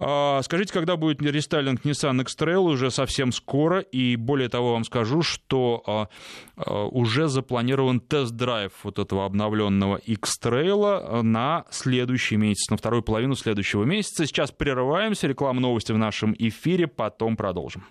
А, 0.00 0.40
скажите, 0.42 0.72
когда 0.72 0.96
будет 0.96 1.20
рестайлинг 1.20 1.84
Nissan 1.84 2.20
X-Trail 2.22 2.60
уже 2.60 2.90
совсем 2.90 3.32
скоро, 3.32 3.80
и 3.80 4.16
более 4.16 4.48
того 4.48 4.72
вам 4.72 4.84
скажу, 4.84 5.22
что 5.22 5.82
а, 5.86 6.08
а, 6.56 6.86
уже 6.86 7.28
запланирован 7.28 8.00
тест-драйв 8.00 8.72
вот 8.84 8.98
этого 8.98 9.24
обновленного 9.24 9.96
X-Trail 9.96 11.22
на 11.22 11.64
следующий 11.70 12.36
месяц, 12.36 12.70
на 12.70 12.76
вторую 12.76 13.02
половину 13.02 13.34
следующего 13.34 13.84
месяца. 13.84 14.24
Сейчас 14.26 14.52
прерываемся, 14.52 15.26
реклама 15.26 15.60
новости 15.60 15.90
в 15.90 15.98
нашем 15.98 16.34
эфире, 16.38 16.86
потом 16.86 17.36
продолжим. 17.36 17.84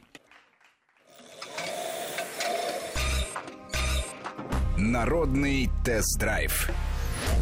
Народный 4.78 5.70
тест-драйв 5.84 6.70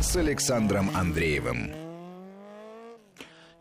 с 0.01 0.15
Александром 0.15 0.89
Андреевым. 0.95 1.84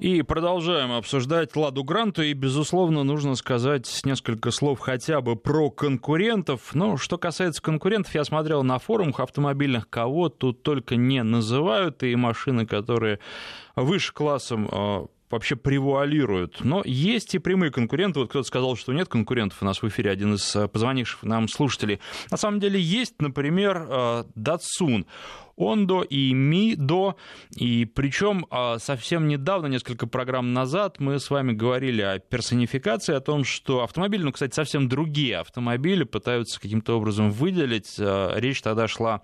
И 0.05 0.21
продолжаем 0.21 0.93
обсуждать 0.93 1.57
Ладу 1.57 1.83
Гранту, 1.83 2.21
и, 2.21 2.35
безусловно, 2.35 3.05
нужно 3.05 3.37
сказать 3.37 4.03
несколько 4.05 4.51
слов 4.51 4.79
хотя 4.79 5.23
бы 5.23 5.35
про 5.35 5.71
конкурентов. 5.71 6.75
Но 6.75 6.99
что 6.99 7.17
касается 7.17 7.62
конкурентов, 7.62 8.14
я 8.14 8.25
смотрел 8.25 8.62
на 8.62 8.79
форумах 8.79 9.21
автомобильных, 9.21 9.88
кого 9.88 10.29
тут 10.29 10.62
только 10.62 10.97
не 10.97 11.23
называют, 11.23 12.03
и 12.03 12.14
машины, 12.17 12.67
которые 12.67 13.19
выше 13.77 14.12
классом 14.12 14.69
а, 14.71 15.07
вообще 15.31 15.57
превуалируют. 15.57 16.62
Но 16.62 16.83
есть 16.85 17.35
и 17.35 17.38
прямые 17.38 17.73
конкуренты. 17.73 18.21
Вот 18.21 18.29
кто-то 18.29 18.47
сказал, 18.47 18.77
что 18.77 18.93
нет 18.93 19.09
конкурентов. 19.09 19.62
У 19.62 19.64
нас 19.64 19.81
в 19.81 19.88
эфире 19.88 20.11
один 20.11 20.35
из 20.35 20.55
а, 20.55 20.69
позвонивших 20.69 21.23
нам 21.23 21.49
слушателей. 21.49 21.99
На 22.31 22.37
самом 22.37 22.61
деле 22.61 22.79
есть, 22.79 23.23
например, 23.23 23.88
Datsun. 24.37 25.07
Ондо 25.57 26.03
и 26.03 26.33
Мидо. 26.33 27.17
И 27.57 27.85
причем 27.85 28.47
а, 28.51 28.79
совсем 28.79 29.29
недавно, 29.29 29.67
несколько 29.67 30.07
программ 30.07 30.53
назад, 30.53 31.01
мы 31.01 31.19
с 31.19 31.31
вами 31.31 31.53
говорили 31.53 32.03
о 32.03 32.19
персонификации, 32.19 33.14
о 33.14 33.21
том, 33.21 33.45
что 33.45 33.83
автомобили, 33.83 34.23
ну, 34.23 34.33
кстати, 34.33 34.55
совсем 34.55 34.88
другие 34.88 35.38
автомобили 35.38 36.05
пытаются 36.05 36.61
каким-то 36.61 36.97
образом 36.97 37.31
выделить. 37.31 37.97
А, 37.99 38.35
речь 38.37 38.62
тогда 38.62 38.88
шла 38.88 39.23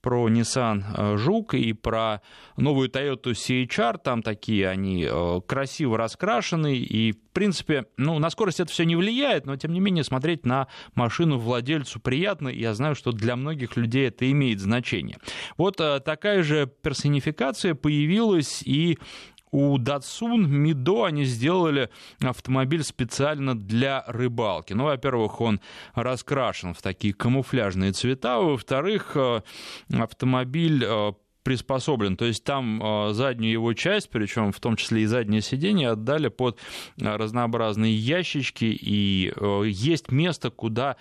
про 0.00 0.28
Nissan 0.28 0.82
а, 0.94 1.16
Жук 1.16 1.54
и 1.54 1.72
про 1.72 2.22
новую 2.56 2.88
Toyota 2.88 3.32
CHR. 3.32 3.98
Там 4.02 4.22
такие 4.22 4.68
они 4.68 5.08
красиво 5.46 5.98
раскрашены. 5.98 6.76
И, 6.76 7.12
принципе, 7.32 7.86
ну, 7.96 8.18
на 8.18 8.30
скорость 8.30 8.60
это 8.60 8.70
все 8.70 8.84
не 8.84 8.96
влияет, 8.96 9.46
но, 9.46 9.56
тем 9.56 9.72
не 9.72 9.80
менее, 9.80 10.04
смотреть 10.04 10.46
на 10.46 10.68
машину 10.94 11.38
владельцу 11.38 12.00
приятно. 12.00 12.48
Я 12.48 12.74
знаю, 12.74 12.94
что 12.94 13.12
для 13.12 13.36
многих 13.36 13.76
людей 13.76 14.08
это 14.08 14.30
имеет 14.30 14.60
значение. 14.60 15.18
Вот 15.56 15.80
э, 15.80 16.00
такая 16.00 16.42
же 16.42 16.70
персонификация 16.82 17.74
появилась 17.74 18.62
и 18.62 18.98
у 19.52 19.76
Datsun 19.76 20.46
Mido 20.46 21.06
они 21.06 21.24
сделали 21.24 21.90
автомобиль 22.20 22.82
специально 22.82 23.54
для 23.54 24.02
рыбалки. 24.06 24.72
Ну, 24.72 24.84
во-первых, 24.84 25.40
он 25.42 25.60
раскрашен 25.94 26.72
в 26.72 26.80
такие 26.80 27.12
камуфляжные 27.12 27.92
цвета, 27.92 28.38
во-вторых, 28.38 29.12
э, 29.14 29.42
автомобиль 29.92 30.82
э, 30.84 31.12
приспособлен. 31.42 32.16
То 32.16 32.24
есть 32.24 32.44
там 32.44 33.12
заднюю 33.12 33.52
его 33.52 33.72
часть, 33.74 34.10
причем 34.10 34.52
в 34.52 34.60
том 34.60 34.76
числе 34.76 35.02
и 35.02 35.06
заднее 35.06 35.40
сиденье, 35.40 35.90
отдали 35.90 36.28
под 36.28 36.58
разнообразные 36.98 37.94
ящички, 37.94 38.64
и 38.64 39.32
есть 39.64 40.10
место, 40.10 40.50
куда 40.50 40.96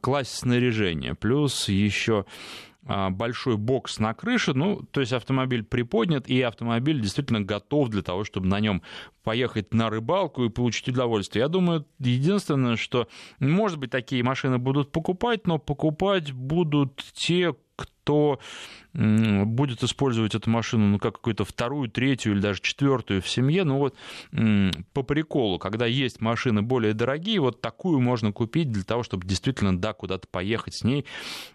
класть 0.00 0.34
снаряжение. 0.34 1.14
Плюс 1.14 1.68
еще 1.68 2.24
а, 2.86 3.10
большой 3.10 3.56
бокс 3.56 3.98
на 3.98 4.14
крыше, 4.14 4.54
ну, 4.54 4.82
то 4.90 5.00
есть 5.00 5.12
автомобиль 5.12 5.62
приподнят, 5.62 6.28
и 6.28 6.40
автомобиль 6.40 7.00
действительно 7.00 7.40
готов 7.42 7.88
для 7.90 8.02
того, 8.02 8.24
чтобы 8.24 8.46
на 8.46 8.58
нем 8.58 8.82
поехать 9.22 9.74
на 9.74 9.90
рыбалку 9.90 10.44
и 10.44 10.48
получить 10.48 10.88
удовольствие. 10.88 11.42
Я 11.42 11.48
думаю, 11.48 11.84
единственное, 11.98 12.76
что, 12.76 13.06
может 13.38 13.78
быть, 13.78 13.90
такие 13.90 14.22
машины 14.22 14.58
будут 14.58 14.92
покупать, 14.92 15.46
но 15.46 15.58
покупать 15.58 16.32
будут 16.32 17.04
те, 17.12 17.54
кто 17.76 18.40
будет 18.92 19.82
использовать 19.84 20.34
эту 20.34 20.50
машину 20.50 20.86
ну, 20.86 20.98
как 20.98 21.14
какую-то 21.14 21.44
вторую, 21.44 21.88
третью 21.88 22.32
или 22.32 22.40
даже 22.40 22.60
четвертую 22.60 23.22
в 23.22 23.28
семье, 23.28 23.64
ну 23.64 23.78
вот 23.78 23.96
по 24.92 25.02
приколу, 25.02 25.58
когда 25.58 25.86
есть 25.86 26.20
машины 26.20 26.62
более 26.62 26.92
дорогие, 26.92 27.40
вот 27.40 27.60
такую 27.60 28.00
можно 28.00 28.32
купить 28.32 28.70
для 28.70 28.84
того, 28.84 29.02
чтобы 29.02 29.26
действительно, 29.26 29.76
да, 29.78 29.92
куда-то 29.92 30.26
поехать 30.28 30.74
с 30.74 30.84
ней, 30.84 31.06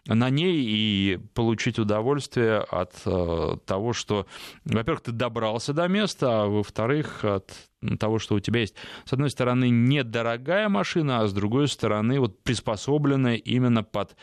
на 0.08 0.30
ней 0.30 0.64
и 0.66 1.20
получить 1.34 1.80
удовольствие 1.80 2.60
от 2.60 2.94
э, 3.06 3.58
того, 3.66 3.94
что, 3.94 4.28
во-первых, 4.64 5.02
ты 5.02 5.12
добрался 5.12 5.74
до 5.74 5.88
места, 5.88 6.44
а 6.44 6.48
во-вторых, 6.48 7.24
от 7.26 7.52
того, 8.00 8.20
что 8.20 8.36
у 8.36 8.40
тебя 8.40 8.62
есть, 8.62 8.76
с 9.06 9.14
одной 9.14 9.30
стороны, 9.30 9.70
недорогая 9.70 10.70
машина, 10.70 11.22
а 11.22 11.28
с 11.28 11.34
другой 11.34 11.68
стороны, 11.68 12.20
вот 12.20 12.42
приспособленная 12.44 13.36
именно 13.36 13.84
под 13.84 14.16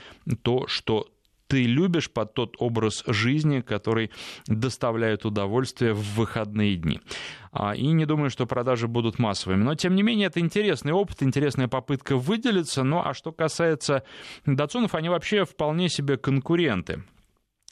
то, 0.43 0.67
что 0.67 1.09
ты 1.53 1.65
любишь, 1.65 2.11
под 2.11 2.33
тот 2.33 2.57
образ 2.61 3.05
жизни, 3.07 3.61
который 3.61 4.11
доставляет 4.47 5.27
удовольствие 5.27 5.93
в 5.93 6.03
выходные 6.15 6.77
дни. 6.77 6.99
А, 7.53 7.77
и 7.77 7.89
не 7.89 8.07
думаю, 8.07 8.31
что 8.31 8.47
продажи 8.47 8.89
будут 8.89 9.19
массовыми. 9.19 9.63
Но, 9.63 9.75
тем 9.75 9.95
не 9.95 10.03
менее, 10.03 10.29
это 10.29 10.41
интересный 10.41 10.95
опыт, 10.95 11.23
интересная 11.23 11.69
попытка 11.69 12.17
выделиться. 12.17 12.85
Ну, 12.85 13.03
а 13.05 13.13
что 13.13 13.33
касается 13.33 14.03
датсунов, 14.47 14.95
они 14.95 15.11
вообще 15.11 15.45
вполне 15.45 15.91
себе 15.91 16.17
конкуренты. 16.17 17.05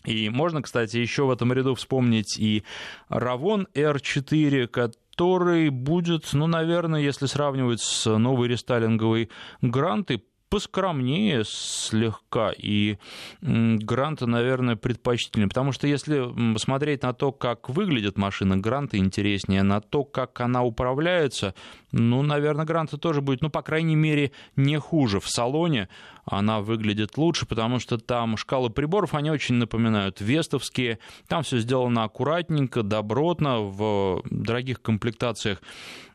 И 0.04 0.28
можно, 0.28 0.60
кстати, 0.60 0.98
еще 0.98 1.24
в 1.24 1.30
этом 1.30 1.50
ряду 1.50 1.74
вспомнить 1.74 2.38
и 2.38 2.64
Равон 3.08 3.66
R4, 3.74 4.66
который 4.66 5.70
будет, 5.70 6.34
ну, 6.34 6.46
наверное, 6.46 7.00
если 7.00 7.24
сравнивать 7.24 7.80
с 7.80 8.18
новой 8.18 8.48
рестайлинговой 8.48 9.30
Грантой, 9.62 10.22
поскромнее 10.50 11.44
слегка, 11.46 12.50
и 12.50 12.98
гранты, 13.40 14.26
наверное, 14.26 14.76
предпочтительнее. 14.76 15.48
Потому 15.48 15.72
что 15.72 15.86
если 15.86 16.58
смотреть 16.58 17.02
на 17.02 17.12
то, 17.14 17.32
как 17.32 17.68
выглядит 17.70 18.18
машина, 18.18 18.58
гранты 18.58 18.98
интереснее, 18.98 19.62
на 19.62 19.80
то, 19.80 20.04
как 20.04 20.40
она 20.40 20.64
управляется, 20.64 21.54
ну, 21.92 22.22
наверное, 22.22 22.66
гранты 22.66 22.98
тоже 22.98 23.20
будет, 23.20 23.42
ну, 23.42 23.50
по 23.50 23.62
крайней 23.62 23.96
мере, 23.96 24.32
не 24.56 24.78
хуже. 24.78 25.20
В 25.20 25.28
салоне 25.28 25.88
она 26.24 26.60
выглядит 26.60 27.16
лучше, 27.16 27.46
потому 27.46 27.78
что 27.78 27.98
там 27.98 28.36
шкалы 28.36 28.70
приборов, 28.70 29.14
они 29.14 29.30
очень 29.30 29.54
напоминают 29.54 30.20
вестовские. 30.20 30.98
Там 31.28 31.44
все 31.44 31.58
сделано 31.58 32.02
аккуратненько, 32.02 32.82
добротно, 32.82 33.60
в 33.60 34.22
дорогих 34.28 34.82
комплектациях 34.82 35.60
Э, 35.60 36.09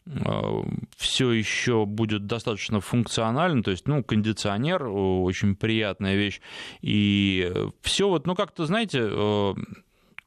все 0.97 1.31
еще 1.31 1.85
будет 1.85 2.27
достаточно 2.27 2.79
функционально, 2.79 3.63
то 3.63 3.71
есть, 3.71 3.87
ну, 3.87 4.03
кондиционер 4.03 4.87
очень 4.87 5.55
приятная 5.55 6.15
вещь, 6.15 6.41
и 6.81 7.51
все 7.81 8.07
вот, 8.07 8.27
ну, 8.27 8.35
как-то, 8.35 8.65
знаете, 8.65 8.99
э, 9.01 9.53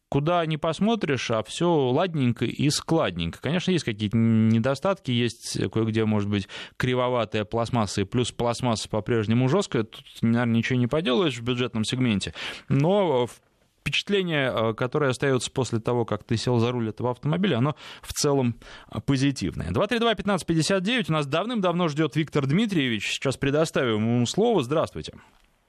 куда 0.09 0.45
не 0.47 0.57
посмотришь, 0.57 1.31
а 1.31 1.43
все 1.43 1.71
ладненько 1.71 2.45
и 2.45 2.71
складненько. 2.71 3.41
Конечно, 3.41 3.71
есть 3.71 3.85
какие-то 3.85 4.17
недостатки, 4.17 5.11
есть 5.11 5.59
кое-где, 5.71 6.05
может 6.05 6.29
быть, 6.29 6.49
кривоватая 6.77 7.45
пластмасса, 7.45 8.01
и 8.01 8.05
плюс 8.05 8.33
пластмасса 8.33 8.88
по-прежнему 8.88 9.49
жесткая, 9.49 9.85
тут, 9.85 10.05
наверное, 10.23 10.57
ничего 10.57 10.79
не 10.79 10.87
поделаешь 10.87 11.38
в 11.38 11.43
бюджетном 11.43 11.85
сегменте, 11.85 12.35
но 12.69 13.27
в 13.27 13.41
впечатление, 13.88 14.53
э, 14.53 14.74
которое 14.74 15.11
остается 15.11 15.51
после 15.51 15.81
того, 15.81 16.05
как 16.05 16.24
ты 16.24 16.37
сел 16.37 16.59
за 16.59 16.70
руль 16.72 16.88
этого 16.88 17.11
автомобиля, 17.11 17.59
оно 17.59 17.74
в 18.03 18.12
целом 18.12 18.55
э, 18.92 18.98
позитивное. 19.05 19.70
232-1559 19.70 21.07
у 21.09 21.12
нас 21.12 21.27
давным-давно 21.27 21.88
ждет 21.88 22.16
Виктор 22.16 22.46
Дмитриевич. 22.46 23.14
Сейчас 23.14 23.37
предоставим 23.37 23.96
ему 23.96 24.27
слово. 24.27 24.62
Здравствуйте. 24.62 25.14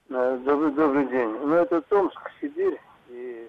Э, 0.10 0.38
добрый, 0.46 0.74
добрый 0.74 1.08
день. 1.10 1.30
Ну, 1.30 1.54
это 1.54 1.82
Томск, 1.82 2.20
Сибирь. 2.42 2.78
И 3.10 3.48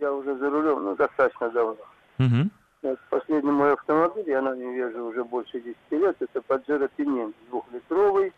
я 0.00 0.12
уже 0.12 0.36
за 0.38 0.48
рулем, 0.48 0.84
ну, 0.84 0.96
достаточно 0.96 1.50
давно. 1.50 1.76
Угу. 2.18 2.96
Последний 3.10 3.50
мой 3.50 3.72
автомобиль, 3.72 4.28
я 4.28 4.40
на 4.40 4.54
нем 4.54 4.72
езжу 4.76 5.06
уже 5.06 5.24
больше 5.24 5.60
10 5.60 5.76
лет. 5.90 6.16
Это 6.20 6.38
Pajero 6.46 6.88
Pinin, 6.96 7.34
двухлитровый, 7.50 8.32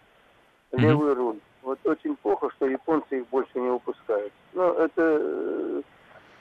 левый 0.73 1.13
руль. 1.13 1.39
Вот 1.63 1.79
очень 1.85 2.17
плохо, 2.17 2.51
что 2.57 2.67
японцы 2.67 3.19
их 3.19 3.29
больше 3.29 3.61
не 3.61 3.71
выпускают. 3.71 4.33
Ну, 4.55 4.73
это 4.73 5.19
э, 5.21 5.83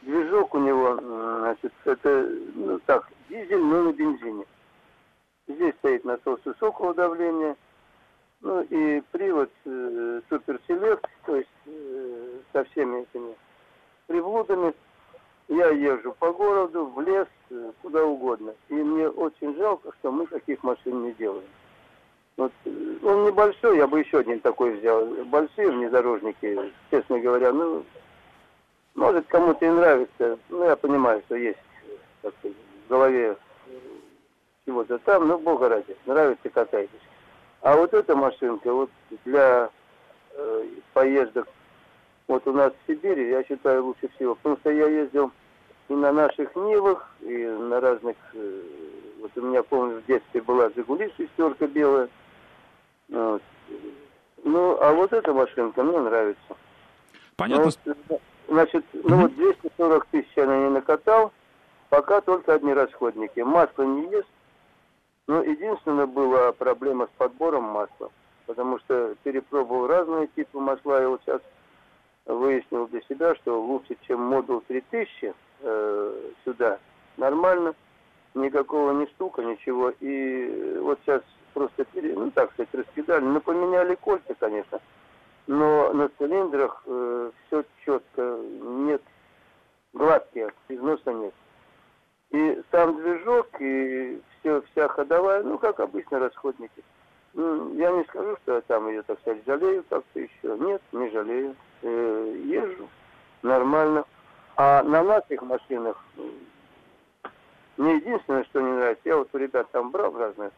движок 0.02 0.56
у 0.56 0.60
него, 0.60 0.98
значит, 1.40 1.74
это, 1.86 2.30
ну 2.56 2.80
так, 2.86 3.10
дизель, 3.30 3.62
но 3.62 3.84
на 3.84 3.94
бензине. 3.94 4.46
Здесь 5.48 5.74
стоит 5.80 6.06
насос 6.06 6.40
высокого 6.46 6.94
давления, 6.94 7.56
ну 8.42 8.62
и 8.62 9.02
привод 9.12 9.52
э, 9.66 10.22
суперселект, 10.30 11.10
то 11.26 11.36
есть 11.36 11.50
э, 11.66 12.40
со 12.54 12.64
всеми 12.66 13.02
этими 13.02 13.36
приблудами. 14.08 14.74
Я 15.48 15.70
езжу 15.70 16.14
по 16.20 16.32
городу, 16.32 16.86
в 16.86 17.02
лес, 17.02 17.28
э, 17.50 17.72
куда 17.82 18.06
угодно. 18.06 18.54
И 18.70 18.76
мне 18.76 19.10
очень 19.10 19.56
жалко, 19.58 19.92
что 20.00 20.12
мы 20.12 20.28
таких 20.28 20.62
машин 20.64 21.04
не 21.04 21.14
делаем. 21.14 21.50
Вот, 22.40 22.54
он 23.04 23.26
небольшой, 23.26 23.76
я 23.76 23.86
бы 23.86 24.00
еще 24.00 24.20
один 24.20 24.40
такой 24.40 24.80
взял. 24.80 25.06
Большие 25.26 25.72
внедорожники, 25.72 26.72
честно 26.90 27.20
говоря, 27.20 27.52
ну, 27.52 27.84
может, 28.96 29.28
кому-то 29.28 29.66
и 29.66 29.70
нравится. 29.70 30.40
Ну, 30.48 30.64
я 30.64 30.78
понимаю, 30.78 31.22
что 31.26 31.36
есть 31.36 31.60
так 32.22 32.34
в 32.42 32.90
голове 32.90 33.36
чего-то 34.66 35.00
там, 35.00 35.28
ну, 35.28 35.38
бога 35.38 35.68
ради, 35.68 35.98
нравится, 36.06 36.50
катайтесь. 36.50 37.02
А 37.60 37.76
вот 37.76 37.94
эта 37.94 38.16
машинка, 38.16 38.72
вот 38.72 38.90
для 39.26 39.70
э, 40.32 40.66
поездок, 40.94 41.50
вот 42.30 42.48
у 42.48 42.54
нас 42.54 42.72
в 42.72 42.88
Сибири, 42.88 43.32
я 43.32 43.44
считаю, 43.44 43.84
лучше 43.84 44.08
всего. 44.16 44.36
Потому 44.36 44.56
что 44.60 44.72
я 44.72 44.88
ездил 44.88 45.34
и 45.90 45.94
на 45.94 46.14
наших 46.14 46.56
Нивах, 46.56 47.14
и 47.20 47.46
на 47.48 47.82
разных... 47.82 48.16
Э, 48.34 48.62
вот 49.20 49.32
у 49.36 49.42
меня, 49.42 49.62
помню, 49.62 50.00
в 50.00 50.06
детстве 50.06 50.42
была 50.42 50.70
«Жигули» 50.70 51.12
шестерка 51.18 51.68
белая. 51.68 52.08
Вот. 53.10 53.42
Ну, 54.44 54.78
а 54.82 54.94
вот 54.94 55.14
эта 55.14 55.34
машинка 55.34 55.84
мне 55.84 56.00
нравится. 56.00 56.56
Понятно. 57.36 57.72
Ну, 57.86 57.96
вот, 58.08 58.22
значит, 58.48 58.86
ну 58.94 59.22
вот 59.22 59.36
240 59.36 60.06
тысяч 60.08 60.30
я 60.36 60.46
на 60.46 60.60
ней 60.60 60.70
накатал, 60.70 61.32
пока 61.90 62.22
только 62.22 62.54
одни 62.54 62.74
расходники. 62.74 63.40
Масло 63.42 63.84
не 63.84 64.10
ест. 64.12 64.28
Но 65.28 65.44
единственное 65.44 66.08
была 66.08 66.52
проблема 66.54 67.06
с 67.06 67.18
подбором 67.18 67.66
масла. 67.66 68.10
Потому 68.48 68.80
что 68.80 69.16
перепробовал 69.24 69.86
разные 69.86 70.28
типы 70.36 70.58
масла, 70.58 71.04
и 71.04 71.06
вот 71.06 71.22
сейчас 71.24 71.42
выяснил 72.26 72.88
для 72.88 73.02
себя, 73.02 73.36
что 73.36 73.62
лучше, 73.62 73.96
чем 74.08 74.22
модул 74.22 74.62
3000 74.68 75.34
э, 75.62 76.32
сюда, 76.44 76.80
нормально, 77.18 77.76
никакого 78.34 78.92
не 78.94 79.06
стука, 79.08 79.44
ничего. 79.44 79.94
И 80.00 80.80
вот 80.82 81.00
сейчас 81.06 81.22
просто, 81.54 81.86
ну 81.94 82.32
так 82.32 82.52
сказать, 82.54 82.74
раскидали. 82.74 83.24
Ну, 83.24 83.42
поменяли 83.42 83.96
кольца, 83.96 84.36
конечно, 84.40 84.80
но 85.48 85.94
на 85.94 86.10
цилиндрах 86.18 86.84
э, 86.86 87.32
все 87.48 87.64
четко, 87.86 88.40
нет 88.62 89.02
гладкие, 89.94 90.52
износа 90.68 91.12
нет. 91.14 91.34
И 92.32 92.62
сам 92.72 92.96
движок, 92.98 93.48
и 93.60 94.22
все, 94.40 94.62
вся 94.72 94.88
ходовая, 94.90 95.42
ну, 95.44 95.58
как 95.58 95.80
обычно, 95.80 96.20
расходники. 96.20 96.84
Ну, 97.34 97.74
я 97.76 97.92
не 97.92 98.04
скажу, 98.06 98.38
что 98.44 98.56
я 98.56 98.62
там 98.62 98.88
ее, 98.90 99.02
так 99.04 99.20
сказать, 99.22 99.44
жалею 99.46 99.84
как-то 99.90 100.20
еще. 100.20 100.58
Нет, 100.60 100.82
не 100.92 101.10
жалею. 101.10 101.56
Э, 101.82 102.36
езжу 102.46 102.88
нормально. 103.42 104.06
А 104.56 104.84
на 104.84 105.04
наших 105.04 105.42
машинах 105.42 105.98
мне 107.78 107.96
единственное, 107.96 108.44
что 108.44 108.60
не 108.62 108.72
нравится, 108.72 109.02
я 109.06 109.18
вот 109.18 109.30
у 109.34 109.38
ребят 109.38 109.72
там 109.72 109.90
брал 109.92 110.18
разные 110.18 110.52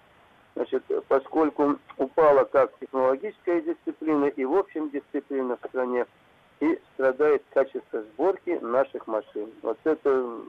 Значит, 0.56 0.84
поскольку 1.08 1.78
упала 1.98 2.44
как 2.44 2.78
технологическая 2.80 3.62
дисциплина 3.62 4.26
и 4.26 4.44
в 4.44 4.56
общем 4.56 4.90
дисциплина 4.90 5.58
в 5.58 5.68
стране, 5.68 6.06
и 6.60 6.80
страдает 6.94 7.44
качество 7.54 8.02
сборки 8.02 8.60
наших 8.62 9.08
машин. 9.08 9.52
Вот 9.62 9.78
это, 9.84 10.42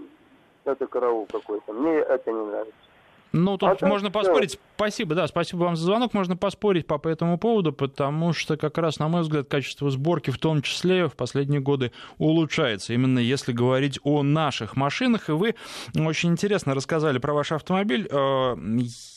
это 0.64 0.86
караул 0.86 1.26
какой-то. 1.26 1.72
Мне 1.72 1.96
это 1.96 2.30
не 2.30 2.44
нравится. 2.44 2.91
Ну, 3.32 3.56
тут 3.56 3.82
а 3.82 3.86
можно 3.86 4.10
поспорить. 4.10 4.58
Спасибо, 4.76 5.14
да, 5.14 5.26
спасибо 5.26 5.64
вам 5.64 5.76
за 5.76 5.84
звонок. 5.84 6.12
Можно 6.14 6.36
поспорить 6.36 6.86
по, 6.86 6.98
по 6.98 7.08
этому 7.08 7.38
поводу, 7.38 7.72
потому 7.72 8.32
что 8.32 8.56
как 8.56 8.78
раз, 8.78 8.98
на 8.98 9.08
мой 9.08 9.22
взгляд, 9.22 9.48
качество 9.48 9.90
сборки 9.90 10.30
в 10.30 10.38
том 10.38 10.62
числе 10.62 11.08
в 11.08 11.14
последние 11.14 11.60
годы 11.60 11.92
улучшается. 12.18 12.92
Именно 12.92 13.18
если 13.18 13.52
говорить 13.52 13.98
о 14.02 14.22
наших 14.22 14.76
машинах. 14.76 15.28
И 15.28 15.32
вы 15.32 15.54
очень 15.94 16.30
интересно 16.30 16.74
рассказали 16.74 17.18
про 17.18 17.32
ваш 17.32 17.52
автомобиль. 17.52 18.08
Э, 18.10 18.56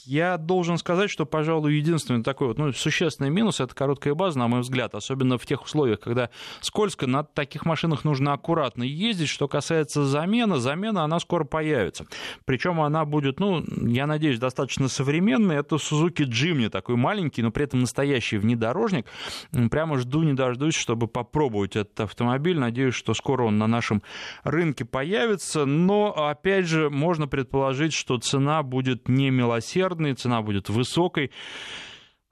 я 0.05 0.37
должен 0.37 0.77
сказать, 0.77 1.09
что, 1.09 1.25
пожалуй, 1.25 1.75
единственный 1.75 2.23
такой 2.23 2.49
вот 2.49 2.57
ну, 2.57 2.71
существенный 2.73 3.31
минус— 3.31 3.59
это 3.59 3.73
короткая 3.73 4.13
база, 4.13 4.37
на 4.37 4.47
мой 4.47 4.61
взгляд, 4.61 4.93
особенно 4.93 5.37
в 5.37 5.45
тех 5.45 5.63
условиях, 5.63 5.99
когда 5.99 6.29
скользко, 6.61 7.07
на 7.07 7.23
таких 7.23 7.65
машинах 7.65 8.03
нужно 8.03 8.33
аккуратно 8.33 8.83
ездить. 8.83 9.29
Что 9.29 9.47
касается 9.47 10.05
замены, 10.05 10.57
замена, 10.57 11.03
она 11.03 11.19
скоро 11.19 11.43
появится. 11.43 12.05
Причем 12.45 12.81
она 12.81 13.03
будет, 13.03 13.39
ну, 13.39 13.63
я 13.87 14.04
надеюсь, 14.05 14.39
достаточно 14.39 14.87
современный. 14.87 15.57
Это 15.57 15.75
Suzuki 15.75 16.25
Jimny, 16.25 16.69
такой 16.69 16.95
маленький, 16.95 17.41
но 17.41 17.51
при 17.51 17.65
этом 17.65 17.81
настоящий 17.81 18.37
внедорожник. 18.37 19.05
Прямо 19.71 19.97
жду 19.97 20.23
не 20.23 20.33
дождусь, 20.33 20.75
чтобы 20.75 21.07
попробовать 21.07 21.75
этот 21.75 21.99
автомобиль. 21.99 22.59
Надеюсь, 22.59 22.95
что 22.95 23.13
скоро 23.13 23.43
он 23.43 23.57
на 23.57 23.67
нашем 23.67 24.03
рынке 24.43 24.85
появится. 24.85 25.65
Но, 25.65 26.11
опять 26.11 26.67
же, 26.67 26.89
можно 26.89 27.27
предположить, 27.27 27.93
что 27.93 28.17
цена 28.17 28.63
будет 28.63 29.07
не 29.07 29.29
милосердной, 29.29 30.13
цена 30.13 30.41
будет 30.41 30.69
высокой. 30.69 31.31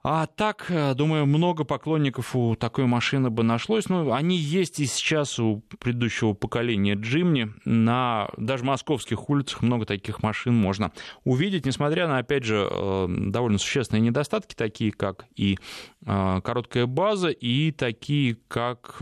А 0.05 0.27
так, 0.27 0.65
э, 0.67 0.95
думаю, 0.95 1.25
много 1.25 1.63
поклонников 1.63 2.35
у 2.35 2.55
такой 2.55 2.85
машины 2.87 3.29
бы 3.29 3.43
нашлось. 3.43 3.87
Ну, 3.87 4.11
они 4.11 4.35
есть 4.35 4.81
и 4.81 4.85
сейчас 4.85 5.39
у 5.39 5.63
предыдущего 5.79 6.33
поколения 6.33 6.95
Джимни. 6.95 7.53
На 7.63 8.29
даже 8.35 8.65
московских 8.65 9.29
улицах 9.29 9.61
много 9.61 9.85
таких 9.85 10.21
машин 10.21 10.55
можно 10.55 10.91
увидеть, 11.23 11.65
несмотря 11.65 12.09
на, 12.09 12.17
опять 12.17 12.43
же, 12.43 12.67
э, 12.69 13.07
довольно 13.07 13.57
существенные 13.57 14.01
недостатки, 14.01 14.55
такие 14.55 14.91
как 14.91 15.25
и 15.37 15.57
э, 16.05 16.41
короткая 16.43 16.85
база, 16.85 17.29
и 17.29 17.71
такие 17.71 18.35
как 18.49 19.01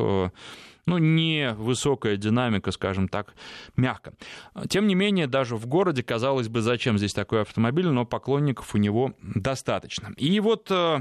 ну, 0.85 0.97
не 0.97 1.53
высокая 1.53 2.17
динамика, 2.17 2.71
скажем 2.71 3.07
так, 3.07 3.33
мягко. 3.75 4.13
Тем 4.69 4.87
не 4.87 4.95
менее, 4.95 5.27
даже 5.27 5.55
в 5.55 5.67
городе, 5.67 6.03
казалось 6.03 6.47
бы, 6.47 6.61
зачем 6.61 6.97
здесь 6.97 7.13
такой 7.13 7.41
автомобиль, 7.41 7.87
но 7.87 8.05
поклонников 8.05 8.73
у 8.75 8.77
него 8.77 9.13
достаточно. 9.21 10.13
И 10.17 10.39
вот 10.39 10.67
э, 10.69 10.99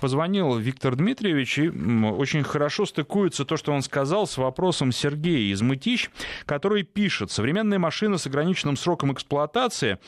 позвонил 0.00 0.56
Виктор 0.56 0.96
Дмитриевич, 0.96 1.58
и 1.58 1.68
очень 1.68 2.42
хорошо 2.42 2.86
стыкуется 2.86 3.44
то, 3.44 3.56
что 3.56 3.72
он 3.72 3.82
сказал, 3.82 4.26
с 4.26 4.38
вопросом 4.38 4.92
Сергея 4.92 5.52
из 5.52 5.62
Мытищ, 5.62 6.10
который 6.46 6.82
пишет, 6.82 7.30
современные 7.30 7.78
машины 7.78 8.18
с 8.18 8.26
ограниченным 8.26 8.76
сроком 8.76 9.12
эксплуатации 9.12 9.98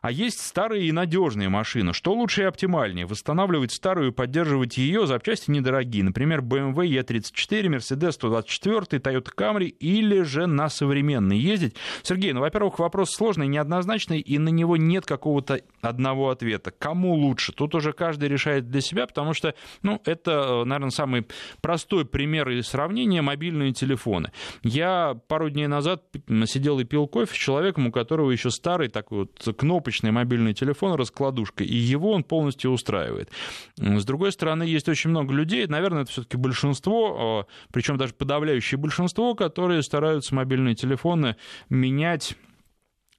а 0.00 0.10
есть 0.10 0.40
старые 0.40 0.86
и 0.86 0.92
надежные 0.92 1.48
машины. 1.48 1.92
Что 1.92 2.12
лучше 2.12 2.42
и 2.42 2.44
оптимальнее? 2.44 3.06
Восстанавливать 3.06 3.72
старую 3.72 4.08
и 4.08 4.12
поддерживать 4.12 4.78
ее, 4.78 5.06
запчасти 5.06 5.50
недорогие. 5.50 6.04
Например, 6.04 6.40
BMW 6.40 7.02
E34, 7.02 7.66
Mercedes 7.66 8.12
124, 8.12 9.00
Toyota 9.00 9.30
Camry 9.36 9.66
или 9.66 10.22
же 10.22 10.46
на 10.46 10.68
современный 10.68 11.38
ездить. 11.38 11.76
Сергей, 12.02 12.32
ну, 12.32 12.40
во-первых, 12.40 12.78
вопрос 12.78 13.10
сложный, 13.10 13.46
неоднозначный, 13.46 14.20
и 14.20 14.38
на 14.38 14.48
него 14.48 14.76
нет 14.76 15.06
какого-то 15.06 15.60
одного 15.82 16.30
ответа. 16.30 16.70
Кому 16.70 17.14
лучше? 17.14 17.52
Тут 17.52 17.74
уже 17.74 17.92
каждый 17.92 18.28
решает 18.28 18.70
для 18.70 18.80
себя, 18.80 19.06
потому 19.06 19.34
что, 19.34 19.54
ну, 19.82 20.00
это, 20.04 20.64
наверное, 20.64 20.90
самый 20.90 21.26
простой 21.60 22.04
пример 22.04 22.48
и 22.48 22.62
сравнение 22.62 23.22
мобильные 23.22 23.72
телефоны. 23.72 24.32
Я 24.62 25.18
пару 25.28 25.50
дней 25.50 25.66
назад 25.66 26.04
сидел 26.46 26.78
и 26.78 26.84
пил 26.84 27.06
кофе 27.06 27.34
с 27.34 27.38
человеком, 27.38 27.88
у 27.88 27.92
которого 27.92 28.30
еще 28.30 28.50
старый 28.50 28.88
такой 28.88 29.18
вот 29.18 29.56
кнопочный 29.56 29.89
кнопочный 29.90 30.12
мобильный 30.12 30.54
телефон 30.54 30.94
раскладушкой, 30.94 31.66
и 31.66 31.76
его 31.76 32.12
он 32.12 32.22
полностью 32.22 32.70
устраивает. 32.70 33.30
С 33.76 34.04
другой 34.04 34.32
стороны, 34.32 34.62
есть 34.62 34.88
очень 34.88 35.10
много 35.10 35.34
людей, 35.34 35.66
наверное, 35.66 36.02
это 36.02 36.12
все-таки 36.12 36.36
большинство, 36.36 37.16
а, 37.18 37.46
причем 37.72 37.96
даже 37.96 38.14
подавляющее 38.14 38.78
большинство, 38.78 39.34
которые 39.34 39.82
стараются 39.82 40.34
мобильные 40.34 40.74
телефоны 40.74 41.36
менять 41.68 42.36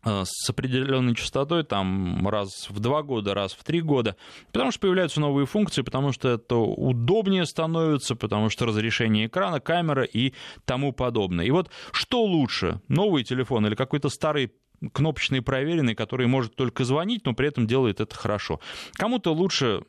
а, 0.03 0.23
с 0.25 0.49
определенной 0.49 1.13
частотой, 1.13 1.63
там 1.63 2.27
раз 2.27 2.69
в 2.69 2.79
два 2.79 3.03
года, 3.03 3.33
раз 3.33 3.53
в 3.53 3.63
три 3.63 3.81
года, 3.81 4.15
потому 4.51 4.71
что 4.71 4.79
появляются 4.79 5.19
новые 5.19 5.45
функции, 5.45 5.81
потому 5.81 6.13
что 6.13 6.29
это 6.29 6.55
удобнее 6.55 7.45
становится, 7.45 8.15
потому 8.15 8.49
что 8.49 8.65
разрешение 8.65 9.27
экрана, 9.27 9.59
камера 9.59 10.03
и 10.03 10.33
тому 10.65 10.93
подобное. 10.93 11.45
И 11.45 11.51
вот 11.51 11.69
что 11.91 12.23
лучше, 12.23 12.81
новый 12.87 13.23
телефон 13.23 13.67
или 13.67 13.75
какой-то 13.75 14.09
старый 14.09 14.51
кнопочный 14.93 15.41
проверенный, 15.41 15.95
который 15.95 16.27
может 16.27 16.55
только 16.55 16.83
звонить, 16.83 17.25
но 17.25 17.33
при 17.33 17.47
этом 17.47 17.67
делает 17.67 17.99
это 17.99 18.15
хорошо. 18.15 18.59
Кому-то 18.93 19.33
лучше 19.33 19.83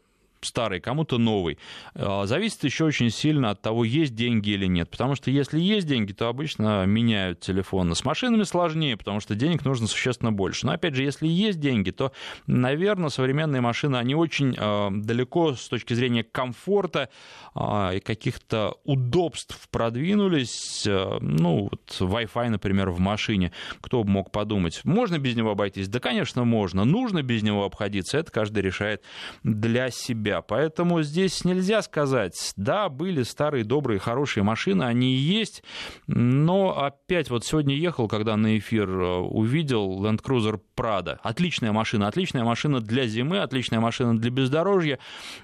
старый, 0.44 0.81
кому-то 0.81 1.18
новый. 1.18 1.59
А, 1.94 2.26
зависит 2.26 2.64
еще 2.64 2.85
очень 2.85 3.11
сильно 3.11 3.50
от 3.50 3.62
того, 3.62 3.85
есть 3.85 4.14
деньги 4.14 4.50
или 4.50 4.66
нет. 4.66 4.90
Потому 4.90 5.14
что 5.14 5.31
если 5.31 5.61
есть 5.61 5.87
деньги, 5.87 6.12
то 6.12 6.28
обычно 6.28 6.85
меняют 6.87 7.40
телефоны. 7.40 7.94
С 7.94 8.05
машинами 8.05 8.42
сложнее, 8.42 8.96
потому 8.96 9.20
что 9.20 9.35
денег 9.35 9.64
нужно 9.64 9.87
существенно 9.87 10.33
больше. 10.33 10.66
Но 10.66 10.72
опять 10.72 10.94
же, 10.94 11.02
если 11.02 11.26
есть 11.26 11.61
деньги, 11.61 11.90
то, 11.90 12.12
наверное, 12.46 13.09
современные 13.09 13.61
машины, 13.61 13.96
они 13.96 14.14
очень 14.14 14.57
э, 14.59 14.88
далеко 14.92 15.55
с 15.55 15.68
точки 15.68 15.94
зрения 15.94 16.24
комфорта 16.24 17.09
э, 17.55 17.96
и 17.96 18.00
каких-то 18.00 18.76
удобств 18.85 19.68
продвинулись. 19.70 20.87
Ну, 20.87 21.68
вот 21.70 21.96
Wi-Fi, 22.00 22.48
например, 22.48 22.90
в 22.90 22.98
машине. 22.98 23.52
Кто 23.81 24.02
бы 24.02 24.11
мог 24.11 24.31
подумать? 24.31 24.81
Можно 24.85 25.18
без 25.18 25.37
него 25.37 25.50
обойтись? 25.50 25.88
Да, 25.88 26.00
конечно, 26.00 26.44
можно. 26.44 26.85
Нужно 26.85 27.22
без 27.22 27.42
него 27.42 27.64
обходиться. 27.64 28.18
Это 28.18 28.31
каждый 28.31 28.62
решает 28.62 29.02
для 29.42 29.90
себя 29.90 30.32
себя. 30.33 30.42
Поэтому 30.42 31.03
здесь 31.03 31.45
нельзя 31.45 31.83
сказать, 31.83 32.53
да, 32.57 32.88
были 32.88 33.23
старые, 33.23 33.64
добрые, 33.64 33.99
хорошие 33.99 34.42
машины, 34.42 34.85
они 34.85 35.14
и 35.14 35.18
есть, 35.18 35.62
но 36.07 36.79
опять 36.79 37.31
вот 37.31 37.45
сегодня 37.45 37.75
ехал, 37.75 38.09
когда 38.09 38.37
на 38.37 38.59
эфир 38.59 38.88
э, 38.88 39.16
увидел 39.18 40.05
Land 40.05 40.23
Cruiser 40.23 40.61
Prado. 40.77 41.18
Отличная 41.23 41.73
машина, 41.73 42.09
отличная 42.09 42.45
машина 42.45 42.81
для 42.81 43.07
зимы, 43.07 43.38
отличная 43.38 43.81
машина 43.81 44.18
для 44.18 44.31
бездорожья. 44.31 44.99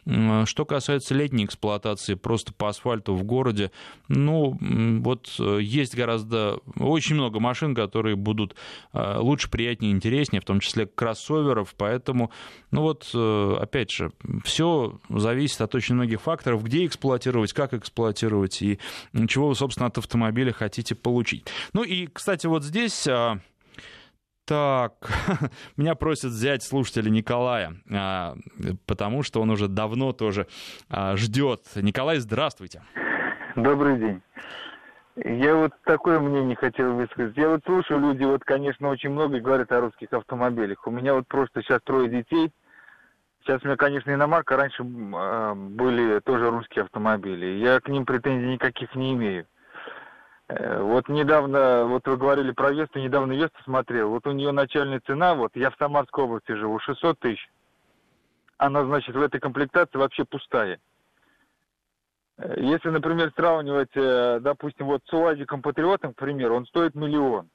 Что 0.04 0.64
касается 0.64 1.14
летней 1.14 1.44
эксплуатации 1.44 2.14
просто 2.14 2.52
по 2.52 2.68
асфальту 2.68 3.14
в 3.14 3.24
городе, 3.24 3.70
ну, 4.08 4.56
вот 5.02 5.34
э, 5.38 5.58
есть 5.60 5.94
гораздо, 5.94 6.60
очень 6.78 7.16
много 7.16 7.40
машин, 7.40 7.74
которые 7.74 8.16
будут 8.16 8.54
э, 8.92 9.18
лучше, 9.18 9.50
приятнее, 9.50 9.92
интереснее, 9.92 10.40
в 10.40 10.44
том 10.44 10.60
числе 10.60 10.86
кроссоверов, 10.86 11.74
поэтому, 11.76 12.30
ну 12.70 12.82
вот, 12.82 13.14
опять 13.14 13.90
же, 13.90 14.12
все 14.44 14.77
зависит 15.08 15.60
от 15.60 15.74
очень 15.74 15.94
многих 15.94 16.20
факторов, 16.20 16.64
где 16.64 16.86
эксплуатировать, 16.86 17.52
как 17.52 17.74
эксплуатировать 17.74 18.62
и 18.62 18.78
чего 19.28 19.48
вы, 19.48 19.54
собственно, 19.54 19.86
от 19.86 19.98
автомобиля 19.98 20.52
хотите 20.52 20.94
получить. 20.94 21.46
Ну 21.72 21.82
и, 21.82 22.06
кстати, 22.06 22.46
вот 22.46 22.64
здесь... 22.64 23.06
А, 23.06 23.38
так, 24.46 24.94
меня 25.76 25.94
просят 25.94 26.30
взять 26.30 26.62
слушателя 26.62 27.10
Николая, 27.10 27.74
а, 27.92 28.34
потому 28.86 29.22
что 29.22 29.42
он 29.42 29.50
уже 29.50 29.68
давно 29.68 30.12
тоже 30.12 30.46
а, 30.88 31.16
ждет. 31.16 31.60
Николай, 31.76 32.18
здравствуйте. 32.18 32.82
Добрый 33.56 33.98
день. 33.98 34.22
Я 35.16 35.54
вот 35.54 35.72
такое 35.84 36.18
мнение 36.20 36.56
хотел 36.56 36.94
высказать. 36.94 37.36
Я 37.36 37.48
вот 37.50 37.60
слушаю, 37.66 38.00
люди 38.00 38.24
вот, 38.24 38.42
конечно, 38.44 38.88
очень 38.88 39.10
много 39.10 39.38
говорят 39.40 39.70
о 39.72 39.80
русских 39.80 40.12
автомобилях. 40.12 40.86
У 40.86 40.90
меня 40.90 41.12
вот 41.12 41.26
просто 41.28 41.60
сейчас 41.62 41.80
трое 41.84 42.08
детей– 42.08 42.50
Сейчас 43.48 43.62
у 43.62 43.66
меня, 43.66 43.78
конечно, 43.78 44.10
иномарка, 44.10 44.58
раньше 44.58 44.82
э, 44.82 45.54
были 45.54 46.20
тоже 46.20 46.50
русские 46.50 46.84
автомобили. 46.84 47.46
Я 47.46 47.80
к 47.80 47.88
ним 47.88 48.04
претензий 48.04 48.46
никаких 48.46 48.94
не 48.94 49.14
имею. 49.14 49.46
Э, 50.48 50.82
вот 50.82 51.08
недавно, 51.08 51.86
вот 51.86 52.06
вы 52.06 52.18
говорили 52.18 52.50
про 52.50 52.72
Весту, 52.72 52.98
недавно 52.98 53.32
Весту 53.32 53.56
смотрел. 53.64 54.10
Вот 54.10 54.26
у 54.26 54.32
нее 54.32 54.52
начальная 54.52 55.00
цена, 55.00 55.34
вот 55.34 55.52
я 55.54 55.70
в 55.70 55.76
Самарской 55.78 56.24
области 56.24 56.52
живу, 56.52 56.78
600 56.78 57.18
тысяч. 57.20 57.50
Она, 58.58 58.84
значит, 58.84 59.16
в 59.16 59.22
этой 59.22 59.40
комплектации 59.40 59.96
вообще 59.96 60.26
пустая. 60.26 60.78
Э, 62.36 62.54
если, 62.58 62.90
например, 62.90 63.32
сравнивать, 63.34 63.94
э, 63.94 64.40
допустим, 64.42 64.88
вот 64.88 65.00
с 65.06 65.12
УАЗиком 65.14 65.62
Патриотом, 65.62 66.12
к 66.12 66.18
примеру, 66.18 66.54
он 66.54 66.66
стоит 66.66 66.94
миллион. 66.94 67.48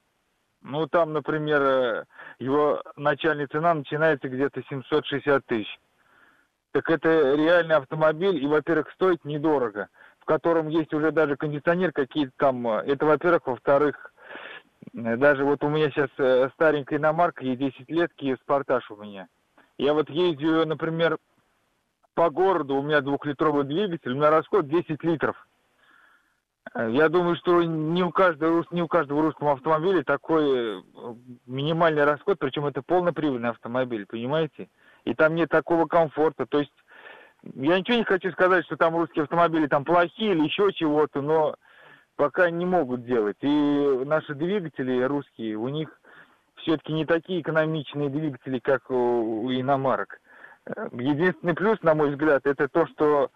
Ну, 0.64 0.86
там, 0.86 1.12
например, 1.12 1.62
э, 1.62 2.04
его 2.38 2.82
начальная 2.96 3.46
цена 3.46 3.74
начинается 3.74 4.30
где-то 4.30 4.62
760 4.62 5.44
тысяч. 5.44 5.78
Так 6.72 6.88
это 6.88 7.34
реальный 7.34 7.76
автомобиль, 7.76 8.42
и, 8.42 8.46
во-первых, 8.46 8.90
стоит 8.92 9.22
недорого, 9.26 9.88
в 10.20 10.24
котором 10.24 10.68
есть 10.68 10.92
уже 10.94 11.12
даже 11.12 11.36
кондиционер 11.36 11.92
какие-то 11.92 12.32
там. 12.38 12.66
Э, 12.66 12.82
это, 12.86 13.04
во-первых. 13.04 13.46
Во-вторых, 13.46 14.14
э, 14.94 15.16
даже 15.18 15.44
вот 15.44 15.62
у 15.62 15.68
меня 15.68 15.90
сейчас 15.90 16.08
старенькая 16.54 16.98
иномарка, 16.98 17.44
ей 17.44 17.56
10 17.56 17.90
лет, 17.90 18.10
Kia 18.18 18.38
Sportage 18.48 18.84
у 18.88 18.96
меня. 18.96 19.28
Я 19.76 19.92
вот 19.92 20.08
ездию, 20.08 20.66
например, 20.66 21.18
по 22.14 22.30
городу, 22.30 22.76
у 22.76 22.82
меня 22.82 23.02
двухлитровый 23.02 23.64
двигатель, 23.64 24.12
у 24.12 24.16
меня 24.16 24.30
расход 24.30 24.66
10 24.66 25.04
литров. 25.04 25.36
Я 26.74 27.08
думаю, 27.08 27.36
что 27.36 27.62
не 27.62 28.02
у 28.02 28.10
каждого, 28.10 28.64
не 28.70 28.82
у 28.82 28.88
каждого 28.88 29.22
русского 29.22 29.52
автомобиля 29.52 30.02
такой 30.02 30.78
э, 30.78 30.82
минимальный 31.46 32.04
расход, 32.04 32.38
причем 32.38 32.66
это 32.66 32.82
полноприводный 32.82 33.50
автомобиль, 33.50 34.06
понимаете? 34.06 34.68
И 35.04 35.14
там 35.14 35.34
нет 35.34 35.50
такого 35.50 35.86
комфорта. 35.86 36.46
То 36.46 36.60
есть 36.60 36.72
я 37.54 37.78
ничего 37.78 37.98
не 37.98 38.04
хочу 38.04 38.32
сказать, 38.32 38.64
что 38.64 38.76
там 38.76 38.96
русские 38.96 39.24
автомобили 39.24 39.66
там 39.66 39.84
плохие 39.84 40.32
или 40.32 40.44
еще 40.44 40.72
чего-то, 40.72 41.20
но 41.20 41.54
пока 42.16 42.50
не 42.50 42.64
могут 42.64 43.04
делать. 43.04 43.36
И 43.42 44.02
наши 44.04 44.34
двигатели 44.34 45.02
русские, 45.02 45.56
у 45.56 45.68
них 45.68 45.90
все-таки 46.56 46.92
не 46.92 47.04
такие 47.04 47.42
экономичные 47.42 48.08
двигатели, 48.08 48.58
как 48.58 48.90
у 48.90 49.52
иномарок. 49.52 50.18
Э, 50.66 50.88
единственный 50.92 51.54
плюс, 51.54 51.80
на 51.82 51.94
мой 51.94 52.10
взгляд, 52.10 52.46
это 52.46 52.68
то, 52.68 52.86
что 52.86 53.30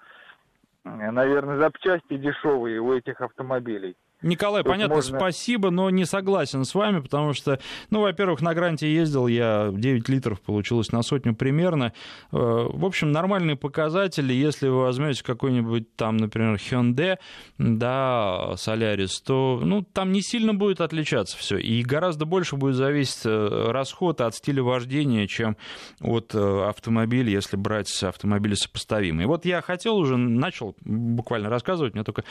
наверное, 0.84 1.58
запчасти 1.58 2.16
дешевые 2.16 2.80
у 2.80 2.92
этих 2.92 3.20
автомобилей. 3.20 3.96
Николай, 4.22 4.64
Тут 4.64 4.72
понятно, 4.72 4.96
можно... 4.96 5.16
спасибо, 5.16 5.70
но 5.70 5.90
не 5.90 6.04
согласен 6.04 6.64
с 6.64 6.74
вами, 6.74 6.98
потому 6.98 7.34
что, 7.34 7.60
ну, 7.90 8.00
во-первых, 8.00 8.40
на 8.40 8.52
гранте 8.52 8.92
ездил 8.92 9.28
я 9.28 9.70
9 9.72 10.08
литров, 10.08 10.40
получилось 10.40 10.90
на 10.90 11.02
сотню 11.02 11.36
примерно. 11.36 11.92
Э, 12.32 12.36
в 12.68 12.84
общем, 12.84 13.12
нормальные 13.12 13.54
показатели, 13.54 14.32
если 14.32 14.66
вы 14.66 14.80
возьмете 14.80 15.22
какой-нибудь 15.22 15.94
там, 15.94 16.16
например, 16.16 16.54
Hyundai, 16.54 17.18
да, 17.58 18.54
Solaris, 18.54 19.12
то, 19.24 19.60
ну, 19.62 19.82
там 19.82 20.10
не 20.10 20.20
сильно 20.20 20.52
будет 20.52 20.80
отличаться 20.80 21.36
все, 21.38 21.56
и 21.56 21.82
гораздо 21.82 22.24
больше 22.24 22.56
будет 22.56 22.74
зависеть 22.74 23.24
э, 23.24 23.70
расход 23.70 24.20
от 24.20 24.34
стиля 24.34 24.64
вождения, 24.64 25.28
чем 25.28 25.56
от 26.00 26.34
э, 26.34 26.68
автомобиля, 26.68 27.30
если 27.30 27.56
брать 27.56 28.02
автомобили 28.02 28.54
сопоставимые. 28.54 29.28
Вот 29.28 29.44
я 29.44 29.62
хотел 29.62 29.96
уже, 29.96 30.16
начал 30.16 30.74
буквально 30.80 31.50
рассказывать, 31.50 31.94
мне 31.94 32.02
только 32.02 32.24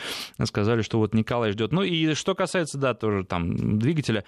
сказали, 0.43 0.81
что 0.81 0.97
вот 0.99 1.13
Николай 1.13 1.51
ждет 1.51 1.71
Ну 1.77 1.83
и 1.83 2.15
что 2.15 2.33
касается, 2.33 2.79
да, 2.79 2.95
тоже 2.95 3.23
там 3.23 3.77
двигателя, 3.77 4.23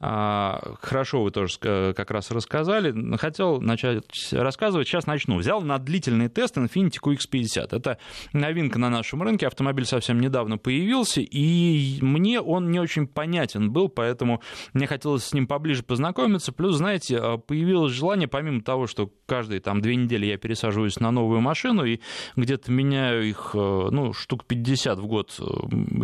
а, 0.00 0.76
хорошо 0.80 1.24
вы 1.24 1.32
тоже 1.32 1.58
как 1.58 2.10
раз 2.12 2.30
рассказали. 2.30 3.16
Хотел 3.16 3.60
начать 3.60 4.32
рассказывать, 4.32 4.86
сейчас 4.86 5.06
начну. 5.06 5.38
Взял 5.38 5.60
на 5.60 5.78
длительный 5.78 6.28
тест 6.28 6.56
Infiniti 6.56 6.98
QX50. 7.02 7.68
Это 7.72 7.98
новинка 8.32 8.78
на 8.78 8.90
нашем 8.90 9.22
рынке, 9.22 9.48
автомобиль 9.48 9.86
совсем 9.86 10.20
недавно 10.20 10.56
появился, 10.56 11.20
и 11.20 11.98
мне 12.00 12.40
он 12.40 12.70
не 12.70 12.78
очень 12.78 13.08
понятен 13.08 13.72
был, 13.72 13.88
поэтому 13.88 14.40
мне 14.72 14.86
хотелось 14.86 15.24
с 15.24 15.34
ним 15.34 15.48
поближе 15.48 15.82
познакомиться. 15.82 16.52
Плюс, 16.52 16.76
знаете, 16.76 17.18
а, 17.18 17.38
появилось 17.38 17.92
желание, 17.92 18.28
помимо 18.28 18.62
того, 18.62 18.86
что 18.86 19.10
каждые 19.26 19.60
там 19.60 19.80
две 19.80 19.96
недели 19.96 20.26
я 20.26 20.38
пересаживаюсь 20.38 21.00
на 21.00 21.10
новую 21.10 21.40
машину 21.40 21.84
и 21.84 21.98
где-то 22.36 22.70
меняю 22.70 23.28
их, 23.28 23.50
э, 23.54 23.88
ну, 23.90 24.12
штук 24.12 24.44
50 24.44 24.98
в 25.00 25.06
год 25.06 25.40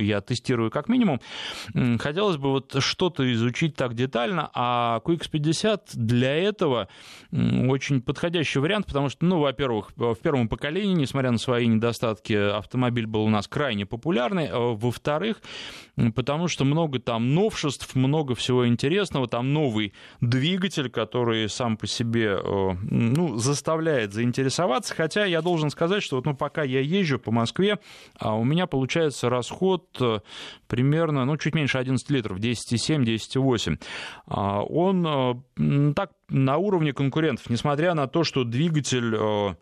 я 0.00 0.20
тестирую 0.20 0.63
как 0.70 0.88
минимум, 0.88 1.20
хотелось 1.98 2.36
бы 2.36 2.50
вот 2.50 2.76
что-то 2.80 3.30
изучить 3.32 3.76
так 3.76 3.94
детально, 3.94 4.50
а 4.54 5.00
QX50 5.04 5.80
для 5.94 6.34
этого 6.34 6.88
очень 7.30 8.00
подходящий 8.00 8.58
вариант, 8.58 8.86
потому 8.86 9.08
что, 9.08 9.24
ну, 9.24 9.40
во-первых, 9.40 9.92
в 9.96 10.16
первом 10.16 10.48
поколении, 10.48 10.94
несмотря 10.94 11.30
на 11.30 11.38
свои 11.38 11.66
недостатки, 11.66 12.32
автомобиль 12.32 13.06
был 13.06 13.22
у 13.22 13.28
нас 13.28 13.48
крайне 13.48 13.86
популярный, 13.86 14.48
а 14.50 14.74
во-вторых, 14.74 15.40
потому 16.14 16.48
что 16.48 16.64
много 16.64 16.98
там 16.98 17.34
новшеств, 17.34 17.94
много 17.94 18.34
всего 18.34 18.66
интересного, 18.66 19.28
там 19.28 19.52
новый 19.52 19.92
двигатель, 20.20 20.90
который 20.90 21.48
сам 21.48 21.76
по 21.76 21.86
себе, 21.86 22.38
э, 22.42 22.72
ну, 22.90 23.36
заставляет 23.36 24.12
заинтересоваться, 24.12 24.94
хотя 24.94 25.24
я 25.24 25.42
должен 25.42 25.70
сказать, 25.70 26.02
что 26.02 26.16
вот, 26.16 26.26
ну, 26.26 26.34
пока 26.34 26.62
я 26.62 26.80
езжу 26.80 27.18
по 27.18 27.30
Москве, 27.30 27.78
а 28.18 28.34
у 28.34 28.44
меня 28.44 28.66
получается 28.66 29.28
расход 29.28 29.86
э, 30.00 30.20
примерно, 30.66 31.24
ну, 31.24 31.36
чуть 31.36 31.54
меньше 31.54 31.78
11 31.78 32.10
литров, 32.10 32.38
10,7-10,8. 32.38 33.78
А, 34.26 34.62
он 34.62 35.06
э, 35.06 35.92
так 35.94 36.10
на 36.28 36.56
уровне 36.56 36.92
конкурентов, 36.92 37.50
несмотря 37.50 37.94
на 37.94 38.06
то, 38.06 38.24
что 38.24 38.44
двигатель 38.44 39.14
э, 39.14 39.54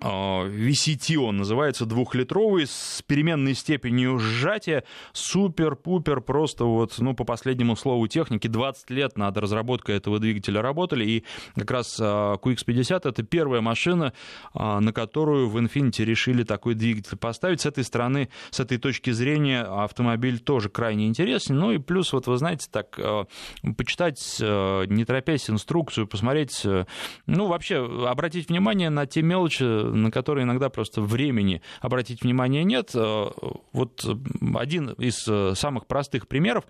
VCT 0.00 1.16
он 1.16 1.38
называется, 1.38 1.84
двухлитровый, 1.84 2.66
с 2.66 3.02
переменной 3.06 3.54
степенью 3.54 4.18
сжатия, 4.18 4.84
супер-пупер, 5.12 6.20
просто 6.20 6.64
вот, 6.64 6.94
ну, 6.98 7.14
по 7.14 7.24
последнему 7.24 7.76
слову 7.76 8.06
техники, 8.06 8.46
20 8.46 8.90
лет 8.90 9.18
над 9.18 9.36
разработкой 9.36 9.96
этого 9.96 10.18
двигателя 10.18 10.62
работали, 10.62 11.04
и 11.04 11.24
как 11.54 11.70
раз 11.70 11.98
а, 12.00 12.34
QX50 12.36 13.08
это 13.08 13.22
первая 13.22 13.60
машина, 13.60 14.12
а, 14.54 14.80
на 14.80 14.92
которую 14.92 15.48
в 15.48 15.56
Infiniti 15.58 16.04
решили 16.04 16.44
такой 16.44 16.74
двигатель 16.74 17.16
поставить. 17.16 17.60
С 17.62 17.66
этой 17.66 17.84
стороны, 17.84 18.28
с 18.50 18.60
этой 18.60 18.78
точки 18.78 19.10
зрения 19.10 19.62
автомобиль 19.62 20.38
тоже 20.38 20.68
крайне 20.68 21.06
интересен, 21.06 21.58
ну 21.58 21.72
и 21.72 21.78
плюс, 21.78 22.12
вот 22.12 22.26
вы 22.26 22.36
знаете, 22.36 22.68
так, 22.70 22.98
а, 22.98 23.26
почитать, 23.76 24.36
не 24.40 25.04
торопясь, 25.04 25.50
инструкцию, 25.50 26.06
посмотреть, 26.06 26.64
ну, 27.26 27.46
вообще 27.46 28.06
обратить 28.06 28.48
внимание 28.48 28.90
на 28.90 29.06
те 29.06 29.22
мелочи, 29.22 29.87
на 29.90 30.10
которые 30.10 30.44
иногда 30.44 30.68
просто 30.68 31.00
времени 31.02 31.62
обратить 31.80 32.22
внимание 32.22 32.64
нет. 32.64 32.90
Э, 32.94 33.30
вот 33.72 34.06
один 34.54 34.90
из 34.90 35.26
э, 35.28 35.54
самых 35.54 35.86
простых 35.86 36.28
примеров 36.28 36.64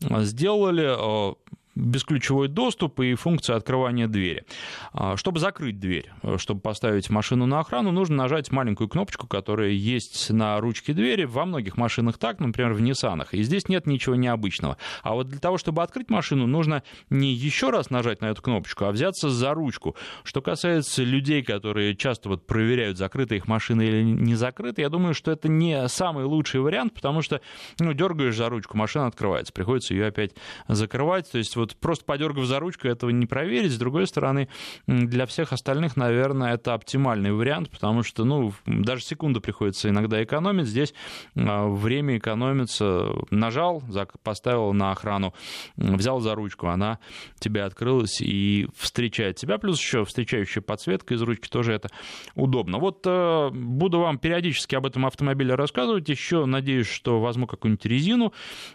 сделали 0.00 0.86
э, 0.86 1.34
бесключевой 1.74 2.48
доступ 2.48 3.00
и 3.00 3.14
функция 3.14 3.56
открывания 3.56 4.06
двери. 4.06 4.44
А, 4.92 5.16
чтобы 5.16 5.40
закрыть 5.40 5.78
дверь, 5.78 6.10
чтобы 6.36 6.60
поставить 6.60 7.10
машину 7.10 7.46
на 7.46 7.60
охрану, 7.60 7.90
нужно 7.90 8.16
нажать 8.16 8.52
маленькую 8.52 8.88
кнопочку, 8.88 9.26
которая 9.26 9.70
есть 9.70 10.30
на 10.30 10.60
ручке 10.60 10.92
двери. 10.92 11.24
Во 11.24 11.44
многих 11.44 11.76
машинах 11.76 12.18
так, 12.18 12.40
например, 12.40 12.72
в 12.74 12.80
Nissan. 12.80 13.26
И 13.32 13.42
здесь 13.42 13.68
нет 13.68 13.86
ничего 13.86 14.14
необычного. 14.14 14.76
А 15.02 15.14
вот 15.14 15.28
для 15.28 15.38
того, 15.38 15.58
чтобы 15.58 15.82
открыть 15.82 16.10
машину, 16.10 16.46
нужно 16.46 16.82
не 17.10 17.32
еще 17.32 17.70
раз 17.70 17.90
нажать 17.90 18.20
на 18.20 18.26
эту 18.26 18.42
кнопочку, 18.42 18.84
а 18.84 18.92
взяться 18.92 19.30
за 19.30 19.54
ручку. 19.54 19.96
Что 20.22 20.42
касается 20.42 21.02
людей, 21.02 21.42
которые 21.42 21.96
часто 21.96 22.28
вот 22.28 22.46
проверяют, 22.46 22.98
закрыта 22.98 23.34
их 23.34 23.48
машина 23.48 23.82
или 23.82 24.02
не 24.02 24.34
закрыта, 24.34 24.80
я 24.80 24.88
думаю, 24.88 25.14
что 25.14 25.30
это 25.30 25.48
не 25.48 25.88
самый 25.88 26.24
лучший 26.24 26.60
вариант, 26.60 26.94
потому 26.94 27.22
что 27.22 27.40
ну, 27.78 27.92
дергаешь 27.92 28.36
за 28.36 28.48
ручку, 28.48 28.76
машина 28.76 29.06
открывается, 29.06 29.52
приходится 29.52 29.94
ее 29.94 30.06
опять 30.06 30.32
закрывать. 30.68 31.30
То 31.30 31.38
есть 31.38 31.56
вот 31.56 31.63
просто 31.72 32.04
подергав 32.04 32.44
за 32.44 32.58
ручку 32.60 32.88
этого 32.88 33.10
не 33.10 33.26
проверить. 33.26 33.72
С 33.72 33.78
другой 33.78 34.06
стороны, 34.06 34.48
для 34.86 35.26
всех 35.26 35.52
остальных, 35.52 35.96
наверное, 35.96 36.54
это 36.54 36.74
оптимальный 36.74 37.32
вариант, 37.32 37.70
потому 37.70 38.02
что, 38.02 38.24
ну, 38.24 38.52
даже 38.66 39.02
секунду 39.02 39.40
приходится 39.40 39.88
иногда 39.88 40.22
экономить. 40.22 40.66
Здесь 40.66 40.94
а, 41.36 41.68
время 41.68 42.18
экономится. 42.18 43.10
Нажал, 43.30 43.82
поставил 44.22 44.72
на 44.72 44.90
охрану, 44.90 45.34
взял 45.76 46.20
за 46.20 46.34
ручку, 46.34 46.68
она 46.68 46.98
тебе 47.38 47.62
открылась 47.62 48.20
и 48.20 48.68
встречает 48.76 49.36
тебя. 49.36 49.58
Плюс 49.58 49.80
еще 49.80 50.04
встречающая 50.04 50.62
подсветка 50.62 51.14
из 51.14 51.22
ручки 51.22 51.48
тоже 51.48 51.72
это 51.72 51.88
удобно. 52.34 52.78
Вот 52.78 53.02
э, 53.06 53.50
буду 53.52 54.00
вам 54.00 54.18
периодически 54.18 54.74
об 54.74 54.86
этом 54.86 55.06
автомобиле 55.06 55.54
рассказывать. 55.54 56.08
Еще 56.08 56.44
надеюсь, 56.44 56.88
что 56.88 57.20
возьму 57.20 57.46
какую-нибудь 57.46 57.86
резину 57.86 58.32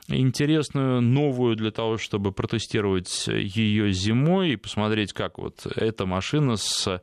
интересную, 0.08 1.02
новую 1.02 1.56
для 1.56 1.72
того, 1.72 1.98
чтобы 1.98 2.32
протестировать 2.32 2.79
протестировать 2.80 3.28
ее 3.28 3.92
зимой 3.92 4.50
и 4.50 4.56
посмотреть, 4.56 5.14
как 5.14 5.38
вот 5.38 5.66
эта 5.76 6.06
машина 6.06 6.56
с 6.56 7.02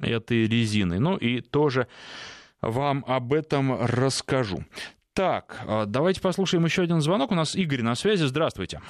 этой 0.00 0.46
резиной. 0.46 0.98
Ну 0.98 1.16
и 1.16 1.40
тоже 1.40 1.86
вам 2.60 3.04
об 3.06 3.32
этом 3.32 3.84
расскажу. 3.84 4.64
Так, 5.14 5.60
а, 5.66 5.84
давайте 5.86 6.20
послушаем 6.20 6.64
еще 6.64 6.82
один 6.82 7.00
звонок. 7.00 7.32
У 7.32 7.34
нас 7.34 7.56
Игорь 7.56 7.82
на 7.82 7.94
связи. 7.94 8.24
Здравствуйте. 8.24 8.80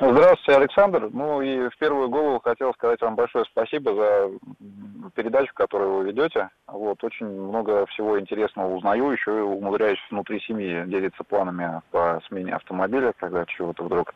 Здравствуйте, 0.00 0.60
Александр. 0.60 1.08
Ну 1.12 1.40
и 1.40 1.68
в 1.68 1.78
первую 1.78 2.08
голову 2.08 2.40
хотел 2.40 2.72
сказать 2.74 3.00
вам 3.00 3.14
большое 3.14 3.44
спасибо 3.50 3.94
за 3.94 5.10
передачу, 5.14 5.52
которую 5.54 5.98
вы 5.98 6.04
ведете. 6.06 6.48
Вот, 6.66 7.02
очень 7.04 7.26
много 7.26 7.86
всего 7.86 8.18
интересного 8.18 8.74
узнаю, 8.74 9.10
еще 9.12 9.38
и 9.38 9.40
умудряюсь 9.40 9.98
внутри 10.10 10.40
семьи 10.40 10.84
делиться 10.86 11.22
планами 11.22 11.80
по 11.90 12.20
смене 12.26 12.54
автомобиля, 12.54 13.12
когда 13.18 13.44
чего-то 13.46 13.84
вдруг 13.84 14.14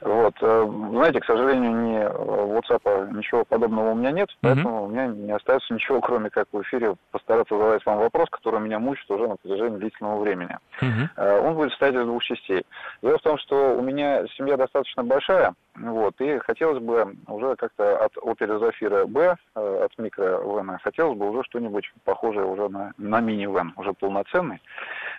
вот. 0.00 0.34
Э, 0.40 0.66
знаете, 0.90 1.20
к 1.20 1.24
сожалению, 1.26 1.72
ни 1.72 1.98
э, 1.98 2.08
WhatsApp, 2.08 3.16
ничего 3.16 3.44
подобного 3.44 3.90
у 3.90 3.94
меня 3.94 4.12
нет, 4.12 4.28
поэтому 4.40 4.70
mm-hmm. 4.70 4.84
у 4.84 4.88
меня 4.88 5.06
не 5.06 5.32
остается 5.32 5.74
ничего, 5.74 6.00
кроме 6.00 6.30
как 6.30 6.46
в 6.52 6.62
эфире 6.62 6.94
постараться 7.10 7.56
задать 7.56 7.84
вам 7.84 7.98
вопрос, 7.98 8.28
который 8.30 8.60
меня 8.60 8.78
мучит 8.78 9.10
уже 9.10 9.28
на 9.28 9.36
протяжении 9.36 9.78
длительного 9.78 10.20
времени. 10.20 10.56
Mm-hmm. 10.80 11.46
Он 11.46 11.54
будет 11.54 11.70
состоять 11.70 11.96
из 11.96 12.04
двух 12.04 12.22
частей. 12.22 12.64
Дело 13.02 13.18
в 13.18 13.22
том, 13.22 13.38
что 13.38 13.76
у 13.76 13.82
меня 13.82 14.26
семья 14.36 14.56
достаточно 14.56 15.04
большая, 15.04 15.54
вот, 15.80 16.20
и 16.20 16.38
хотелось 16.38 16.82
бы 16.82 17.16
уже 17.26 17.56
как-то 17.56 18.04
от 18.04 18.16
Opel 18.18 18.60
Zafira 18.60 19.06
B, 19.06 19.36
от 19.54 19.98
микро 19.98 20.78
хотелось 20.82 21.18
бы 21.18 21.30
уже 21.30 21.42
что-нибудь 21.44 21.90
похожее 22.04 22.44
уже 22.44 22.68
на, 22.68 22.92
на 22.98 23.20
мини-вен, 23.20 23.72
уже 23.76 23.92
полноценный. 23.92 24.60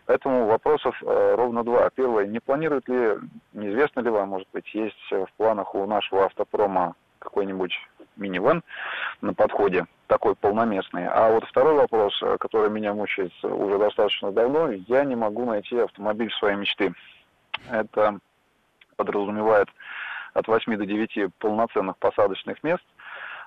Поэтому 0.06 0.46
вопросов 0.46 0.96
э, 1.02 1.36
ровно 1.36 1.64
два. 1.64 1.90
Первое, 1.90 2.28
не 2.28 2.40
планирует 2.40 2.88
ли, 2.88 3.18
неизвестно 3.54 4.02
ли 4.02 4.10
вам, 4.10 4.30
может 4.30 4.48
быть, 4.54 4.74
есть 4.74 5.12
в 5.12 5.28
планах 5.38 5.74
у 5.74 5.86
нашего 5.86 6.26
автопрома 6.26 6.96
какой-нибудь 7.20 7.74
минивэн 8.18 8.64
на 9.22 9.34
подходе, 9.34 9.86
такой 10.08 10.36
полноместный. 10.36 11.08
А 11.08 11.32
вот 11.32 11.44
второй 11.46 11.76
вопрос, 11.76 12.14
э, 12.22 12.38
который 12.40 12.70
меня 12.70 12.94
мучает 12.94 13.32
уже 13.44 13.78
достаточно 13.78 14.32
давно, 14.32 14.72
я 14.72 15.04
не 15.06 15.16
могу 15.16 15.46
найти 15.46 15.78
автомобиль 15.78 16.32
своей 16.34 16.58
мечты. 16.58 16.94
Это 17.70 18.20
подразумевает 18.96 19.68
от 20.34 20.48
8 20.48 20.78
до 20.78 20.86
9 20.86 21.34
полноценных 21.40 21.98
посадочных 21.98 22.64
мест– 22.64 22.84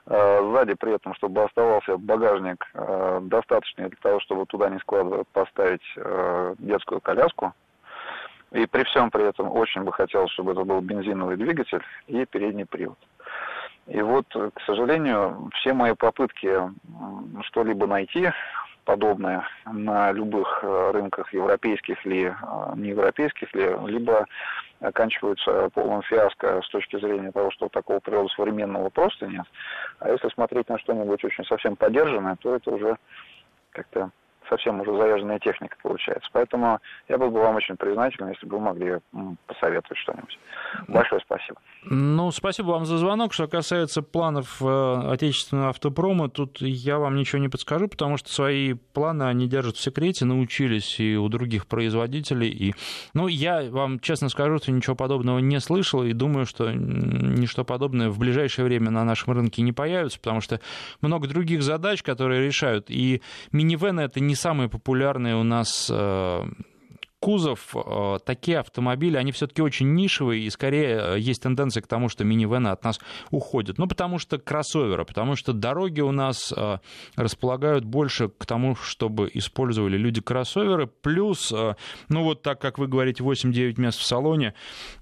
Э, 0.06 0.50
сзади 0.50 0.74
при 0.74 0.94
этом, 0.94 1.14
чтобы 1.14 1.44
оставался 1.44 1.96
багажник 1.96 2.64
э, 2.74 3.20
достаточный 3.22 3.88
для 3.88 3.96
того, 4.02 4.20
чтобы 4.20 4.44
туда 4.44 4.68
не 4.68 4.78
складывать, 4.80 5.26
поставить 5.28 5.82
э, 5.96 6.54
детскую 6.58 7.00
коляску. 7.00 7.54
И 8.52 8.66
при 8.66 8.84
всем 8.84 9.10
при 9.10 9.26
этом 9.26 9.50
очень 9.50 9.82
бы 9.82 9.92
хотелось, 9.92 10.30
чтобы 10.32 10.52
это 10.52 10.62
был 10.64 10.80
бензиновый 10.80 11.36
двигатель 11.36 11.82
и 12.06 12.24
передний 12.26 12.66
привод. 12.66 12.98
И 13.86 14.00
вот, 14.00 14.26
к 14.28 14.60
сожалению, 14.64 15.50
все 15.54 15.72
мои 15.72 15.94
попытки 15.94 16.60
что-либо 17.44 17.86
найти 17.86 18.30
подобное 18.84 19.46
на 19.64 20.12
любых 20.12 20.62
рынках, 20.62 21.32
европейских 21.32 22.04
или 22.06 22.34
неевропейских 22.76 23.54
ли, 23.54 23.76
либо 23.86 24.26
оканчиваются 24.80 25.70
полным 25.70 26.02
фиаско 26.02 26.60
с 26.62 26.68
точки 26.68 26.98
зрения 26.98 27.32
того, 27.32 27.50
что 27.50 27.68
такого 27.68 28.00
природа 28.00 28.28
современного 28.28 28.90
просто 28.90 29.26
нет. 29.26 29.46
А 29.98 30.10
если 30.10 30.28
смотреть 30.28 30.68
на 30.68 30.78
что-нибудь 30.78 31.24
очень 31.24 31.44
совсем 31.44 31.76
поддержанное, 31.76 32.36
то 32.36 32.54
это 32.54 32.70
уже 32.70 32.98
как-то 33.70 34.10
совсем 34.48 34.80
уже 34.80 34.96
заряженная 34.96 35.38
техника 35.38 35.76
получается. 35.82 36.28
Поэтому 36.32 36.80
я 37.08 37.18
был 37.18 37.30
бы 37.30 37.40
вам 37.40 37.56
очень 37.56 37.76
признателен, 37.76 38.28
если 38.28 38.46
бы 38.46 38.58
вы 38.58 38.64
могли 38.64 38.98
посоветовать 39.46 39.98
что-нибудь. 39.98 40.38
Большое 40.88 41.20
спасибо. 41.24 41.60
Ну, 41.84 42.30
спасибо 42.30 42.68
вам 42.68 42.86
за 42.86 42.98
звонок. 42.98 43.32
Что 43.32 43.46
касается 43.46 44.02
планов 44.02 44.60
э, 44.62 45.12
отечественного 45.12 45.70
автопрома, 45.70 46.28
тут 46.28 46.60
я 46.60 46.98
вам 46.98 47.16
ничего 47.16 47.40
не 47.40 47.48
подскажу, 47.48 47.88
потому 47.88 48.16
что 48.16 48.30
свои 48.30 48.74
планы 48.74 49.24
они 49.24 49.46
держат 49.48 49.76
в 49.76 49.80
секрете, 49.80 50.24
научились 50.24 50.98
и 50.98 51.16
у 51.16 51.28
других 51.28 51.66
производителей. 51.66 52.48
И... 52.48 52.74
Ну, 53.12 53.28
я 53.28 53.64
вам 53.70 54.00
честно 54.00 54.28
скажу, 54.28 54.58
что 54.58 54.72
ничего 54.72 54.96
подобного 54.96 55.38
не 55.40 55.60
слышал, 55.60 56.02
и 56.04 56.12
думаю, 56.12 56.46
что 56.46 56.72
ничто 56.72 57.64
подобное 57.64 58.08
в 58.08 58.18
ближайшее 58.18 58.64
время 58.64 58.90
на 58.90 59.04
нашем 59.04 59.34
рынке 59.34 59.62
не 59.62 59.72
появится, 59.72 60.18
потому 60.18 60.40
что 60.40 60.60
много 61.00 61.28
других 61.28 61.62
задач, 61.62 62.02
которые 62.02 62.46
решают. 62.46 62.86
И 62.88 63.22
минивены— 63.52 64.00
это 64.02 64.20
не 64.20 64.33
самые 64.34 64.68
популярные 64.68 65.36
у 65.36 65.42
нас 65.42 65.88
э, 65.90 66.44
кузов, 67.24 67.74
э, 67.74 68.18
такие 68.26 68.58
автомобили, 68.58 69.16
они 69.16 69.32
все-таки 69.32 69.62
очень 69.62 69.94
нишевые, 69.94 70.42
и 70.42 70.50
скорее 70.50 71.14
э, 71.14 71.18
есть 71.18 71.42
тенденция 71.42 71.80
к 71.80 71.86
тому, 71.86 72.10
что 72.10 72.22
минивены 72.22 72.68
от 72.68 72.84
нас 72.84 73.00
уходят. 73.30 73.78
Ну, 73.78 73.86
потому 73.86 74.18
что 74.18 74.36
кроссоверы, 74.36 75.06
потому 75.06 75.34
что 75.34 75.54
дороги 75.54 76.02
у 76.02 76.10
нас 76.10 76.52
э, 76.54 76.78
располагают 77.16 77.86
больше 77.86 78.28
к 78.28 78.44
тому, 78.44 78.76
чтобы 78.76 79.30
использовали 79.32 79.96
люди 79.96 80.20
кроссоверы, 80.20 80.86
плюс, 80.86 81.50
ну, 81.50 82.22
вот 82.22 82.42
так, 82.42 82.60
как 82.60 82.78
вы 82.78 82.88
говорите, 82.88 83.24
8-9 83.24 83.80
мест 83.80 83.98
в 83.98 84.04
салоне, 84.04 84.52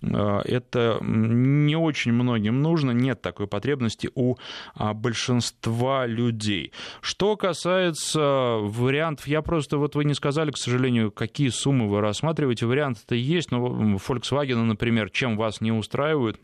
это 0.01 0.99
не 1.03 1.75
очень 1.75 2.13
многим 2.13 2.63
нужно, 2.63 2.93
нет 2.93 3.21
такой 3.21 3.49
потребности 3.49 4.11
у 4.15 4.37
а, 4.75 4.95
большинства 4.95 6.07
людей. 6.07 6.73
Что 7.01 7.37
касается 7.37 8.59
вариантов, 8.61 9.27
я 9.27 9.43
просто, 9.43 9.79
вот 9.79 9.97
вы 9.97 10.05
не 10.05 10.15
сказали, 10.15 10.53
к 10.53 10.57
сожалению, 10.57 11.11
какие 11.11 11.49
суммы 11.49 11.89
вы 11.89 12.01
рассматриваете, 12.13 12.67
варианты-то 12.67 13.15
есть, 13.15 13.51
но 13.51 13.67
Volkswagen, 13.97 14.63
например, 14.63 15.11
чем 15.11 15.37
вас 15.37 15.61
не 15.61 15.73
устраивает, 15.73 16.39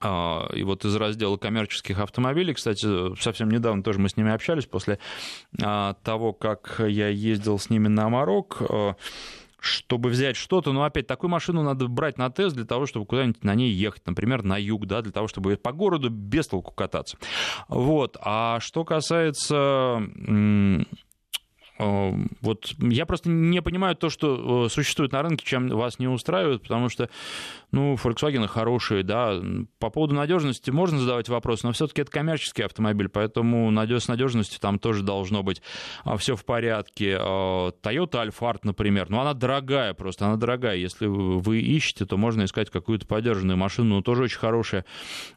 а, 0.00 0.48
и 0.54 0.62
вот 0.62 0.84
из 0.84 0.94
раздела 0.96 1.36
коммерческих 1.36 1.98
автомобилей, 2.00 2.54
кстати, 2.54 3.14
совсем 3.20 3.50
недавно 3.50 3.82
тоже 3.82 3.98
мы 3.98 4.08
с 4.08 4.16
ними 4.16 4.32
общались 4.32 4.66
после 4.66 4.98
а, 5.62 5.94
того, 6.02 6.32
как 6.32 6.80
я 6.86 7.08
ездил 7.08 7.58
с 7.58 7.70
ними 7.70 7.88
на 7.88 8.08
Марок, 8.08 8.58
а, 8.60 8.96
чтобы 9.58 10.10
взять 10.10 10.36
что-то, 10.36 10.72
но 10.72 10.84
опять 10.84 11.06
такую 11.06 11.30
машину 11.30 11.62
надо 11.62 11.88
брать 11.88 12.18
на 12.18 12.30
тест 12.30 12.54
для 12.54 12.64
того, 12.64 12.86
чтобы 12.86 13.06
куда-нибудь 13.06 13.42
на 13.42 13.54
ней 13.54 13.70
ехать, 13.70 14.06
например, 14.06 14.42
на 14.42 14.58
юг, 14.58 14.86
да, 14.86 15.02
для 15.02 15.12
того, 15.12 15.28
чтобы 15.28 15.56
по 15.56 15.72
городу 15.72 16.08
без 16.10 16.46
толку 16.46 16.72
кататься. 16.72 17.18
Вот. 17.68 18.16
А 18.20 18.60
что 18.60 18.84
касается 18.84 20.02
вот 21.78 22.74
я 22.78 23.04
просто 23.04 23.28
не 23.28 23.60
понимаю 23.60 23.96
то, 23.96 24.08
что 24.08 24.66
э, 24.66 24.68
существует 24.70 25.12
на 25.12 25.22
рынке, 25.22 25.44
чем 25.44 25.68
вас 25.68 25.98
не 25.98 26.08
устраивает, 26.08 26.62
потому 26.62 26.88
что, 26.88 27.10
ну, 27.70 27.94
Volkswagen 27.94 28.46
хорошие, 28.46 29.02
да. 29.02 29.40
По 29.78 29.90
поводу 29.90 30.14
надежности 30.14 30.70
можно 30.70 30.98
задавать 30.98 31.28
вопрос, 31.28 31.62
но 31.64 31.72
все-таки 31.72 32.02
это 32.02 32.10
коммерческий 32.10 32.62
автомобиль, 32.62 33.08
поэтому 33.08 33.70
с 33.76 34.08
надежностью 34.08 34.60
там 34.60 34.78
тоже 34.78 35.02
должно 35.02 35.42
быть 35.42 35.60
а, 36.04 36.16
все 36.16 36.34
в 36.34 36.44
порядке. 36.44 37.18
Э, 37.20 37.72
Toyota 37.82 38.26
Alphard, 38.26 38.60
например, 38.62 39.10
ну, 39.10 39.20
она 39.20 39.34
дорогая 39.34 39.92
просто, 39.92 40.26
она 40.26 40.36
дорогая. 40.36 40.76
Если 40.76 41.06
вы 41.06 41.60
ищете, 41.60 42.06
то 42.06 42.16
можно 42.16 42.44
искать 42.44 42.70
какую-то 42.70 43.06
подержанную 43.06 43.56
машину, 43.56 43.96
но 43.96 44.02
тоже 44.02 44.24
очень 44.24 44.38
хорошая. 44.38 44.84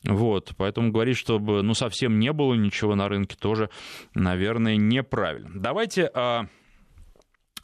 Вот, 0.04 0.54
поэтому 0.58 0.92
говорить, 0.92 1.18
чтобы, 1.18 1.62
ну, 1.64 1.74
совсем 1.74 2.20
не 2.20 2.32
было 2.32 2.54
ничего 2.54 2.96
на 2.96 3.10
рынке, 3.10 3.36
тоже, 3.36 3.70
наверное, 4.14 4.78
неправильно. 4.78 5.50
Давайте 5.54 6.10
а, 6.30 6.48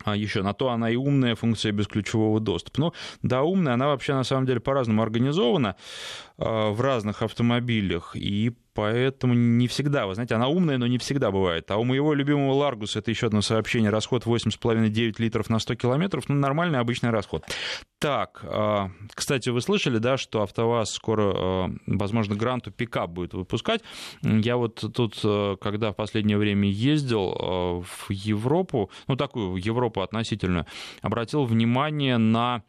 а 0.04 0.16
еще 0.16 0.44
на 0.44 0.54
то 0.54 0.70
она 0.70 0.90
и 0.90 0.96
умная 0.96 1.36
функция 1.36 1.72
бесключевого 1.72 2.40
доступа. 2.40 2.80
Ну, 2.80 2.94
да, 3.22 3.44
умная, 3.44 3.74
она 3.74 3.88
вообще 3.88 4.14
на 4.14 4.24
самом 4.24 4.46
деле 4.46 4.60
по-разному 4.60 5.02
организована 5.02 5.76
в 6.38 6.82
разных 6.82 7.22
автомобилях, 7.22 8.16
и 8.16 8.52
поэтому 8.76 9.34
не 9.34 9.68
всегда, 9.68 10.06
вы 10.06 10.14
знаете, 10.14 10.36
она 10.36 10.50
умная, 10.50 10.78
но 10.78 10.86
не 10.86 10.98
всегда 10.98 11.32
бывает. 11.32 11.72
А 11.72 11.78
у 11.78 11.84
моего 11.84 12.14
любимого 12.14 12.54
Ларгуса, 12.54 13.00
это 13.00 13.10
еще 13.10 13.28
одно 13.28 13.42
сообщение, 13.42 13.90
расход 13.90 14.26
8,5-9 14.26 15.16
литров 15.18 15.50
на 15.50 15.60
100 15.60 15.76
километров, 15.76 16.28
ну, 16.28 16.36
нормальный 16.36 16.80
обычный 16.80 17.10
расход. 17.10 17.46
Так, 18.00 18.42
а, 18.44 18.92
кстати, 19.14 19.50
вы 19.50 19.62
слышали, 19.62 19.98
да, 19.98 20.18
что 20.18 20.44
АвтоВАЗ 20.44 20.92
скоро, 20.92 21.34
а, 21.36 21.72
возможно, 21.88 22.36
Гранту 22.36 22.70
пикап 22.70 23.10
будет 23.10 23.34
выпускать. 23.34 23.82
Я 24.22 24.58
вот 24.58 24.84
тут, 24.94 25.20
а, 25.24 25.56
когда 25.56 25.94
в 25.94 25.96
последнее 25.96 26.38
время 26.38 26.70
ездил 26.70 27.84
в 27.86 28.12
Европу, 28.12 28.92
ну, 29.08 29.16
такую 29.16 29.56
Европу 29.56 30.02
относительно, 30.02 30.68
обратил 31.02 31.46
внимание 31.46 32.18
на 32.18 32.64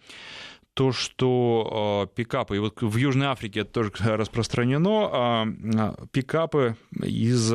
то, 0.77 0.93
что 0.93 2.07
э, 2.07 2.14
пикапы, 2.14 2.57
и 2.57 2.59
вот 2.59 2.83
в 2.83 2.97
Южной 2.99 3.29
Африке 3.29 3.61
это 3.61 3.72
тоже 3.72 3.93
распространено, 4.16 5.47
э, 5.49 6.07
пикапы 6.12 6.77
из 7.03 7.51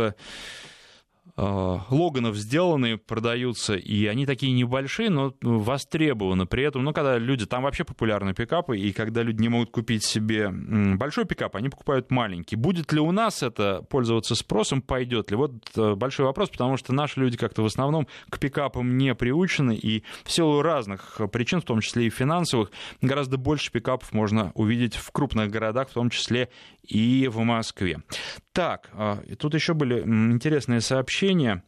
Логанов 1.41 2.35
сделаны, 2.35 2.97
продаются, 2.97 3.75
и 3.75 4.05
они 4.05 4.25
такие 4.25 4.51
небольшие, 4.53 5.09
но 5.09 5.33
востребованы. 5.41 6.45
При 6.45 6.63
этом, 6.63 6.83
ну, 6.83 6.93
когда 6.93 7.17
люди, 7.17 7.45
там 7.45 7.63
вообще 7.63 7.83
популярны 7.83 8.33
пикапы, 8.33 8.77
и 8.77 8.93
когда 8.93 9.23
люди 9.23 9.41
не 9.41 9.49
могут 9.49 9.71
купить 9.71 10.03
себе 10.05 10.49
большой 10.51 11.25
пикап, 11.25 11.55
они 11.55 11.69
покупают 11.69 12.11
маленький. 12.11 12.55
Будет 12.55 12.93
ли 12.93 12.99
у 12.99 13.11
нас 13.11 13.41
это 13.41 13.81
пользоваться 13.89 14.35
спросом, 14.35 14.81
пойдет 14.81 15.31
ли? 15.31 15.37
Вот 15.37 15.53
э, 15.75 15.95
большой 15.95 16.27
вопрос, 16.27 16.49
потому 16.49 16.77
что 16.77 16.93
наши 16.93 17.19
люди 17.19 17.37
как-то 17.37 17.63
в 17.63 17.65
основном 17.65 18.07
к 18.29 18.37
пикапам 18.37 18.97
не 18.97 19.15
приучены, 19.15 19.75
и 19.75 20.03
в 20.23 20.31
силу 20.31 20.61
разных 20.61 21.19
причин, 21.31 21.61
в 21.61 21.65
том 21.65 21.81
числе 21.81 22.05
и 22.05 22.09
финансовых, 22.11 22.71
гораздо 23.01 23.37
больше 23.37 23.71
пикапов 23.71 24.13
можно 24.13 24.51
увидеть 24.53 24.95
в 24.95 25.11
крупных 25.11 25.49
городах, 25.49 25.89
в 25.89 25.93
том 25.93 26.09
числе 26.11 26.49
и 26.91 27.27
в 27.29 27.39
Москве. 27.39 28.01
Так, 28.51 28.89
а, 28.93 29.23
тут 29.39 29.53
еще 29.53 29.73
были 29.73 30.01
интересные 30.01 30.81
сообщения. 30.81 31.63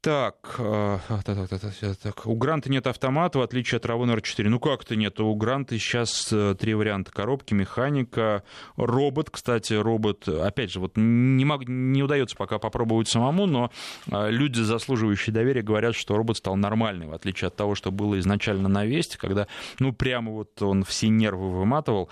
Так, 0.00 0.54
э, 0.58 0.98
так, 1.08 1.24
так, 1.24 1.48
так, 1.48 1.96
так, 1.96 2.26
у 2.26 2.36
Гранта 2.36 2.70
нет 2.70 2.86
автомата, 2.86 3.40
в 3.40 3.42
отличие 3.42 3.78
от 3.78 3.86
Равон 3.86 4.12
R4. 4.12 4.48
Ну 4.48 4.60
как-то 4.60 4.94
нет, 4.94 5.18
у 5.18 5.34
Гранта 5.34 5.76
сейчас 5.78 6.32
э, 6.32 6.54
три 6.56 6.74
варианта. 6.74 7.10
Коробки, 7.10 7.54
механика, 7.54 8.44
робот, 8.76 9.30
кстати, 9.30 9.72
робот, 9.74 10.28
опять 10.28 10.70
же, 10.70 10.78
вот 10.78 10.92
не, 10.96 11.44
мог, 11.44 11.66
не 11.66 12.04
удается 12.04 12.36
пока 12.36 12.60
попробовать 12.60 13.08
самому, 13.08 13.46
но 13.46 13.72
э, 14.08 14.30
люди, 14.30 14.60
заслуживающие 14.60 15.34
доверия, 15.34 15.62
говорят, 15.62 15.96
что 15.96 16.16
робот 16.16 16.36
стал 16.36 16.54
нормальный, 16.54 17.08
в 17.08 17.12
отличие 17.12 17.48
от 17.48 17.56
того, 17.56 17.74
что 17.74 17.90
было 17.90 18.16
изначально 18.20 18.68
на 18.68 18.84
Весте, 18.84 19.18
когда, 19.18 19.48
ну, 19.80 19.92
прямо 19.92 20.30
вот 20.30 20.62
он 20.62 20.84
все 20.84 21.08
нервы 21.08 21.50
выматывал, 21.50 22.10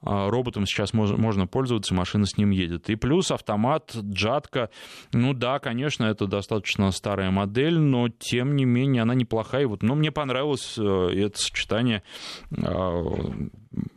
роботом 0.00 0.64
сейчас 0.66 0.94
можно 0.94 1.46
пользоваться, 1.46 1.92
машина 1.92 2.24
с 2.24 2.38
ним 2.38 2.50
едет. 2.50 2.88
И 2.88 2.94
плюс 2.94 3.30
автомат, 3.30 3.94
джатка, 3.94 4.70
ну 5.12 5.34
да, 5.34 5.58
конечно, 5.58 6.04
это 6.04 6.26
достаточно 6.26 6.90
старая 7.24 7.30
модель, 7.30 7.78
но 7.78 8.08
тем 8.08 8.56
не 8.56 8.64
менее 8.64 9.02
она 9.02 9.14
неплохая. 9.14 9.66
Вот, 9.66 9.82
ну, 9.82 9.94
мне 9.94 10.10
понравилось 10.10 10.76
э, 10.78 11.08
это 11.26 11.38
сочетание 11.38 12.02
э, 12.50 13.02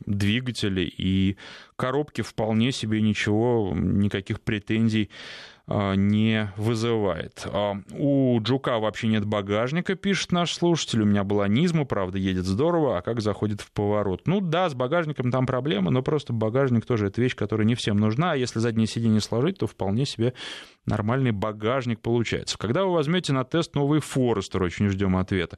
двигателей 0.05 0.93
и 0.97 1.37
коробки 1.75 2.21
вполне 2.21 2.71
себе 2.71 3.01
ничего, 3.01 3.73
никаких 3.75 4.41
претензий 4.41 5.09
не 5.67 6.51
вызывает. 6.55 7.45
А, 7.51 7.75
у 7.91 8.39
Джука 8.41 8.79
вообще 8.79 9.07
нет 9.07 9.25
багажника, 9.25 9.95
пишет 9.95 10.31
наш 10.31 10.53
слушатель. 10.53 11.01
У 11.01 11.05
меня 11.05 11.23
была 11.23 11.47
Низма, 11.47 11.85
правда, 11.85 12.17
едет 12.17 12.45
здорово, 12.45 12.97
а 12.97 13.01
как 13.01 13.19
заходит 13.19 13.61
в 13.61 13.71
поворот? 13.71 14.21
Ну 14.27 14.39
да, 14.39 14.69
с 14.69 14.73
багажником 14.73 15.29
там 15.29 15.45
проблема, 15.45 15.91
но 15.91 16.01
просто 16.01 16.31
багажник 16.31 16.85
тоже 16.85 17.07
это 17.07 17.21
вещь, 17.21 17.35
которая 17.35 17.67
не 17.67 17.75
всем 17.75 17.97
нужна. 17.97 18.31
А 18.31 18.35
если 18.35 18.59
заднее 18.59 18.87
сиденье 18.87 19.19
сложить, 19.19 19.57
то 19.57 19.67
вполне 19.67 20.05
себе 20.05 20.33
нормальный 20.85 21.31
багажник 21.31 21.99
получается. 21.99 22.57
Когда 22.57 22.85
вы 22.85 22.93
возьмете 22.93 23.33
на 23.33 23.43
тест 23.43 23.75
новый 23.75 23.99
Форестер, 23.99 24.63
очень 24.63 24.87
ждем 24.89 25.17
ответа. 25.17 25.57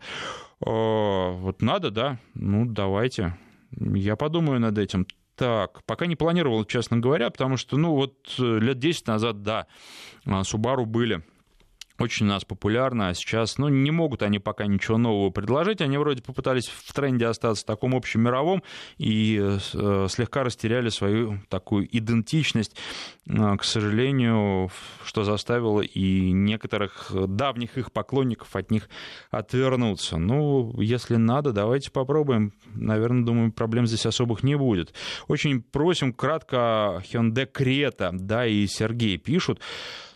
А, 0.65 1.31
вот 1.33 1.61
надо, 1.61 1.91
да? 1.91 2.17
Ну, 2.33 2.65
давайте. 2.65 3.37
Я 3.71 4.15
подумаю 4.15 4.59
над 4.59 4.77
этим. 4.79 5.05
Так, 5.39 5.85
пока 5.85 6.05
не 6.05 6.17
планировал, 6.17 6.65
честно 6.65 6.97
говоря, 6.97 7.29
потому 7.29 7.55
что, 7.55 7.77
ну, 7.77 7.93
вот 7.95 8.35
э, 8.39 8.59
лет 8.59 8.77
10 8.77 9.07
назад, 9.07 9.41
да, 9.41 9.67
Subaru 10.25 10.83
были 10.83 11.23
очень 11.99 12.25
у 12.25 12.29
нас 12.29 12.45
популярна, 12.45 13.09
а 13.09 13.13
сейчас, 13.13 13.57
ну, 13.57 13.67
не 13.67 13.91
могут 13.91 14.23
они 14.23 14.39
пока 14.39 14.65
ничего 14.65 14.97
нового 14.97 15.29
предложить, 15.29 15.81
они 15.81 15.97
вроде 15.97 16.21
попытались 16.21 16.67
в 16.67 16.93
тренде 16.93 17.25
остаться 17.27 17.65
таком 17.65 17.95
общем 17.95 18.21
мировом 18.21 18.63
и 18.97 19.39
э, 19.39 20.07
слегка 20.09 20.43
растеряли 20.43 20.89
свою 20.89 21.39
такую 21.49 21.87
идентичность, 21.95 22.75
э, 23.27 23.57
к 23.57 23.63
сожалению, 23.63 24.69
что 25.03 25.23
заставило 25.23 25.81
и 25.81 26.31
некоторых 26.31 27.11
давних 27.13 27.77
их 27.77 27.91
поклонников 27.91 28.55
от 28.55 28.71
них 28.71 28.89
отвернуться. 29.31 30.17
Ну, 30.17 30.79
если 30.79 31.15
надо, 31.15 31.51
давайте 31.51 31.91
попробуем. 31.91 32.53
Наверное, 32.73 33.25
думаю, 33.25 33.51
проблем 33.51 33.87
здесь 33.87 34.05
особых 34.05 34.43
не 34.43 34.55
будет. 34.55 34.93
Очень 35.27 35.61
просим 35.61 36.13
кратко 36.13 37.03
Hyundai 37.11 37.49
Creta, 37.51 38.11
да, 38.13 38.45
и 38.45 38.65
Сергей 38.67 39.17
пишут, 39.17 39.59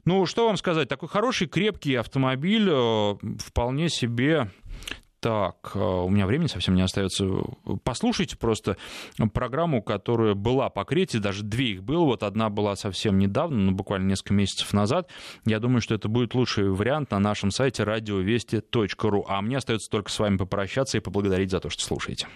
Ну, 0.05 0.25
что 0.25 0.47
вам 0.47 0.57
сказать, 0.57 0.89
такой 0.89 1.07
хороший, 1.07 1.47
крепкий 1.47 1.95
автомобиль, 1.95 2.67
э, 2.69 3.15
вполне 3.39 3.89
себе 3.89 4.49
так, 5.23 5.71
э, 5.75 5.79
у 5.79 6.09
меня 6.09 6.27
времени 6.27 6.47
совсем 6.47 6.75
не 6.75 6.81
остается. 6.81 7.25
Послушайте 7.85 8.35
просто 8.35 8.75
программу, 9.33 9.81
которая 9.81 10.33
была 10.33 10.69
по 10.69 10.83
Крете, 10.83 11.19
даже 11.19 11.43
две 11.43 11.71
их 11.71 11.83
было. 11.83 12.03
Вот 12.03 12.23
одна 12.23 12.49
была 12.49 12.75
совсем 12.75 13.17
недавно, 13.17 13.57
ну, 13.57 13.71
буквально 13.71 14.09
несколько 14.09 14.33
месяцев 14.33 14.73
назад. 14.73 15.09
Я 15.45 15.59
думаю, 15.59 15.79
что 15.79 15.95
это 15.95 16.09
будет 16.09 16.35
лучший 16.35 16.69
вариант 16.69 17.11
на 17.11 17.19
нашем 17.19 17.51
сайте 17.51 17.85
радиовести.ру. 17.85 19.25
А 19.29 19.41
мне 19.41 19.57
остается 19.57 19.89
только 19.89 20.11
с 20.11 20.19
вами 20.19 20.35
попрощаться 20.35 20.97
и 20.97 20.99
поблагодарить 20.99 21.51
за 21.51 21.61
то, 21.61 21.69
что 21.69 21.81
слушаете. 21.81 22.27